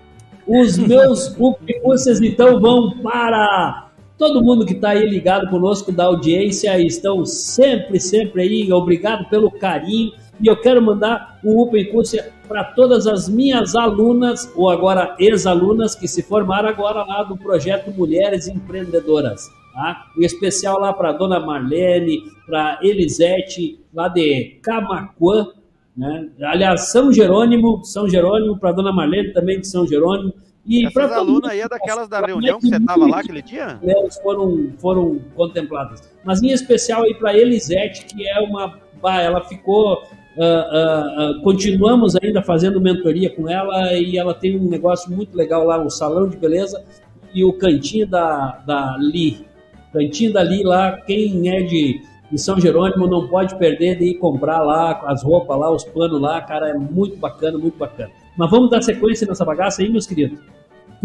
Os 0.46 0.76
meus 0.76 1.34
upicúcias, 1.38 2.20
então, 2.20 2.60
vão 2.60 2.98
para 2.98 3.88
todo 4.18 4.42
mundo 4.42 4.66
que 4.66 4.74
está 4.74 4.90
aí 4.90 5.08
ligado 5.08 5.48
conosco 5.48 5.90
da 5.90 6.04
audiência. 6.04 6.78
Estão 6.78 7.24
sempre, 7.24 7.98
sempre 7.98 8.42
aí. 8.42 8.72
Obrigado 8.72 9.28
pelo 9.28 9.50
carinho. 9.50 10.12
E 10.40 10.46
eu 10.46 10.56
quero 10.56 10.82
mandar 10.82 11.38
um 11.44 11.60
upicúcia 11.60 12.32
para 12.48 12.64
todas 12.64 13.06
as 13.06 13.28
minhas 13.28 13.74
alunas, 13.74 14.50
ou 14.54 14.68
agora 14.68 15.14
ex-alunas, 15.18 15.94
que 15.94 16.06
se 16.06 16.22
formaram 16.22 16.68
agora 16.68 17.04
lá 17.04 17.22
do 17.22 17.36
projeto 17.36 17.90
Mulheres 17.90 18.48
Empreendedoras. 18.48 19.48
Tá? 19.72 20.06
Em 20.18 20.24
especial 20.24 20.78
lá 20.78 20.92
para 20.92 21.12
dona 21.12 21.40
Marlene, 21.40 22.22
para 22.46 22.78
Elisete, 22.82 23.80
lá 23.92 24.08
de 24.08 24.58
Camacuã, 24.62 25.48
né? 25.96 26.28
Aliás, 26.42 26.90
São 26.90 27.12
Jerônimo, 27.12 27.84
São 27.84 28.08
Jerônimo, 28.08 28.58
para 28.58 28.72
dona 28.72 28.92
Marlene 28.92 29.32
também 29.32 29.60
de 29.60 29.68
São 29.68 29.86
Jerônimo. 29.86 30.32
E 30.66 30.86
Essas 30.86 31.12
alunas 31.12 31.50
aí 31.50 31.60
é 31.60 31.68
daquelas 31.68 32.08
da 32.08 32.20
reunião 32.20 32.58
que 32.58 32.68
você 32.68 32.76
estava 32.76 33.06
lá 33.06 33.20
aquele 33.20 33.42
dia? 33.42 33.78
Elas 33.82 34.16
foram, 34.18 34.72
foram 34.78 35.20
contempladas. 35.36 36.02
Mas 36.24 36.42
em 36.42 36.50
especial 36.50 37.02
aí 37.02 37.14
para 37.14 37.36
Elisete, 37.36 38.06
que 38.06 38.26
é 38.26 38.40
uma. 38.40 38.78
Ela 39.20 39.42
ficou. 39.42 40.02
Uh, 40.36 40.40
uh, 40.42 41.38
uh, 41.38 41.42
continuamos 41.42 42.16
ainda 42.16 42.42
fazendo 42.42 42.80
mentoria 42.80 43.30
com 43.30 43.48
ela 43.48 43.92
e 43.92 44.18
ela 44.18 44.34
tem 44.34 44.58
um 44.58 44.68
negócio 44.68 45.08
muito 45.12 45.36
legal 45.36 45.64
lá, 45.64 45.80
o 45.80 45.88
salão 45.88 46.28
de 46.28 46.36
beleza 46.36 46.84
e 47.32 47.44
o 47.44 47.52
cantinho 47.52 48.04
da, 48.04 48.60
da 48.66 48.96
Li. 48.98 49.46
Cantinho 49.92 50.32
da 50.32 50.42
Li 50.42 50.64
lá, 50.64 51.00
quem 51.02 51.48
é 51.48 51.62
de 51.62 52.00
em 52.34 52.36
São 52.36 52.60
Jerônimo 52.60 53.06
não 53.06 53.28
pode 53.28 53.56
perder 53.56 53.96
de 53.96 54.06
ir 54.06 54.14
comprar 54.14 54.60
lá 54.60 55.04
as 55.06 55.22
roupas 55.22 55.56
lá, 55.56 55.70
os 55.70 55.84
panos 55.84 56.20
lá, 56.20 56.40
cara, 56.40 56.70
é 56.70 56.74
muito 56.74 57.16
bacana, 57.16 57.56
muito 57.56 57.78
bacana. 57.78 58.10
Mas 58.36 58.50
vamos 58.50 58.70
dar 58.70 58.82
sequência 58.82 59.24
nessa 59.24 59.44
bagaça 59.44 59.82
aí, 59.82 59.88
meus 59.88 60.04
queridos? 60.04 60.40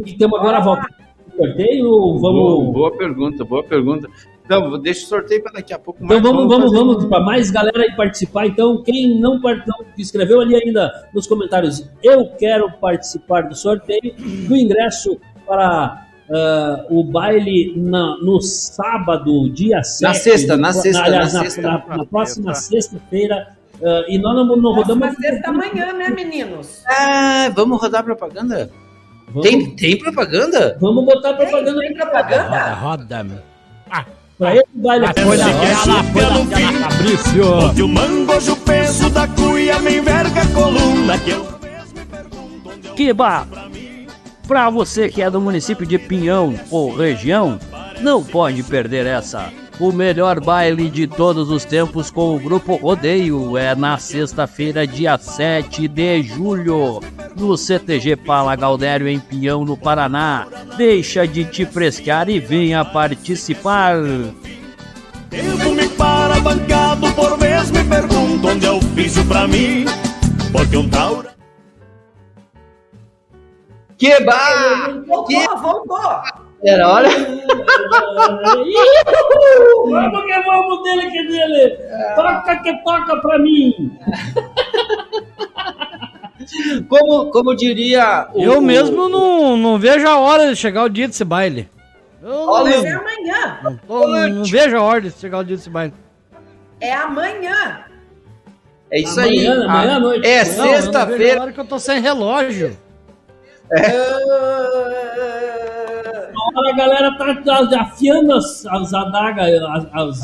Que 0.04 0.18
temos 0.18 0.40
agora? 0.40 0.60
Volta 0.60 0.88
sorteio 1.38 2.18
vamos... 2.18 2.42
Boa, 2.42 2.72
boa, 2.72 2.98
pergunta, 2.98 3.46
boa 3.46 3.64
pergunta. 3.64 4.10
Então, 4.44 4.80
deixa 4.82 5.06
o 5.06 5.10
sorteio 5.10 5.44
para 5.44 5.54
daqui 5.54 5.72
a 5.72 5.78
pouco. 5.78 6.04
Então 6.04 6.20
vamos, 6.20 6.48
vamos, 6.48 6.72
vamos, 6.72 6.96
vamos 6.98 7.06
para 7.06 7.24
mais 7.24 7.52
galera 7.52 7.84
aí 7.84 7.96
participar. 7.96 8.48
Então, 8.48 8.82
quem 8.82 9.20
não, 9.20 9.40
não 9.40 9.86
escreveu 9.96 10.42
ali 10.42 10.56
ainda 10.56 10.92
nos 11.14 11.28
comentários, 11.28 11.88
eu 12.04 12.28
quero 12.38 12.72
participar 12.80 13.42
do 13.42 13.56
sorteio 13.56 14.16
do 14.48 14.56
ingresso 14.58 15.20
para 15.46 16.09
Uh, 16.30 17.00
o 17.00 17.04
baile 17.04 17.74
na, 17.76 18.18
no 18.22 18.40
sábado, 18.40 19.50
dia 19.50 19.82
7. 19.82 20.02
Na 20.04 20.14
sexta, 20.14 20.58
na 20.58 20.74
sexta. 20.74 21.04
Aliás, 21.04 21.34
na, 21.34 21.40
na, 21.40 21.46
sexta, 21.46 21.62
na, 21.62 21.98
na 21.98 22.06
próxima 22.06 22.54
sexta-feira. 22.54 23.48
Uh, 23.82 24.04
e 24.10 24.20
nós 24.20 24.36
não, 24.36 24.56
não 24.56 24.76
rodamos. 24.76 25.00
Próxima 25.00 25.30
sexta 25.30 25.50
amanhã, 25.50 25.94
né, 25.94 26.10
meninos? 26.10 26.84
Ah, 26.88 27.50
vamos 27.56 27.82
rodar 27.82 28.04
propaganda? 28.04 28.70
Vamos. 29.30 29.50
Tem, 29.50 29.76
tem 29.76 29.98
propaganda? 29.98 30.78
Vamos 30.80 31.06
botar 31.06 31.34
propaganda. 31.34 31.80
Tem, 31.80 31.88
tem 31.88 31.98
propaganda? 31.98 32.74
Roda, 32.74 32.74
roda, 32.74 33.24
meu. 33.24 33.40
Ah, 33.90 34.06
pra 34.38 34.56
esse 34.56 34.68
baile. 34.74 35.06
Ah, 35.06 35.14
foi 35.24 35.38
na 35.38 35.46
roda, 35.48 36.04
foi 36.12 36.62
na 36.62 36.90
Fabrício. 36.90 37.54
Onde 37.54 37.84
o 37.84 37.88
mangojo 37.88 38.56
peso 38.58 39.10
da 39.10 39.28
cuia 39.28 39.80
me 39.80 39.98
enverga 39.98 40.42
a 40.42 40.48
coluna 40.48 41.18
que 41.18 41.32
eu 41.32 41.44
mesmo 41.62 41.94
me 41.96 42.06
pergunto 42.06 42.70
onde 42.70 42.90
Que 42.90 43.14
ba... 43.14 43.48
Para 44.50 44.68
você 44.68 45.08
que 45.10 45.22
é 45.22 45.30
do 45.30 45.40
município 45.40 45.86
de 45.86 46.00
Pinhão 46.00 46.60
ou 46.72 46.92
região, 46.92 47.60
não 48.02 48.24
pode 48.24 48.64
perder 48.64 49.06
essa. 49.06 49.54
O 49.80 49.92
melhor 49.92 50.40
baile 50.40 50.90
de 50.90 51.06
todos 51.06 51.52
os 51.52 51.64
tempos 51.64 52.10
com 52.10 52.36
o 52.36 52.40
Grupo 52.40 52.76
Rodeio 52.76 53.56
é 53.56 53.76
na 53.76 54.00
sexta-feira, 54.00 54.88
dia 54.88 55.20
7 55.20 55.88
de 55.88 56.24
julho, 56.24 57.00
no 57.38 57.56
CTG 57.56 58.16
Pala 58.16 58.56
Galdério, 58.56 59.08
em 59.08 59.20
Pinhão, 59.20 59.64
no 59.64 59.78
Paraná. 59.78 60.48
Deixa 60.76 61.28
de 61.28 61.46
te 61.46 61.64
frescar 61.64 62.28
e 62.28 62.40
venha 62.40 62.84
participar. 62.84 63.98
Tempo 65.30 65.74
me 65.76 65.88
para 65.90 66.40
bancado, 66.40 67.14
por 67.14 67.38
vez 67.38 67.70
me 67.70 67.84
pergunto 67.84 68.48
onde 68.48 68.66
é 68.66 68.72
o 68.72 68.78
ofício 68.78 69.24
pra 69.26 69.48
mim, 69.48 69.86
porque 70.52 70.76
um 70.76 70.90
taura... 70.90 71.39
Que 74.00 74.20
bar! 74.24 75.04
Voltou, 75.06 75.26
Que- 75.28 75.48
voltou. 75.58 76.22
Era 76.64 76.88
hora? 76.90 77.10
Vamos 79.86 80.26
que 80.26 80.42
vamos 80.44 80.84
dele 80.84 81.10
que 81.12 81.28
dele. 81.28 81.78
Toca 82.16 82.56
que 82.58 82.84
toca 82.84 83.18
pra 83.22 83.40
mim. 83.40 83.98
Como, 86.90 87.30
como 87.32 87.56
diria 87.56 88.28
o, 88.34 88.42
Eu 88.44 88.62
mesmo 88.62 89.08
não, 89.08 89.56
não 89.56 89.78
vejo 89.78 90.08
a 90.08 90.18
hora 90.20 90.50
de 90.50 90.56
chegar 90.56 90.84
o 90.84 90.90
dia 90.90 91.08
desse 91.08 91.24
baile. 91.24 91.70
Eu 92.22 92.30
Olha, 92.50 92.74
é 92.76 92.92
amanhã. 92.92 93.60
não, 93.64 93.78
tô- 93.78 94.08
não 94.08 94.44
vejo 94.44 94.76
a 94.78 94.82
hora 94.82 95.02
de 95.02 95.12
chegar 95.12 95.38
o 95.40 95.44
dia 95.44 95.56
desse 95.56 95.70
baile. 95.70 95.94
É 96.82 96.94
amanhã. 96.94 97.82
É 98.92 99.00
isso 99.02 99.20
aí. 99.20 99.46
Amanhã, 99.48 99.66
amanhã 99.66 99.96
à 99.96 100.00
noite. 100.00 100.28
É 100.28 100.44
sexta-feira. 100.44 101.42
hora 101.42 101.52
que 101.54 101.60
eu 101.60 101.66
tô 101.66 101.78
sem 101.80 102.02
relógio. 102.02 102.76
Agora 106.52 106.70
a 106.70 106.76
galera 106.76 107.18
tá, 107.18 107.82
afiando 107.82 108.34
as, 108.34 108.66
as 108.66 108.94
adagas, 108.94 109.62
as, 109.64 109.86
as, 109.94 110.22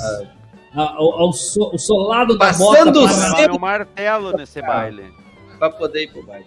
a- 0.76 0.94
ao- 0.96 1.22
ao 1.22 1.34
so- 1.34 1.72
o 1.74 1.78
solado 1.78 2.38
da 2.38 2.52
bota. 2.52 2.58
Passando 2.84 3.04
o 3.04 3.08
Cedo. 3.08 3.52
meu 3.52 3.60
martelo 3.60 4.32
nesse 4.36 4.62
baile. 4.62 5.06
Pra 5.60 5.70
poder 5.70 6.04
ir 6.04 6.12
pro 6.12 6.24
baile. 6.24 6.46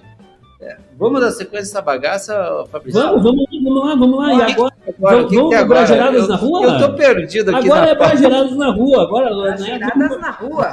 É. 0.61 0.77
Vamos 0.99 1.21
dar 1.21 1.31
sequência 1.31 1.67
dessa 1.67 1.81
bagaça, 1.81 2.65
Fabrício? 2.73 3.01
Vamos, 3.01 3.23
vamos, 3.23 3.45
vamos 3.63 3.85
lá, 3.87 3.95
vamos 3.95 4.19
lá. 4.19 4.35
E 4.35 4.53
agora, 4.53 4.75
Agora, 4.99 5.25
que 5.29 5.37
vamos 5.37 5.51
que 5.51 5.55
é 5.55 5.65
Brageradas 5.65 6.23
Eu- 6.23 6.29
na 6.29 6.37
rua? 6.37 6.63
Eu 6.65 6.79
tô 6.81 6.95
perdido 6.95 7.57
aqui 7.57 7.67
agora 7.71 7.81
na 7.83 7.89
é 7.89 7.95
Brageradas 7.95 8.57
na 8.57 8.71
rua. 8.73 9.03
Agora, 9.05 9.31
né? 9.51 9.57
Giradas 9.57 10.21
na 10.21 10.31
rua. 10.33 10.71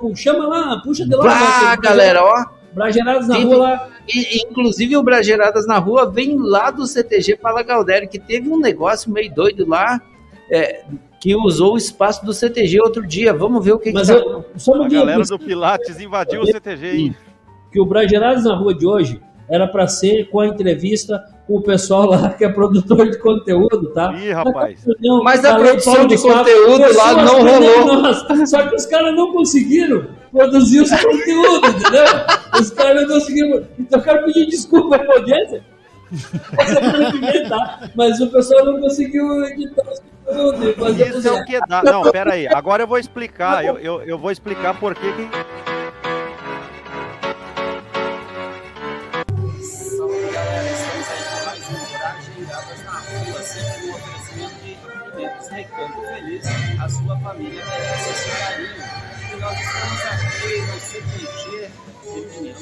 Pô, 0.00 0.12
Chama 0.14 0.46
lá, 0.46 0.80
puxa 0.84 1.04
de 1.04 1.14
lá. 1.16 1.22
Brage- 1.24 1.80
galera, 1.82 2.22
ó. 2.22 2.44
Brageradas 2.72 3.26
na 3.28 3.36
Sim. 3.36 3.44
rua 3.44 3.56
lá. 3.56 3.88
Inclusive 4.50 4.96
o 4.96 5.02
Brageradas 5.02 5.66
na 5.66 5.78
Rua 5.78 6.10
vem 6.10 6.38
lá 6.38 6.70
do 6.70 6.86
CTG 6.86 7.36
Pala 7.36 7.62
Galdério, 7.62 8.08
que 8.08 8.18
teve 8.18 8.48
um 8.48 8.58
negócio 8.58 9.10
meio 9.10 9.32
doido 9.34 9.68
lá, 9.68 10.00
é, 10.50 10.84
que 11.20 11.34
usou 11.36 11.74
o 11.74 11.76
espaço 11.78 12.24
do 12.24 12.32
CTG 12.32 12.80
outro 12.80 13.06
dia. 13.06 13.32
Vamos 13.34 13.64
ver 13.64 13.72
o 13.72 13.78
que, 13.78 13.92
Mas 13.92 14.08
que 14.08 14.14
tá- 14.14 14.20
eu, 14.20 14.44
só 14.56 14.72
um 14.72 14.84
A 14.84 14.88
galera 14.88 15.22
do 15.24 15.38
Pilates 15.38 16.00
invadiu 16.00 16.42
o 16.42 16.46
CTG, 16.46 16.96
hein? 16.96 17.16
que 17.70 17.80
o 17.80 17.84
Brageradas 17.84 18.44
na 18.44 18.54
rua 18.54 18.74
de 18.74 18.86
hoje 18.86 19.20
era 19.50 19.66
para 19.66 19.86
ser 19.86 20.28
com 20.30 20.40
a 20.40 20.46
entrevista 20.46 21.24
com 21.46 21.56
o 21.56 21.62
pessoal 21.62 22.06
lá 22.06 22.28
que 22.30 22.44
é 22.44 22.48
produtor 22.48 23.08
de 23.10 23.18
conteúdo, 23.18 23.90
tá? 23.94 24.12
Ih, 24.14 24.32
rapaz. 24.32 24.84
Não, 25.00 25.22
Mas 25.24 25.44
a 25.44 25.56
produção 25.56 26.06
de 26.06 26.18
conteúdo 26.18 26.96
lá 26.96 27.22
não 27.22 27.38
rolou. 27.42 28.02
nós. 28.02 28.50
Só 28.50 28.66
que 28.68 28.76
os 28.76 28.84
caras 28.86 29.14
não 29.16 29.32
conseguiram 29.32 30.06
produzir 30.30 30.80
os 30.82 30.90
conteúdos, 30.90 31.70
entendeu? 31.70 32.04
Os 32.60 32.70
caras 32.70 33.02
não 33.02 33.14
conseguiram. 33.14 33.64
Então 33.78 33.98
eu 33.98 34.04
quero 34.04 34.24
pedir 34.26 34.46
desculpa 34.46 34.98
pra 34.98 35.14
audiência. 35.14 35.62
Tá? 37.48 37.90
Mas 37.94 38.20
o 38.20 38.26
pessoal 38.28 38.64
não 38.66 38.80
conseguiu 38.80 39.44
editar 39.46 39.82
os 39.90 40.00
conteúdos. 40.26 41.16
Isso 41.16 41.28
é 41.28 41.32
o 41.32 41.44
que 41.44 41.58
dá. 41.66 41.82
Não, 41.82 42.02
pera 42.10 42.34
aí. 42.34 42.46
Agora 42.46 42.82
eu 42.82 42.86
vou 42.86 42.98
explicar. 42.98 43.64
Eu, 43.64 43.78
eu, 43.78 44.02
eu 44.02 44.18
vou 44.18 44.30
explicar 44.30 44.78
por 44.78 44.94
que 44.94 45.06
família 57.20 57.64
merece 57.64 58.10
esse 58.10 58.30
carinho. 58.38 59.08
E 59.30 59.36
nós 59.36 59.58
estamos 59.58 60.02
aqui 60.06 60.60
no 60.62 60.80
CPG 60.80 61.70
de 62.02 62.20
Pinhão, 62.28 62.56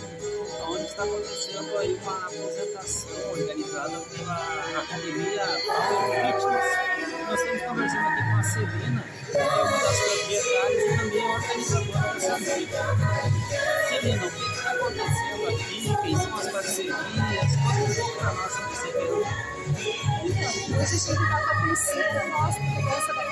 onde 0.68 0.82
está 0.82 1.04
acontecendo 1.04 1.78
aí 1.78 1.94
uma 2.02 2.26
apresentação 2.26 3.30
organizada 3.30 4.00
pela 4.00 4.82
Academia 4.82 5.46
Power 5.66 6.32
Fitness. 6.32 6.96
Nós 7.28 7.40
estamos 7.40 7.62
conversando 7.62 8.08
aqui 8.08 8.22
com 8.22 8.36
a 8.36 8.42
Celina, 8.42 9.04
que 9.30 9.38
é 9.38 9.44
uma 9.44 9.78
das 9.78 9.98
proprietárias 10.00 10.82
e 10.82 10.96
também 10.96 11.24
organizadora 11.30 12.14
dessa 12.14 12.38
noite. 12.38 12.68
Celina, 13.88 14.26
o 14.26 14.30
que 14.30 14.42
está 14.42 14.72
acontecendo 14.72 15.48
aqui? 15.48 15.96
Quem 16.02 16.16
são 16.16 16.36
as 16.36 16.48
parcerias? 16.50 17.56
Conta 17.62 17.80
um 17.80 17.94
pouco 17.94 18.18
para 18.18 18.32
nós 18.32 18.52
sobre 18.52 18.76
evento. 18.88 19.46
Então, 20.24 20.78
hoje 20.78 20.82
a 20.82 20.86
gente 20.86 21.10
está 21.10 21.40
com 21.40 21.50
a 21.50 21.66
terceira 21.66 22.26
nossa 22.28 22.60
mudança 22.60 23.14
da. 23.14 23.25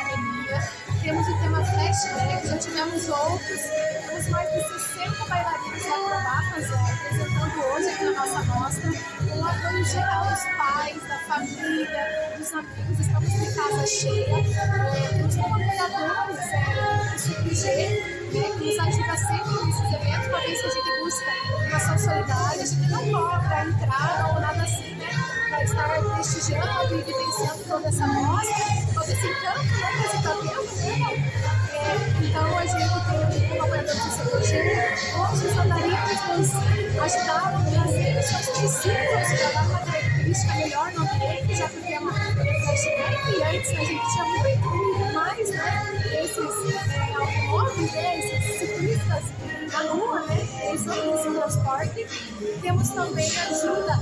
Temos 1.05 1.28
o 1.28 1.38
tema 1.38 1.62
flashback, 1.62 2.48
já 2.48 2.57
tivemos 2.57 3.09
outros. 3.11 3.61
Temos 4.09 4.28
mais 4.30 4.50
de 4.55 4.62
60 4.96 5.24
bailarinos 5.26 5.84
e 5.84 5.88
acrobatas 5.88 6.72
apresentando 6.72 7.61
hoje 7.61 7.88
aqui 7.90 8.05
na 8.05 8.12
nossa 8.12 8.42
mostra. 8.44 8.90
Com 9.28 9.38
o 9.38 9.46
apoio 9.46 9.84
geral 9.84 10.24
dos 10.24 10.42
pais, 10.57 11.02
da 11.07 11.18
família, 11.28 12.34
dos 12.38 12.55
amigos. 12.55 13.00
Estamos 13.00 13.28
em 13.28 13.55
casa 13.55 13.86
cheia. 13.86 14.38
É, 14.38 15.09
Temos 15.09 15.36
como 15.36 15.55
apoiadores 15.55 16.38
é, 16.52 17.14
o 17.14 17.18
CPG 17.18 18.24
né, 18.32 18.50
que 18.57 18.64
nos 18.64 18.78
ajuda 18.78 19.16
sempre 19.18 19.66
nesses 19.66 19.92
eventos, 19.92 20.26
uma 20.28 20.40
vez 20.40 20.61
que 20.61 20.66
a 20.66 20.70
gente 20.70 21.00
busca 21.00 21.32
uma 21.66 21.76
ação 21.76 21.98
solidária, 21.98 22.62
a 22.62 22.66
gente 22.66 22.90
não 22.90 23.11
cobra 23.11 23.66
entrada 23.66 24.28
ou 24.28 24.40
nada 24.40 24.62
assim, 24.62 24.94
né? 24.94 25.03
Para 25.55 25.62
estar 25.62 26.02
prestigiando 26.16 26.98
e 26.98 27.02
vivenciando 27.02 27.62
toda 27.68 27.86
essa 27.86 28.07
mostra, 28.09 28.57
todo 28.92 29.09
esse 29.09 29.24
encanto 29.24 29.62
né, 29.62 29.88
que 29.92 30.09
você 30.09 30.16
está 30.16 30.32
vendo, 30.34 30.66
né? 30.82 31.32
É, 31.74 32.24
então 32.26 32.59
a 32.59 32.66
gente 32.66 33.38
tem 33.38 33.61
um 33.61 33.62
apoiador 33.62 33.94
do 33.94 34.11
CPG, 34.11 34.52
todos 35.12 35.44
os 35.44 35.57
andarilhos 35.57 36.20
nos 36.28 36.50
ajudaram 37.02 37.57
a 37.57 37.70
trazer 37.70 38.18
os 38.18 38.26
seus 38.26 38.46
discípulos 38.59 39.28
para 39.38 39.50
dar 39.52 39.66
uma 39.68 39.78
característica 39.78 40.55
melhor 40.55 40.92
no 40.92 41.02
ambiente, 41.02 41.55
já 41.55 41.68
que 41.68 41.78
o 41.78 41.82
tema 41.82 42.11
é 42.11 42.14
flashback, 42.14 42.53
e 43.14 43.42
antes 43.42 43.70
a 43.70 43.84
gente 43.84 44.12
tinha 44.12 44.24
muito, 44.24 45.12
mais, 45.14 45.50
né? 45.50 46.20
Esses 46.22 46.74
é, 46.92 47.14
automóveis, 47.14 47.92
né? 47.92 48.18
Esses 48.18 48.58
ciclistas 48.58 49.24
na 49.72 49.78
rua, 49.92 50.26
né? 50.26 50.42
Esse, 50.72 50.88
esse 50.88 51.30
transporte. 51.30 52.06
Temos 52.60 52.88
também 52.90 53.26
ajuda, 53.26 54.00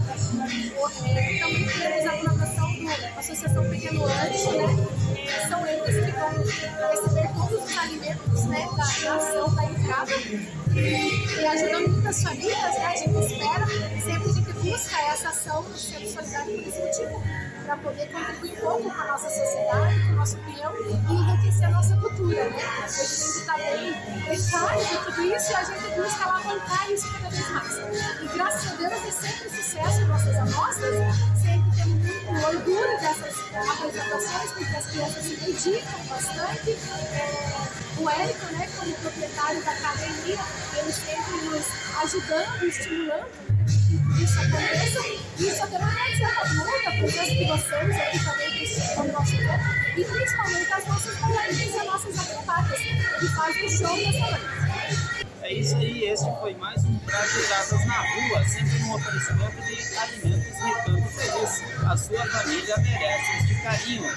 é, 1.05 1.39
também 1.39 1.69
temos 1.69 2.07
a 2.07 2.17
colaboração 2.19 2.85
da 2.85 3.21
Associação 3.21 3.71
Pequeno 3.71 4.05
Lanche, 4.05 4.53
né? 4.53 5.49
São 5.49 5.67
eles 5.67 6.05
que 6.05 6.13
vão 6.13 6.91
receber 6.91 7.29
todos 7.35 7.65
os 7.65 7.79
alimentos 7.79 8.45
né, 8.45 8.69
da, 8.77 9.09
da 9.09 9.17
ação 9.17 9.55
da 9.55 9.65
entrada 9.65 10.13
e, 10.15 11.41
e 11.41 11.47
ajudando 11.47 11.89
muitas 11.89 12.23
famílias, 12.23 12.75
né? 12.79 12.87
A 12.87 12.97
gente 12.97 13.19
espera, 13.19 13.67
sempre 13.67 14.31
a 14.31 14.33
gente 14.33 14.53
busca 14.53 15.01
essa 15.13 15.29
ação 15.29 15.63
do 15.63 15.77
Centro 15.77 16.09
Solidário 16.09 16.55
por 16.55 16.69
esse 16.69 16.81
motivo, 16.81 17.23
para 17.65 17.77
poder 17.77 18.09
contribuir 18.11 18.53
um 18.53 18.61
pouco 18.61 18.83
com 18.83 19.01
a 19.01 19.07
nossa 19.07 19.29
sociedade, 19.29 20.01
com 20.07 20.13
o 20.13 20.17
nosso 20.17 20.37
opinião 20.37 20.73
e 20.77 21.13
enriquecer 21.13 21.69
a 21.69 21.71
nossa 21.71 21.97
cultura, 21.97 22.45
né? 22.51 22.63
A 22.83 22.89
gente 22.89 23.03
está 23.03 23.57
bem 23.57 23.95
precário 24.25 24.85
de 24.85 24.97
tudo 25.05 25.23
isso 25.23 25.51
e 25.51 25.55
a 25.55 25.65
gente 25.65 26.01
busca 26.01 26.25
alavancar 26.25 26.91
isso 26.91 27.13
cada 27.13 27.29
vez 27.29 27.51
mais. 27.51 27.73
E 28.21 28.29
graças 28.35 28.73
a 28.73 28.75
Deus 28.75 28.93
é 28.93 29.11
sempre 29.11 29.51
sucesso 29.51 30.01
em 30.01 30.05
nossas 30.07 30.37
amostras, 30.37 30.95
sempre 31.41 31.77
temos 31.77 31.99
muito 32.03 32.47
orgulho 32.47 33.01
dessas 33.01 33.35
apresentações, 33.69 34.51
porque 34.53 34.77
as 34.77 34.87
crianças 34.87 35.25
se 35.25 35.37
dedicam 35.37 36.05
bastante. 36.09 36.71
É, 36.71 37.83
o 37.99 38.09
Érico, 38.09 38.47
né, 38.55 38.69
como 38.79 38.95
proprietário 38.97 39.63
da 39.63 39.71
academia, 39.71 40.39
ele 40.77 40.93
sempre 40.93 41.37
nos 41.45 41.67
ajudando, 42.03 42.65
estimulando 42.65 43.27
né, 43.27 43.82
isso 44.21 44.41
aconteça. 44.41 45.01
Isso 45.39 45.63
até 45.63 45.79
não 45.79 45.89
agradecer 45.89 46.25
a 46.25 46.35
todo 46.35 46.55
mundo, 46.55 46.69
a 46.87 46.91
presença 46.91 47.35
de 47.35 47.45
vocês 47.45 48.85
estão 48.85 49.05
no 49.07 49.13
nosso 49.13 49.35
evento, 49.35 49.65
e 49.97 50.05
principalmente 50.05 50.73
as 50.73 50.87
nossas 50.87 51.17
bailarinas 51.17 51.59
e 51.59 51.79
as 51.79 51.87
nossas 51.87 52.19
acrobatas 52.19 52.79
que 52.79 53.27
fazem 53.35 53.65
o 53.65 53.71
show 53.71 53.97
nessa 53.97 54.31
noite. 54.31 55.27
É 55.43 55.53
isso 55.55 55.77
aí, 55.77 56.05
este 56.05 56.31
foi 56.41 56.55
mais 56.55 56.85
um 56.85 56.99
Brasileiradas 56.99 57.87
na 57.87 58.01
Rua, 58.01 58.45
sempre 58.45 58.83
um 58.85 58.95
oferecimento 58.95 59.61
de 59.63 59.99
alimentos 59.99 60.59
Recanto 60.61 61.09
Feliz. 61.09 61.63
A 61.85 61.97
sua 61.97 62.27
família 62.27 62.77
merece 62.79 63.33
este 63.39 63.63
carinho. 63.63 64.11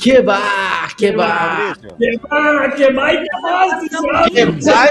Que 0.00 0.22
bar, 0.22 0.96
que 0.96 1.12
bar. 1.12 1.76
Que 1.98 2.18
bar, 2.18 2.74
que 2.76 2.90
bar 2.92 3.14
e 3.14 3.22
que 3.22 4.02
bar, 4.02 4.30
Que 4.30 4.46
bar 4.46 4.90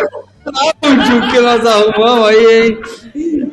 áudio 0.83 1.31
que 1.31 1.39
nós 1.39 1.65
arrumamos 1.65 2.27
aí, 2.27 2.67
hein? 2.67 3.51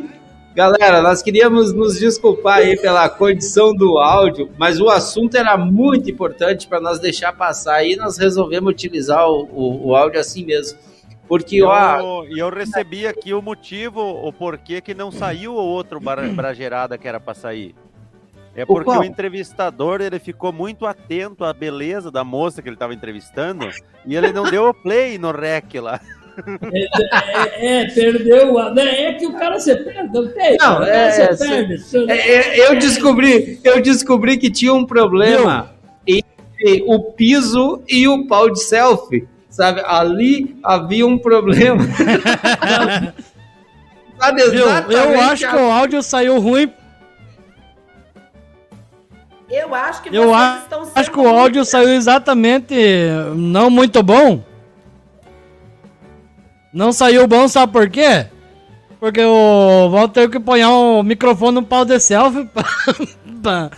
Galera, 0.54 1.02
nós 1.02 1.20
queríamos 1.22 1.72
nos 1.74 1.98
desculpar 1.98 2.58
aí 2.58 2.78
pela 2.80 3.08
condição 3.10 3.74
do 3.74 3.98
áudio, 3.98 4.50
mas 4.58 4.80
o 4.80 4.88
assunto 4.88 5.36
era 5.36 5.56
muito 5.56 6.10
importante 6.10 6.66
para 6.66 6.80
nós 6.80 6.98
deixar 6.98 7.32
passar 7.34 7.74
aí, 7.74 7.94
nós 7.96 8.16
resolvemos 8.16 8.70
utilizar 8.70 9.28
o, 9.28 9.42
o, 9.52 9.88
o 9.88 9.94
áudio 9.96 10.18
assim 10.20 10.44
mesmo. 10.46 10.78
Porque, 11.28 11.62
ó, 11.62 11.98
Eu, 12.24 12.28
e 12.30 12.38
eu 12.38 12.48
recebi 12.50 13.06
aqui 13.06 13.34
o 13.34 13.42
motivo, 13.42 14.00
o 14.00 14.32
porquê 14.32 14.80
que 14.80 14.94
não 14.94 15.10
saiu 15.10 15.52
o 15.52 15.56
outro 15.56 16.00
bar- 16.00 16.26
Brageirada 16.32 16.96
que 16.96 17.06
era 17.08 17.18
pra 17.20 17.34
sair. 17.34 17.74
É 18.56 18.62
O 18.62 18.66
porque 18.66 18.84
qual? 18.86 19.00
o 19.00 19.04
entrevistador 19.04 20.00
ele 20.00 20.18
ficou 20.18 20.50
muito 20.52 20.86
atento 20.86 21.44
à 21.44 21.52
beleza 21.52 22.10
da 22.10 22.24
moça 22.24 22.62
que 22.62 22.68
ele 22.68 22.76
estava 22.76 22.94
entrevistando 22.94 23.68
e 24.06 24.16
ele 24.16 24.32
não 24.32 24.44
deu 24.50 24.68
o 24.68 24.74
play 24.74 25.18
no 25.18 25.30
rec 25.30 25.74
lá. 25.74 26.00
É, 26.72 27.82
é, 27.82 27.84
perdeu. 27.90 28.58
a- 28.58 28.70
né, 28.72 29.04
É 29.08 29.12
que 29.14 29.26
o 29.26 29.32
cara 29.34 29.58
se 29.58 29.74
perde, 29.76 30.12
não 30.12 30.28
tem. 30.28 30.56
Não, 30.58 30.80
o 30.80 30.82
é, 30.84 31.34
perde. 31.36 31.78
Cê- 31.78 32.04
É, 32.08 32.14
é, 32.60 32.70
eu 32.70 32.78
descobri, 32.78 33.58
eu 33.64 33.80
descobri 33.82 34.36
que 34.38 34.50
tinha 34.50 34.72
um 34.72 34.84
problema 34.86 35.70
entre 36.06 36.82
o 36.86 37.12
piso 37.12 37.82
e 37.88 38.06
o 38.08 38.26
pau 38.26 38.50
de 38.50 38.60
selfie, 38.62 39.26
sabe? 39.50 39.82
Ali 39.86 40.56
havia 40.62 41.06
um 41.06 41.18
problema. 41.18 41.82
Sabe? 44.18 44.40
Eu 44.42 45.20
acho 45.20 45.46
que 45.48 45.56
o 45.56 45.70
áudio 45.70 46.02
saiu 46.02 46.40
ruim. 46.40 46.72
Eu 49.48 49.74
acho 49.74 50.02
que 50.02 50.14
Eu 50.16 50.34
a- 50.34 50.58
estão 50.62 50.84
sendo 50.84 50.92
acho 50.98 51.10
que 51.10 51.18
o 51.20 51.28
áudio 51.28 51.64
saiu 51.64 51.90
exatamente 51.90 52.74
não 53.36 53.70
muito 53.70 54.02
bom. 54.02 54.42
Não 56.72 56.92
saiu 56.92 57.26
bom, 57.26 57.48
sabe 57.48 57.72
por 57.72 57.88
quê? 57.88 58.26
Porque 59.00 59.22
o 59.24 59.88
Walter 59.90 60.22
teve 60.22 60.32
que 60.32 60.40
pôr 60.40 60.58
o 60.60 61.02
microfone 61.02 61.54
no 61.56 61.62
pau 61.62 61.84
de 61.84 61.98
selfie 62.00 62.48
pra, 62.52 62.64
pra 63.42 63.70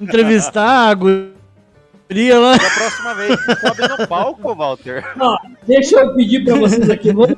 entrevistar 0.00 0.88
a 0.90 0.94
guria 0.94 2.38
lá. 2.38 2.52
Da 2.56 2.70
próxima 2.70 3.14
vez, 3.14 3.38
sobe 3.60 3.88
no 3.88 4.08
palco, 4.08 4.54
Walter. 4.54 5.04
Ó, 5.20 5.36
deixa 5.66 6.00
eu 6.00 6.14
pedir 6.14 6.44
pra 6.44 6.54
vocês 6.56 6.88
aqui. 6.88 7.12
Vamos 7.12 7.36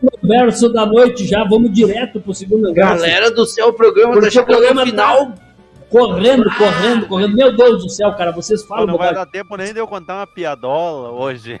pro 0.00 0.18
verso 0.28 0.72
da 0.72 0.86
noite 0.86 1.26
já, 1.26 1.44
vamos 1.44 1.72
direto 1.72 2.20
pro 2.20 2.34
segundo 2.34 2.72
verso. 2.72 2.94
Galera 2.96 3.30
do 3.30 3.44
céu, 3.46 3.68
o 3.68 3.72
programa 3.72 4.14
tá 4.14 4.20
Porque 4.20 4.28
o 4.28 4.30
chegando 4.32 4.46
programa 4.46 4.84
no 4.84 4.90
final. 4.90 5.26
tá 5.26 5.34
correndo, 5.96 6.44
correndo, 6.56 7.06
correndo. 7.06 7.36
Meu 7.36 7.56
Deus 7.56 7.82
do 7.82 7.88
céu, 7.88 8.12
cara, 8.14 8.32
vocês 8.32 8.62
Pô, 8.62 8.68
falam 8.68 8.86
não 8.86 8.98
vai 8.98 9.14
dar 9.14 9.26
tempo 9.26 9.56
nem 9.56 9.72
de 9.72 9.80
eu 9.80 9.86
contar 9.86 10.16
uma 10.16 10.26
piadola 10.26 11.10
hoje. 11.10 11.58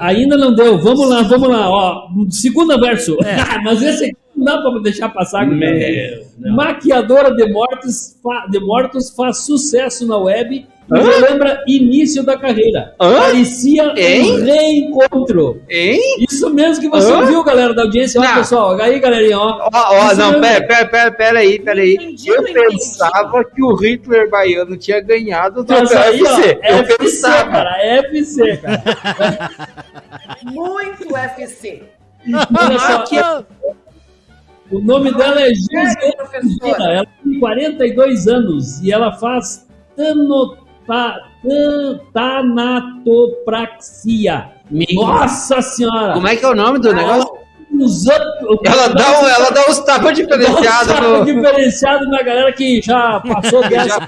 Ainda 0.00 0.36
não 0.36 0.54
deu. 0.54 0.78
Vamos 0.78 1.08
lá, 1.08 1.22
vamos 1.22 1.48
lá. 1.48 1.70
Ó, 1.70 2.08
segundo 2.28 2.78
verso. 2.78 3.16
Mas 3.64 3.82
esse 3.82 4.04
aqui 4.04 4.16
não 4.36 4.44
dá 4.44 4.60
pra 4.60 4.80
deixar 4.80 5.08
passar. 5.08 5.46
Meu, 5.46 6.26
Maquiadora 6.54 7.34
de 7.34 7.50
mortos, 7.50 8.16
de 8.50 8.60
mortos 8.60 9.10
faz 9.10 9.38
sucesso 9.38 10.06
na 10.06 10.18
web 10.18 10.66
Hã? 10.92 11.02
relembra 11.02 11.62
início 11.66 12.22
da 12.24 12.36
carreira. 12.38 12.94
Hã? 13.00 13.20
Parecia 13.20 13.92
Hein? 13.96 14.32
um 14.40 14.44
reencontro. 14.44 15.62
Hein? 15.68 16.00
Isso 16.28 16.48
mesmo 16.52 16.82
que 16.82 16.88
você 16.88 17.12
Hã? 17.12 17.18
ouviu, 17.20 17.44
galera 17.44 17.72
da 17.74 17.82
audiência. 17.82 18.20
Ó, 18.20 18.24
Não. 18.24 18.34
pessoal, 18.34 18.80
aí, 18.80 18.98
galerinha, 18.98 19.38
ó. 19.38 19.68
Ó, 19.70 19.70
ó, 19.72 20.14
não, 20.14 20.30
mesmo. 20.32 20.40
pera, 20.42 20.66
pera, 20.66 20.86
pera, 20.88 21.12
pera 21.12 21.38
aí, 21.38 21.58
pera 21.58 21.80
aí. 21.80 21.94
Entendi, 21.94 22.28
Eu 22.28 22.42
não 22.42 22.48
entendi. 22.48 22.68
pensava 22.70 23.44
que 23.44 23.62
o 23.62 23.74
Hitler 23.76 24.28
baiano 24.30 24.76
tinha 24.76 25.00
ganhado 25.00 25.62
do 25.62 25.72
Mas 25.72 25.92
aí, 25.92 26.22
ó, 26.22 26.34
UFC. 26.36 26.58
Eu 26.62 26.74
FC, 26.76 26.98
pensava. 26.98 27.50
cara, 27.50 27.82
FC, 27.84 28.56
cara. 28.56 29.50
Muito 30.44 31.12
UFC. 31.12 31.82
Olha 32.28 32.78
só, 32.78 33.44
o 34.70 34.78
nome 34.80 35.12
dela 35.12 35.40
é? 35.40 35.48
Vieira, 35.50 36.92
ela 36.92 37.06
tem 37.24 37.40
42 37.40 38.28
anos 38.28 38.80
e 38.82 38.92
ela 38.92 39.12
faz 39.12 39.66
tanota, 39.96 40.59
tan- 40.90 42.00
tanatopraxia. 42.12 44.48
Nossa 44.94 45.60
senhora! 45.62 46.12
Como 46.14 46.26
é 46.28 46.36
que 46.36 46.44
é 46.44 46.48
o 46.48 46.54
nome 46.54 46.78
do 46.78 46.92
negócio? 46.92 47.40
Ela 48.64 48.88
dá, 48.88 49.20
um- 49.22 49.28
ela 49.28 49.50
dá 49.50 49.64
uns 49.68 49.78
tapas 49.80 50.14
diferenciados 50.16 50.88
Nossa, 50.88 51.00
no... 51.00 51.24
diferenciado 51.24 52.06
na 52.08 52.22
galera 52.22 52.52
que 52.52 52.80
já 52.82 53.20
passou 53.20 53.62
dessa. 53.68 54.00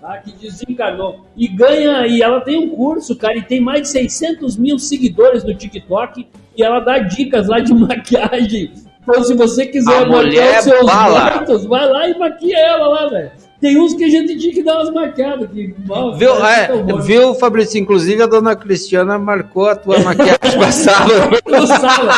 tá, 0.00 0.18
que 0.24 0.32
desencarnou. 0.32 1.26
E 1.36 1.46
ganha, 1.48 2.06
e 2.06 2.22
ela 2.22 2.40
tem 2.40 2.56
um 2.58 2.68
curso, 2.70 3.14
cara, 3.16 3.36
e 3.36 3.42
tem 3.42 3.60
mais 3.60 3.82
de 3.82 3.88
600 3.88 4.56
mil 4.56 4.78
seguidores 4.78 5.44
no 5.44 5.52
TikTok, 5.54 6.26
e 6.56 6.62
ela 6.62 6.80
dá 6.80 6.98
dicas 7.00 7.48
lá 7.48 7.58
de 7.60 7.74
maquiagem. 7.78 8.72
Então, 9.02 9.22
se 9.24 9.34
você 9.34 9.66
quiser 9.66 10.06
maquiar 10.06 10.58
os 10.58 10.64
seus 10.64 10.84
mortos, 10.86 11.66
vai 11.66 11.86
lá 11.88 12.08
e 12.08 12.16
maquia 12.18 12.58
ela 12.58 12.88
lá, 12.88 13.06
velho. 13.08 13.30
Tem 13.60 13.76
uns 13.76 13.92
que 13.94 14.04
a 14.04 14.08
gente 14.08 14.38
tinha 14.38 14.52
que 14.54 14.62
dar 14.62 14.76
umas 14.76 14.90
maquiadas. 14.94 15.50
Que, 15.50 15.74
mal, 15.84 16.14
Viu, 16.16 16.32
é, 16.46 16.68
bom. 16.80 17.00
viu, 17.00 17.34
Fabrício? 17.34 17.78
Inclusive 17.80 18.22
a 18.22 18.26
dona 18.26 18.54
Cristiana 18.54 19.18
marcou 19.18 19.68
a 19.68 19.74
tua 19.74 19.98
maquiagem 19.98 20.38
passada. 20.60 21.28
No 21.46 21.66
sala. 21.66 22.12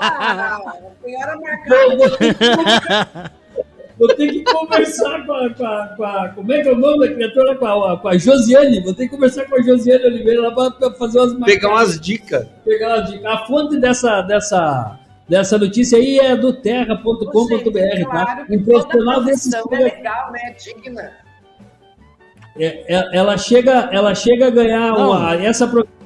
A 0.00 0.60
senhora 1.04 1.36
marcada. 1.40 1.96
Vou, 3.98 4.08
ter 4.14 4.28
que, 4.30 4.44
que 4.44 4.52
conversar 4.52 5.26
com 5.26 5.32
a, 5.32 5.50
com, 5.54 5.66
a, 5.66 5.88
com 5.96 6.04
a- 6.04 6.28
Como 6.34 6.52
é 6.52 6.62
que 6.62 6.68
é 6.68 6.72
o 6.72 6.76
nome 6.76 7.08
da 7.08 7.14
criatura? 7.14 7.56
Com 7.56 7.66
a, 7.66 7.96
com 7.98 8.08
a 8.08 8.16
Josiane. 8.16 8.80
Vou 8.82 8.94
ter 8.94 9.04
que 9.08 9.10
conversar 9.14 9.44
com 9.46 9.56
a 9.56 9.62
Josiane 9.62 10.04
Oliveira 10.04 10.40
lá 10.42 10.50
pra, 10.54 10.70
pra 10.70 10.90
fazer 10.92 11.18
umas 11.20 11.34
Pegar 11.44 11.68
umas 11.70 12.00
dicas. 12.00 12.46
pegar 12.64 12.94
uma 12.96 13.00
dica. 13.02 13.28
A 13.28 13.38
fonte 13.46 13.76
dessa, 13.80 14.22
dessa, 14.22 14.98
dessa 15.28 15.58
notícia 15.58 15.98
aí 15.98 16.18
é 16.18 16.34
do 16.36 16.52
terra.com.br, 16.52 17.24
tá? 18.04 18.10
Claro 18.10 18.46
que 18.46 18.56
Um 18.56 18.64
profissional 18.64 19.14
toda 19.16 19.26
desse 19.26 19.50
profissão 19.50 19.78
é 19.78 19.84
legal, 19.84 20.32
né? 20.32 20.56
Digna. 20.62 21.12
É, 22.58 22.94
é- 22.96 23.16
ela 23.16 23.36
chega, 23.38 23.88
ela 23.92 24.14
chega 24.14 24.46
a 24.48 24.50
ganhar 24.50 24.90
Não. 24.92 25.10
uma, 25.12 25.34
essa 25.36 25.64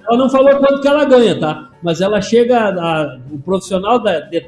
ela 0.08 0.18
não 0.18 0.28
falou 0.28 0.56
quanto 0.58 0.80
que 0.82 0.88
ela 0.88 1.04
ganha, 1.04 1.38
tá? 1.38 1.70
Mas 1.82 2.00
ela 2.00 2.20
chega 2.20 2.58
a, 2.58 3.18
o 3.30 3.38
profissional 3.38 3.98
da 4.00 4.20
de 4.20 4.40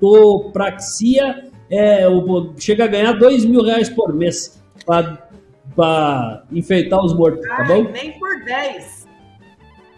tanotopraxia 0.00 1.44
é, 1.70 2.08
o- 2.08 2.54
chega 2.58 2.84
a 2.84 2.86
ganhar 2.86 3.12
dois 3.14 3.44
mil 3.44 3.62
reais 3.62 3.90
por 3.90 4.14
mês 4.14 4.62
para 4.86 6.44
enfeitar 6.52 7.04
os 7.04 7.12
mortos, 7.12 7.46
tá 7.46 7.64
bom? 7.64 7.82
nem 7.90 8.12
por 8.18 8.44
10. 8.44 8.95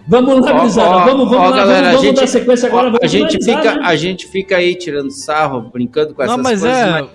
Vamos 0.08 0.40
lá, 0.46 0.52
ó, 0.54 1.04
vamos, 1.04 1.28
vamos 1.28 1.32
ó, 1.34 1.50
lá, 1.50 1.56
galera, 1.56 1.64
vamos, 1.64 1.76
a 1.76 1.90
vamos 1.90 2.02
gente- 2.06 2.16
dar 2.20 2.26
sequência 2.26 2.66
agora. 2.68 2.98
a, 3.02 3.06
gente 3.06 3.44
fica, 3.44 3.74
né? 3.74 3.80
a 3.84 3.94
gente 3.96 4.26
fica 4.28 4.56
aí 4.56 4.74
tirando 4.74 5.10
sarro, 5.10 5.60
brincando 5.60 6.14
com 6.14 6.22
essas 6.22 6.36
Não, 6.36 6.42
mas 6.42 6.60
coisas, 6.60 6.78
é. 6.78 6.90
mas 7.02 7.10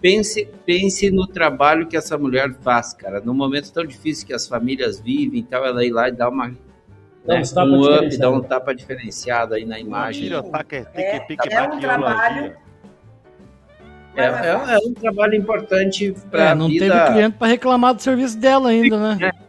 pense, 0.00 0.48
pense 0.64 1.10
no 1.10 1.26
trabalho 1.26 1.88
que 1.88 1.96
essa 1.96 2.16
mulher 2.16 2.54
faz, 2.62 2.92
cara. 2.94 3.20
Num 3.20 3.34
momento 3.34 3.72
tão 3.72 3.84
difícil 3.84 4.26
que 4.28 4.32
as 4.32 4.46
famílias 4.46 5.00
vivem, 5.00 5.40
então 5.40 5.64
ela 5.64 5.84
ir 5.84 5.90
lá 5.90 6.08
e 6.08 6.12
dar 6.12 6.28
uma 6.28 6.52
Dá 7.26 7.34
né, 7.34 7.42
tapa 7.42 7.64
um 7.66 7.82
up, 7.96 8.16
dar 8.16 8.30
um 8.30 8.40
tapa 8.42 8.72
diferenciado 8.74 9.54
aí 9.54 9.64
na 9.64 9.78
imagem. 9.80 10.30
É, 10.94 11.20
pique, 11.20 11.52
é 11.52 11.62
um 11.62 11.80
trabalho. 11.80 12.52
É, 14.16 14.22
é- 14.24 14.74
é 14.74 14.78
um 14.78 14.94
trabalho 14.94 15.34
importante 15.34 16.14
para 16.30 16.50
É, 16.50 16.54
não 16.54 16.68
vida. 16.68 16.86
teve 16.90 17.12
cliente 17.12 17.36
pra 17.36 17.46
reclamar 17.48 17.94
do 17.94 18.02
serviço 18.02 18.38
dela 18.38 18.70
ainda, 18.70 18.96
né? 19.16 19.18
É, 19.28 19.47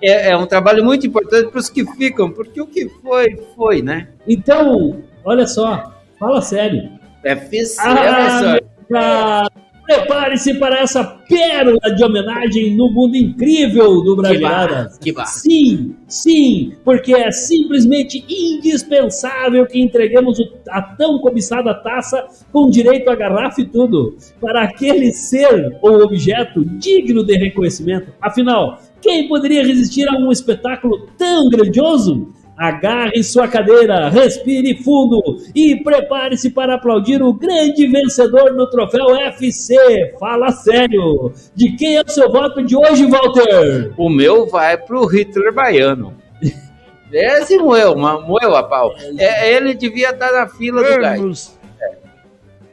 é 0.00 0.36
um 0.36 0.46
trabalho 0.46 0.84
muito 0.84 1.06
importante 1.06 1.50
para 1.50 1.58
os 1.58 1.70
que 1.70 1.84
ficam, 1.92 2.30
porque 2.30 2.60
o 2.60 2.66
que 2.66 2.88
foi, 3.02 3.36
foi, 3.54 3.82
né? 3.82 4.08
Então, 4.26 5.02
olha 5.24 5.46
só, 5.46 5.92
fala 6.18 6.40
sério. 6.42 6.90
É, 7.24 7.34
fiz, 7.34 7.76
Ah, 7.78 8.58
é, 8.94 9.66
Prepare-se 9.86 10.54
para 10.54 10.80
essa 10.80 11.04
pérola 11.04 11.94
de 11.94 12.04
homenagem 12.04 12.76
no 12.76 12.90
mundo 12.90 13.16
incrível 13.16 14.02
do 14.02 14.16
Brasileiradas. 14.16 14.98
Que 14.98 15.12
barra. 15.12 15.28
Sim, 15.28 15.94
sim, 16.08 16.72
porque 16.84 17.14
é 17.14 17.30
simplesmente 17.30 18.24
indispensável 18.28 19.64
que 19.64 19.80
entreguemos 19.80 20.38
a 20.68 20.82
tão 20.82 21.20
cobiçada 21.20 21.72
taça 21.72 22.26
com 22.52 22.68
direito 22.68 23.08
a 23.08 23.14
garrafa 23.14 23.60
e 23.60 23.64
tudo 23.64 24.16
para 24.40 24.62
aquele 24.62 25.12
ser 25.12 25.78
ou 25.80 26.00
objeto 26.02 26.64
digno 26.64 27.24
de 27.24 27.36
reconhecimento. 27.36 28.12
Afinal, 28.20 28.80
quem 29.06 29.28
poderia 29.28 29.64
resistir 29.64 30.08
a 30.08 30.18
um 30.18 30.32
espetáculo 30.32 31.06
tão 31.16 31.48
grandioso? 31.48 32.34
Agarre 32.58 33.22
sua 33.22 33.46
cadeira, 33.46 34.08
respire 34.08 34.82
fundo 34.82 35.22
e 35.54 35.76
prepare-se 35.76 36.50
para 36.50 36.74
aplaudir 36.74 37.22
o 37.22 37.32
grande 37.32 37.86
vencedor 37.86 38.56
do 38.56 38.68
troféu 38.68 39.14
FC. 39.14 40.14
Fala 40.18 40.50
sério. 40.50 41.32
De 41.54 41.76
quem 41.76 41.98
é 41.98 42.02
o 42.02 42.10
seu 42.10 42.32
voto 42.32 42.64
de 42.64 42.74
hoje, 42.74 43.06
Walter? 43.06 43.92
O 43.96 44.08
meu 44.08 44.46
vai 44.46 44.76
pro 44.76 45.04
Hitler 45.04 45.52
baiano. 45.54 46.14
Esse 47.12 47.58
moeu, 47.58 47.94
moeu 47.94 48.56
a 48.56 48.62
pau. 48.62 48.92
É, 49.18 49.52
ele 49.52 49.74
devia 49.74 50.10
estar 50.10 50.32
na 50.32 50.48
fila 50.48 50.82
do 50.82 50.98
gás. 50.98 51.20
Vamos, 51.20 51.58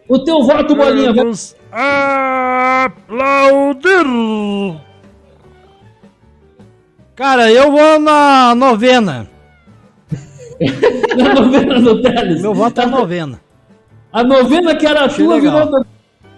O 0.07 0.17
teu 0.19 0.41
voto, 0.43 0.75
Bolinha, 0.75 1.13
vamos 1.13 1.55
aplaudir. 1.71 3.03
Cara, 7.15 7.51
eu 7.51 7.71
vou 7.71 7.99
na 7.99 8.55
novena. 8.55 9.29
na 11.15 11.33
novena 11.33 11.79
do 11.79 12.01
Teles. 12.01 12.41
Meu 12.41 12.53
voto 12.53 12.81
é 12.81 12.85
novena. 12.85 13.39
A 14.11 14.23
novena 14.23 14.75
que 14.75 14.85
era 14.85 15.05
Achei 15.05 15.25
tua 15.25 15.35
legal. 15.35 15.65
virou 15.65 15.85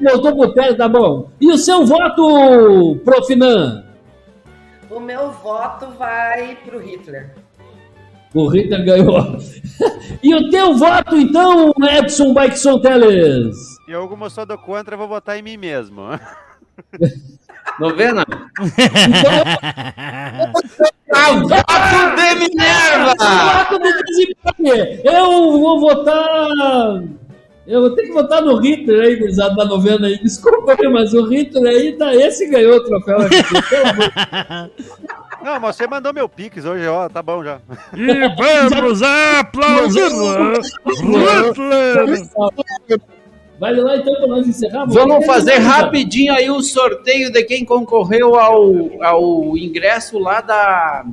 voltou 0.01 0.35
pro 0.35 0.53
Teles, 0.53 0.77
tá 0.77 0.89
bom. 0.89 1.29
E 1.39 1.51
o 1.51 1.57
seu 1.57 1.85
voto, 1.85 2.99
Profinan? 3.05 3.85
O 4.89 4.99
meu 4.99 5.31
voto 5.31 5.87
vai 5.97 6.57
pro 6.65 6.79
Hitler. 6.79 7.33
O 8.33 8.47
Hitler 8.49 8.85
ganhou. 8.85 9.37
e 10.21 10.35
o 10.35 10.49
teu 10.49 10.75
voto, 10.75 11.15
então, 11.15 11.71
Edson 11.97 12.33
Baixon 12.33 12.79
Teles? 12.79 13.55
E 13.87 13.91
eu, 13.91 14.07
como 14.09 14.29
sou 14.29 14.45
do 14.45 14.57
contra, 14.57 14.97
vou 14.97 15.07
votar 15.07 15.37
em 15.37 15.41
mim 15.41 15.55
mesmo. 15.55 16.01
Novena? 17.79 18.25
A 21.13 21.31
voto 21.31 22.15
de 22.15 22.35
Minerva! 22.35 23.13
Voto 23.17 23.79
do 23.79 24.03
desempate. 24.03 25.01
Eu 25.03 25.59
vou 25.59 25.79
votar. 25.79 27.03
Eu 27.67 27.81
vou 27.81 27.95
ter 27.95 28.03
que 28.03 28.11
votar 28.13 28.43
no 28.43 28.57
Hitler 28.57 29.01
aí, 29.01 29.15
gurizada 29.15 29.55
da 29.55 29.65
novena 29.65 30.05
aí. 30.07 30.21
Desculpa 30.21 30.75
aí, 30.79 30.87
mas 30.87 31.13
o 31.13 31.27
Hitler 31.27 31.75
aí, 31.75 31.93
tá, 31.93 32.13
esse 32.15 32.47
ganhou 32.47 32.77
o 32.77 32.83
troféu 32.83 33.21
aqui. 33.21 33.41
Pelo 33.69 33.87
amor 33.87 34.71
Não, 35.43 35.59
mas 35.59 35.75
você 35.75 35.87
mandou 35.87 36.13
meu 36.13 36.29
pix 36.29 36.63
hoje, 36.63 36.87
ó, 36.87 37.09
tá 37.09 37.23
bom 37.23 37.43
já. 37.43 37.59
E 37.95 38.05
vamos 38.35 39.01
aplaudir. 39.39 40.11
Hitler. 41.01 42.21
Vai 43.59 43.73
lá 43.73 43.95
então 43.95 44.13
pra 44.15 44.27
nós 44.27 44.47
encerrar. 44.47 44.85
Vamos 44.85 45.25
fazer 45.25 45.55
rapidinho 45.55 46.33
aí 46.33 46.49
o 46.49 46.61
sorteio 46.61 47.31
de 47.31 47.43
quem 47.43 47.63
concorreu 47.63 48.35
ao, 48.35 49.01
ao 49.01 49.57
ingresso 49.57 50.19
lá 50.19 50.41
da, 50.41 51.05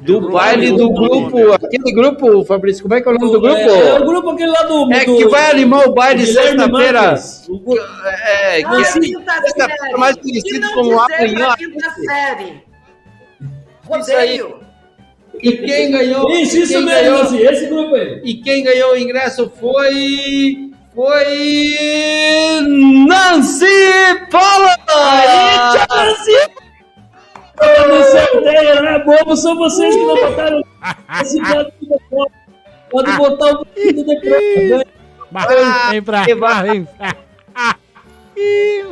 do 0.00 0.30
baile 0.30 0.70
do 0.70 0.90
grupo. 0.90 1.52
Aquele 1.52 1.92
grupo, 1.92 2.44
Fabrício, 2.44 2.82
como 2.82 2.94
é 2.94 3.00
que 3.00 3.08
é 3.08 3.10
o 3.10 3.14
nome 3.18 3.32
do 3.32 3.40
grupo? 3.40 3.56
É, 3.58 3.88
é 3.88 3.98
o 4.00 4.04
grupo 4.06 4.30
aquele 4.30 4.50
lá 4.52 4.62
do. 4.62 4.92
É 4.92 5.04
do- 5.04 5.16
que 5.16 5.26
vai 5.28 5.50
animar 5.50 5.88
o 5.88 5.92
baile 5.92 6.24
sexta-feira. 6.24 7.14
O- 7.48 7.76
É, 8.06 8.58
que 8.62 8.64
Ah, 8.66 8.80
é 8.80 8.84
quinta 9.00 9.32
sexta-feira 9.40 9.76
série. 9.82 9.96
mais 9.98 10.16
conhecido 10.16 10.68
como 10.74 10.82
dizer 10.90 11.14
amanhã. 11.14 11.46
pra 11.46 11.56
quinta 11.56 11.90
série. 11.90 12.62
Isso 14.00 14.12
aí. 14.12 14.38
Rodeio. 14.38 14.62
E 15.42 15.52
quem 15.52 15.90
ganhou? 15.90 16.30
Isso, 16.30 16.58
isso 16.58 16.72
mesmo, 16.74 16.88
ganhou, 16.88 17.22
assim, 17.22 17.38
esse 17.38 17.66
grupo 17.66 17.94
aí. 17.96 18.20
E 18.22 18.34
quem 18.34 18.62
ganhou 18.62 18.92
o 18.92 18.96
ingresso 18.96 19.50
foi. 19.58 20.70
Foi. 20.94 22.58
Nancy 23.08 23.66
Paula! 24.30 24.76
Eu 27.60 27.88
não 27.88 28.02
sorteio, 28.04 28.82
né? 28.82 28.98
Bobo 28.98 29.36
são 29.36 29.56
vocês 29.56 29.94
que 29.94 30.04
não 30.04 30.16
botaram 30.16 30.62
esse 31.20 31.40
voto 31.40 31.72
de 31.80 31.88
depois. 31.88 32.32
Pode 32.90 33.12
botar 33.12 33.52
o 33.52 33.66
vídeo 33.74 34.04
depois. 34.04 34.84
Vai, 35.30 35.90
Vem 35.90 36.02
pra 36.02 36.18
cá, 36.18 36.62
vem 36.62 36.84
pra 36.84 37.14
cá. 37.54 37.76
Ih, 38.36 38.82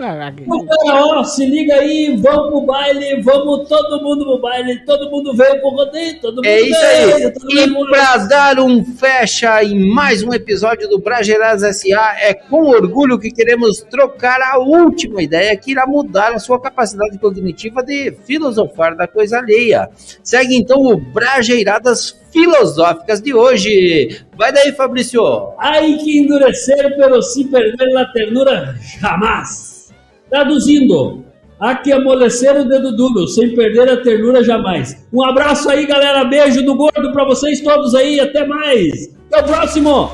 Então, 0.42 0.66
cara, 0.66 1.06
ó, 1.06 1.24
se 1.24 1.46
liga 1.46 1.74
aí, 1.76 2.14
vamos 2.16 2.50
pro 2.50 2.60
baile, 2.62 3.22
vamos 3.22 3.68
todo 3.68 4.02
mundo 4.02 4.24
pro 4.24 4.38
baile, 4.38 4.84
todo 4.84 5.10
mundo 5.10 5.34
veio 5.34 5.60
pro 5.60 5.70
rodeio, 5.70 6.20
todo 6.20 6.36
mundo 6.36 6.46
É 6.46 6.60
isso 6.60 6.78
aí. 6.78 7.06
veio, 7.06 7.72
mundo 7.72 7.88
E 7.88 7.90
para 7.90 8.16
dar 8.26 8.60
um 8.60 8.84
fecha 8.84 9.64
em 9.64 9.90
mais 9.92 10.22
um 10.22 10.32
episódio 10.34 10.88
do 10.88 10.98
Brasileiras 10.98 11.62
SA, 11.76 12.16
é 12.20 12.34
com 12.34 12.68
orgulho 12.68 13.18
que 13.18 13.30
queremos 13.30 13.80
trocar 13.80 14.40
a 14.42 14.58
última 14.58 15.22
ideia 15.22 15.56
que 15.56 15.72
irá 15.72 15.86
mudar 15.86 16.34
a 16.34 16.38
sua 16.38 16.60
capacidade 16.60 17.18
cognitiva 17.18 17.82
de 17.82 18.12
filosofar 18.26 18.94
da 18.94 19.08
coisa 19.08 19.38
alheia. 19.38 19.88
Segue 20.22 20.54
então 20.54 20.82
o 20.82 20.96
Brajeiradas 20.98 22.19
Filosóficas 22.32 23.20
de 23.20 23.34
hoje. 23.34 24.24
Vai 24.36 24.52
daí, 24.52 24.72
Fabrício. 24.72 25.22
Ai 25.58 25.96
que 25.96 26.18
endurecer, 26.18 26.96
pero 26.96 27.20
se 27.22 27.44
perder 27.44 27.88
la 27.92 28.06
ternura, 28.12 28.76
jamais. 29.00 29.92
Traduzindo, 30.30 31.24
há 31.58 31.74
que 31.74 31.92
amolecer 31.92 32.56
o 32.56 32.64
dedo 32.64 32.96
duro, 32.96 33.26
sem 33.26 33.54
perder 33.54 33.90
a 33.90 33.96
ternura 34.00 34.44
jamais. 34.44 35.06
Um 35.12 35.24
abraço 35.24 35.68
aí, 35.68 35.86
galera, 35.86 36.24
beijo 36.24 36.62
do 36.64 36.76
gordo 36.76 37.12
pra 37.12 37.24
vocês 37.24 37.60
todos 37.60 37.94
aí, 37.94 38.20
até 38.20 38.46
mais. 38.46 39.12
Até 39.32 39.40
o 39.40 39.44
próximo. 39.44 40.12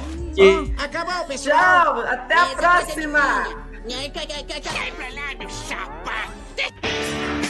Acabou, 0.78 1.26
pessoal. 1.26 1.56
Tchau, 1.56 2.00
até 2.00 2.34
a 2.34 2.46
próxima. 2.46 3.44
Sai 3.88 4.10
pra 4.92 5.06
lá, 5.14 5.38
meu 5.38 5.48
chapa. 5.48 7.45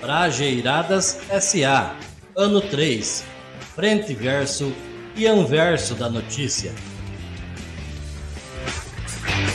Brajeiradas 0.00 1.18
SA, 1.40 1.96
ano 2.36 2.60
3, 2.60 3.24
frente 3.74 4.14
verso 4.14 4.72
e 5.16 5.26
anverso 5.26 5.94
da 5.94 6.08
notícia. 6.08 6.72